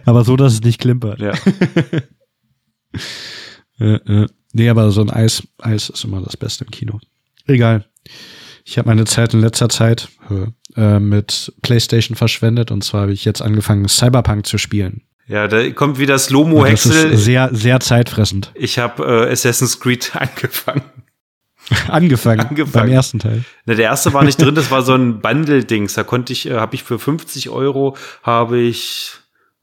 [0.04, 1.20] Aber so, dass es nicht klimpert.
[1.20, 1.32] Ja.
[3.78, 4.26] Äh, äh.
[4.52, 7.00] Nee, aber so ein Eis, Eis ist immer das Beste im Kino.
[7.46, 7.84] Egal.
[8.64, 10.08] Ich habe meine Zeit in letzter Zeit
[10.76, 15.02] äh, mit PlayStation verschwendet und zwar habe ich jetzt angefangen, Cyberpunk zu spielen.
[15.26, 17.10] Ja, da kommt wieder Slomo Hexel.
[17.10, 18.50] Das ist sehr, sehr zeitfressend.
[18.54, 20.82] Ich habe äh, Assassin's Creed angefangen.
[21.88, 22.86] angefangen, angefangen.
[22.86, 23.44] Beim ersten Teil.
[23.66, 25.94] Na, der erste war nicht drin, das war so ein Bundle-Dings.
[25.94, 29.12] Da konnte ich, äh, habe ich für 50 Euro, habe ich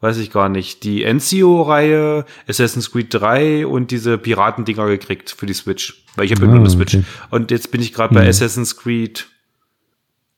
[0.01, 5.53] weiß ich gar nicht, die NCO-Reihe, Assassin's Creed 3 und diese Piratendinger gekriegt für die
[5.53, 6.03] Switch.
[6.15, 6.95] Weil ich habe ja nur eine Switch.
[6.95, 7.05] Okay.
[7.31, 8.29] Und jetzt bin ich gerade bei mhm.
[8.29, 9.27] Assassin's Creed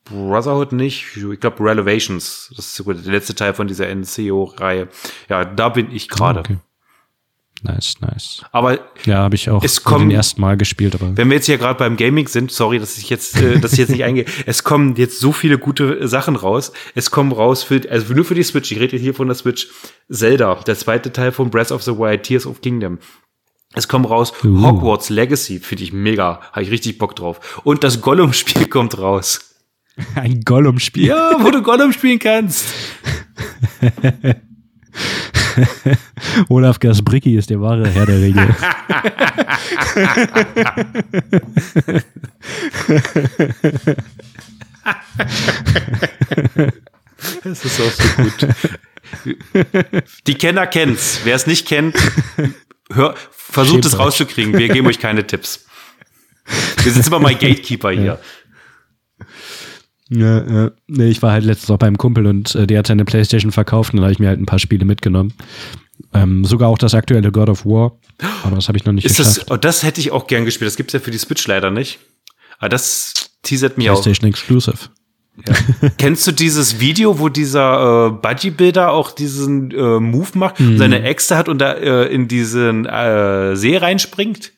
[0.05, 1.17] Brotherhood nicht.
[1.17, 2.53] Ich glaube Relevations.
[2.55, 4.87] Das ist der letzte Teil von dieser NCO-Reihe.
[5.29, 6.39] Ja, da bin ich gerade.
[6.39, 6.57] Okay.
[7.63, 8.43] Nice, nice.
[8.51, 10.93] Aber ja, habe ich auch es kommen, den ersten Mal gespielt.
[10.95, 13.73] Aber wenn wir jetzt hier gerade beim Gaming sind, sorry, dass ich jetzt, äh, dass
[13.73, 14.25] ich jetzt nicht eingehe.
[14.45, 16.71] Es kommen jetzt so viele gute Sachen raus.
[16.93, 18.71] Es kommen raus für, also nur für die Switch.
[18.71, 19.67] Ich rede hier von der Switch.
[20.09, 22.99] Zelda, der zweite Teil von Breath of the Wild, Tears of Kingdom.
[23.73, 24.63] Es kommt raus uh.
[24.63, 27.61] Hogwarts Legacy, finde ich mega, habe ich richtig Bock drauf.
[27.63, 29.55] Und das Gollum-Spiel kommt raus.
[30.15, 31.07] Ein Gollum-Spiel?
[31.07, 32.65] Ja, wo du Gollum spielen kannst.
[36.49, 38.55] Olaf Gasbricki ist der wahre Herr der Ringe.
[47.43, 48.47] das ist auch so gut.
[50.27, 51.21] Die Kenner kennt's.
[51.23, 51.95] Wer es nicht kennt,
[52.91, 54.57] hör, versucht es rauszukriegen.
[54.57, 55.65] Wir geben euch keine Tipps.
[56.83, 58.19] Wir sind immer mal Gatekeeper hier.
[60.09, 60.43] Ja.
[60.43, 60.71] Ja.
[60.87, 63.93] Nee, ich war halt letztens auch beim Kumpel und äh, der hat seine Playstation verkauft
[63.93, 65.33] und dann habe ich mir halt ein paar Spiele mitgenommen.
[66.13, 67.97] Ähm, sogar auch das aktuelle God of War.
[68.43, 69.37] Aber das habe ich noch nicht ist geschafft.
[69.41, 70.67] Das, oh, das hätte ich auch gern gespielt.
[70.67, 71.99] Das gibt's ja für die Switch leider nicht.
[72.59, 74.29] Aber das teasert mir PlayStation auch.
[74.29, 74.77] Exclusive.
[75.45, 75.89] Ja.
[75.97, 80.77] Kennst du dieses Video, wo dieser äh, Budgie-Builder auch diesen äh, Move macht, mhm.
[80.77, 84.53] seine Äxte hat und da äh, in diesen äh, See reinspringt?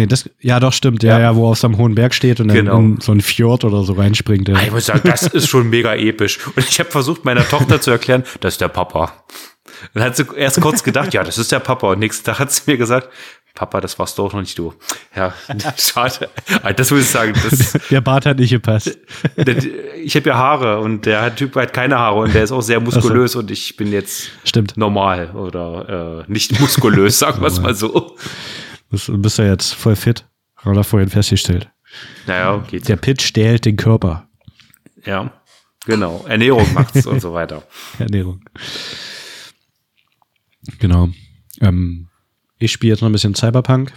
[0.00, 1.02] Nee, das, ja, doch, stimmt.
[1.02, 2.78] Ja, ja, ja wo er auf so einem hohen Berg steht und dann genau.
[2.78, 4.48] in so ein Fjord oder so reinspringt.
[4.48, 4.58] Ja.
[4.62, 6.38] Ich muss sagen, das ist schon mega episch.
[6.46, 9.12] Und ich habe versucht, meiner Tochter zu erklären, das ist der Papa.
[9.92, 11.92] Dann hat sie erst kurz gedacht, ja, das ist der Papa.
[11.92, 13.10] Und nächsten Tag hat sie mir gesagt,
[13.54, 14.72] Papa, das warst doch noch nicht du.
[15.14, 15.34] Ja,
[15.76, 16.30] schade.
[16.76, 17.34] Das muss ich sagen.
[17.44, 18.96] Das, der Bart hat nicht gepasst.
[20.02, 22.80] Ich habe ja Haare und der Typ hat keine Haare und der ist auch sehr
[22.80, 23.40] muskulös so.
[23.40, 24.78] und ich bin jetzt Stimmt.
[24.78, 28.16] normal oder äh, nicht muskulös, sagen wir es mal so.
[28.90, 30.26] Du bist ja jetzt voll fit.
[30.56, 31.70] Haben wir vorhin festgestellt.
[32.26, 32.88] Naja, geht.
[32.88, 34.28] Der Pitch stählt den Körper.
[35.04, 35.32] Ja,
[35.86, 36.24] genau.
[36.28, 37.62] Ernährung macht's und so weiter.
[37.98, 38.42] Ernährung.
[40.78, 41.08] Genau.
[41.60, 42.08] Ähm,
[42.58, 43.92] ich spiele jetzt noch ein bisschen Cyberpunk.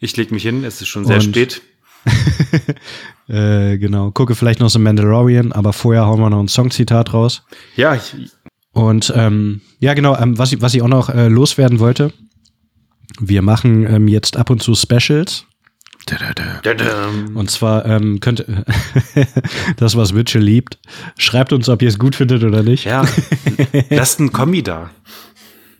[0.00, 1.60] Ich leg mich hin, es ist schon sehr und, spät.
[3.28, 4.10] äh, genau.
[4.12, 7.44] Gucke vielleicht noch so Mandalorian, aber vorher hauen wir noch ein Songzitat raus.
[7.76, 8.14] Ja, ich,
[8.76, 12.12] und ähm, ja, genau, ähm, was, ich, was ich auch noch äh, loswerden wollte,
[13.20, 15.46] wir machen ähm, jetzt ab und zu Specials.
[17.34, 18.44] Und zwar ähm, könnt
[19.76, 20.78] das, was Witcher liebt,
[21.18, 22.84] schreibt uns, ob ihr es gut findet oder nicht.
[22.84, 23.04] Ja,
[23.90, 24.90] lasst ein Kommi da.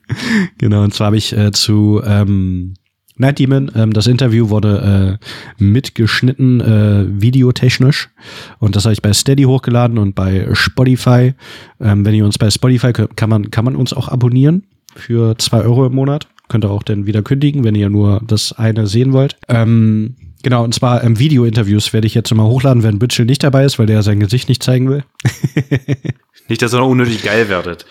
[0.58, 2.74] Genau, und zwar habe ich äh, zu ähm,
[3.16, 8.10] Night Demon, ähm, das Interview wurde äh, mitgeschnitten, äh, videotechnisch.
[8.58, 11.34] Und das habe ich bei Steady hochgeladen und bei Spotify.
[11.80, 14.64] Ähm, wenn ihr uns bei Spotify kann man, kann man uns auch abonnieren
[14.94, 16.28] für zwei Euro im Monat.
[16.48, 19.36] Könnt ihr auch dann wieder kündigen, wenn ihr nur das eine sehen wollt.
[19.48, 23.64] Ähm, genau, und zwar ähm, Video-Interviews werde ich jetzt immer hochladen, wenn Bütschel nicht dabei
[23.64, 25.04] ist, weil der sein Gesicht nicht zeigen will.
[26.48, 27.84] nicht, dass ihr noch unnötig geil werdet.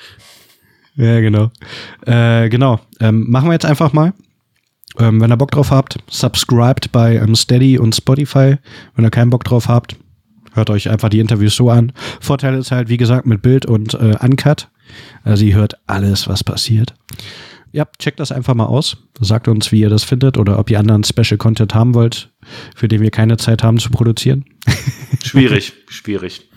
[0.96, 1.52] Ja, genau.
[2.06, 2.80] Äh, genau.
[3.00, 4.14] Ähm, machen wir jetzt einfach mal.
[4.98, 8.56] Ähm, wenn ihr Bock drauf habt, subscribed bei ähm, Steady und Spotify.
[8.96, 9.98] Wenn ihr keinen Bock drauf habt,
[10.54, 11.92] hört euch einfach die Interviews so an.
[12.22, 14.70] Vorteil ist halt, wie gesagt, mit Bild und äh, Uncut.
[15.24, 16.94] Also ihr hört alles, was passiert.
[17.76, 18.98] Ja, checkt das einfach mal aus.
[19.20, 22.32] Sagt uns, wie ihr das findet oder ob ihr anderen Special Content haben wollt,
[22.74, 24.46] für den wir keine Zeit haben zu produzieren.
[25.24, 26.50] Schwierig, schwierig.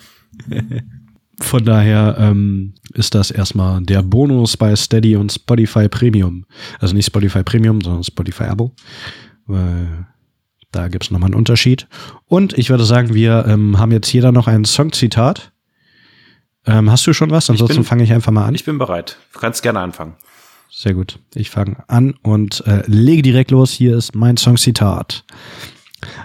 [1.40, 6.44] Von daher ähm, ist das erstmal der Bonus bei Steady und Spotify Premium.
[6.78, 8.74] Also nicht Spotify Premium, sondern Spotify Abo.
[9.46, 10.06] Weil
[10.70, 11.88] da gibt's nochmal einen Unterschied.
[12.26, 15.52] Und ich würde sagen, wir ähm, haben jetzt jeder noch ein Songzitat.
[16.66, 17.48] Ähm, hast du schon was?
[17.48, 18.54] Ansonsten fange ich einfach mal an.
[18.54, 19.16] Ich bin bereit.
[19.32, 20.14] Du kannst gerne anfangen.
[20.78, 21.18] Sehr gut.
[21.34, 23.72] Ich fange an und äh, lege direkt los.
[23.72, 25.24] Hier ist mein Songzitat.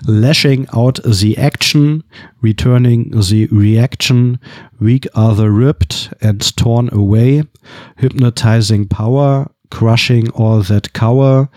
[0.05, 2.03] Lashing out the action,
[2.43, 4.37] returning the reaction,
[4.79, 7.45] weak are the ripped and torn away,
[7.97, 11.49] hypnotizing power, crushing all that cower,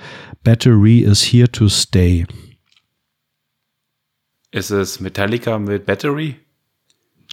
[0.43, 2.25] battery is here to stay.
[4.53, 6.37] Ist es Metallica mit Battery?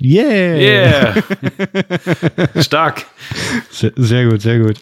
[0.01, 0.57] Yeah!
[0.57, 1.21] Yeah!
[2.61, 3.05] Stark.
[3.71, 4.81] Sehr, sehr, gut, sehr gut.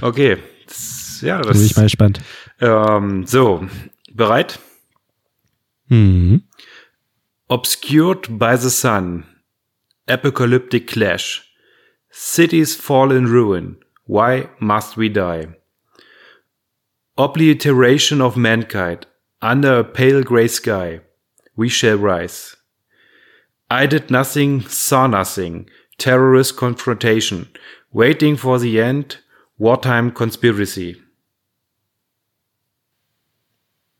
[0.00, 0.38] Okay.
[1.20, 2.20] Ja, das Bin ich mal gespannt.
[2.60, 3.66] Ähm, so,
[4.12, 4.58] bereit?
[5.88, 6.42] Mhm.
[7.48, 9.24] Obscured by the sun.
[10.06, 11.42] Apocalyptic clash.
[12.10, 13.76] Cities fall in ruin.
[14.06, 15.48] Why must we die?
[17.16, 19.06] Obliteration of mankind.
[19.40, 21.00] Under a pale grey sky.
[21.56, 22.56] We shall rise.
[23.70, 25.68] I did nothing, saw nothing.
[25.98, 27.48] Terrorist confrontation.
[27.92, 29.18] Waiting for the end.
[29.58, 30.96] Wartime conspiracy.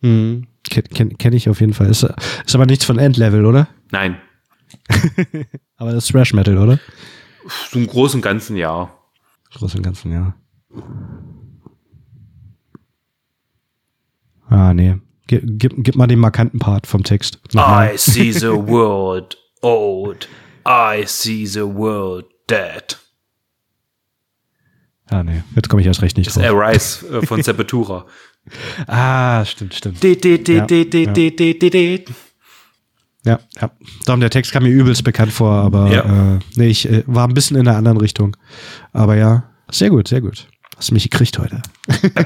[0.00, 0.46] Mhm.
[0.68, 1.88] Kenne kenn, kenn ich auf jeden Fall.
[1.88, 3.68] Ist, ist aber nichts von Endlevel, oder?
[3.90, 4.20] Nein.
[5.76, 6.78] aber das ist Thrash Metal, oder?
[7.70, 8.90] So im Großen Ganzen ja.
[9.52, 10.34] Groß und Ganzen, ja.
[14.48, 14.96] Ah, nee.
[15.26, 17.38] Gib, gib, gib mal den markanten Part vom Text.
[17.54, 20.28] I see the world old.
[20.66, 22.98] I see the world dead.
[25.14, 25.42] Ah, nee.
[25.54, 26.60] Jetzt komme ich erst recht nicht Das ist drauf.
[26.60, 28.06] Arise äh, von Sepultura.
[28.86, 30.02] Ah, stimmt, stimmt.
[30.02, 31.12] Dit, dit, dit, Ja, dit, dit, ja.
[31.14, 32.10] dit, dit.
[33.24, 33.70] Ja, ja.
[34.04, 36.34] Darum, der Text kam mir übelst bekannt vor, aber Ja.
[36.34, 38.36] äh, nee, ich äh, war ein bisschen in einer anderen Richtung.
[38.92, 40.46] Aber ja, sehr gut, sehr gut.
[40.76, 41.62] Hast mich gekriegt heute.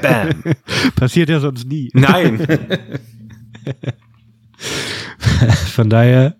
[0.01, 0.43] Bam.
[0.97, 1.89] Passiert ja sonst nie.
[1.93, 2.45] Nein.
[5.73, 6.35] Von daher,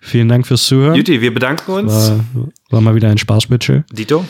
[0.00, 0.94] vielen Dank fürs Zuhören.
[0.94, 1.92] Juti, wir bedanken uns.
[1.92, 2.24] War,
[2.70, 3.84] war mal wieder ein Spaß, Mitchell.
[3.92, 4.24] Dito.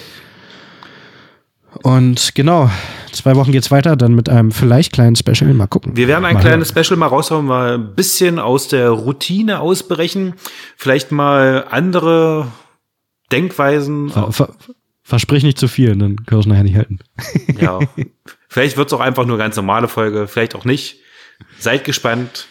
[1.82, 2.70] Und genau,
[3.12, 5.52] zwei Wochen geht's weiter, dann mit einem vielleicht kleinen Special.
[5.54, 5.96] Mal gucken.
[5.96, 10.34] Wir werden ein mal kleines Special mal raushauen, mal ein bisschen aus der Routine ausbrechen.
[10.76, 12.48] Vielleicht mal andere
[13.30, 14.10] Denkweisen.
[14.10, 14.54] Ver, ver,
[15.02, 16.98] versprich nicht zu viel, dann können wir es nachher nicht halten.
[17.60, 17.80] Ja.
[18.48, 21.00] Vielleicht wird es auch einfach nur ganz normale Folge, vielleicht auch nicht.
[21.58, 22.48] Seid gespannt.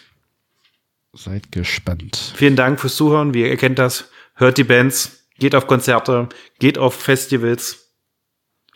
[1.12, 2.34] Seid gespannt.
[2.36, 3.34] Vielen Dank fürs Zuhören.
[3.34, 4.10] Wie ihr kennt das.
[4.36, 6.30] Hört die Bands, geht auf Konzerte,
[6.60, 7.87] geht auf Festivals,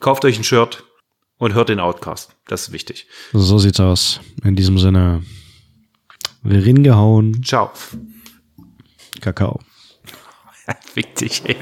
[0.02, 0.84] kauft euch ein Shirt
[1.38, 2.36] und hört den Outcast.
[2.48, 3.08] Das ist wichtig.
[3.32, 4.20] So sieht's aus.
[4.44, 5.24] In diesem Sinne,
[6.44, 7.72] ringehauen, Ciao.
[9.22, 9.60] Kakao.
[10.96, 11.56] Wichtig, ey.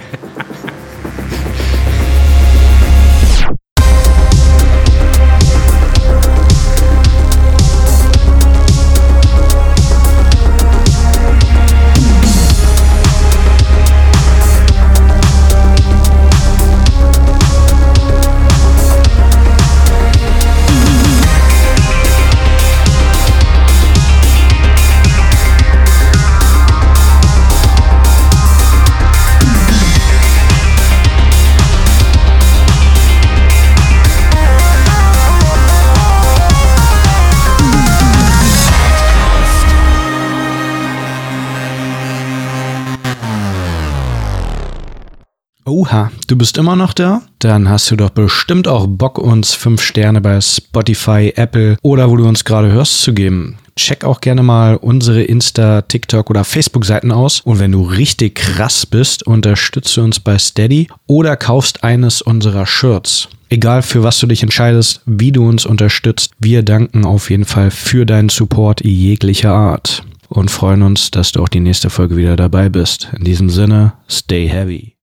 [45.90, 47.24] Oha, du bist immer noch da?
[47.40, 52.16] Dann hast du doch bestimmt auch Bock, uns fünf Sterne bei Spotify, Apple oder wo
[52.16, 53.58] du uns gerade hörst zu geben.
[53.76, 57.42] Check auch gerne mal unsere Insta, TikTok oder Facebook-Seiten aus.
[57.42, 63.28] Und wenn du richtig krass bist, unterstütze uns bei Steady oder kaufst eines unserer Shirts.
[63.50, 67.72] Egal für was du dich entscheidest, wie du uns unterstützt, wir danken auf jeden Fall
[67.72, 72.36] für deinen Support jeglicher Art und freuen uns, dass du auch die nächste Folge wieder
[72.36, 73.10] dabei bist.
[73.18, 74.94] In diesem Sinne, stay heavy.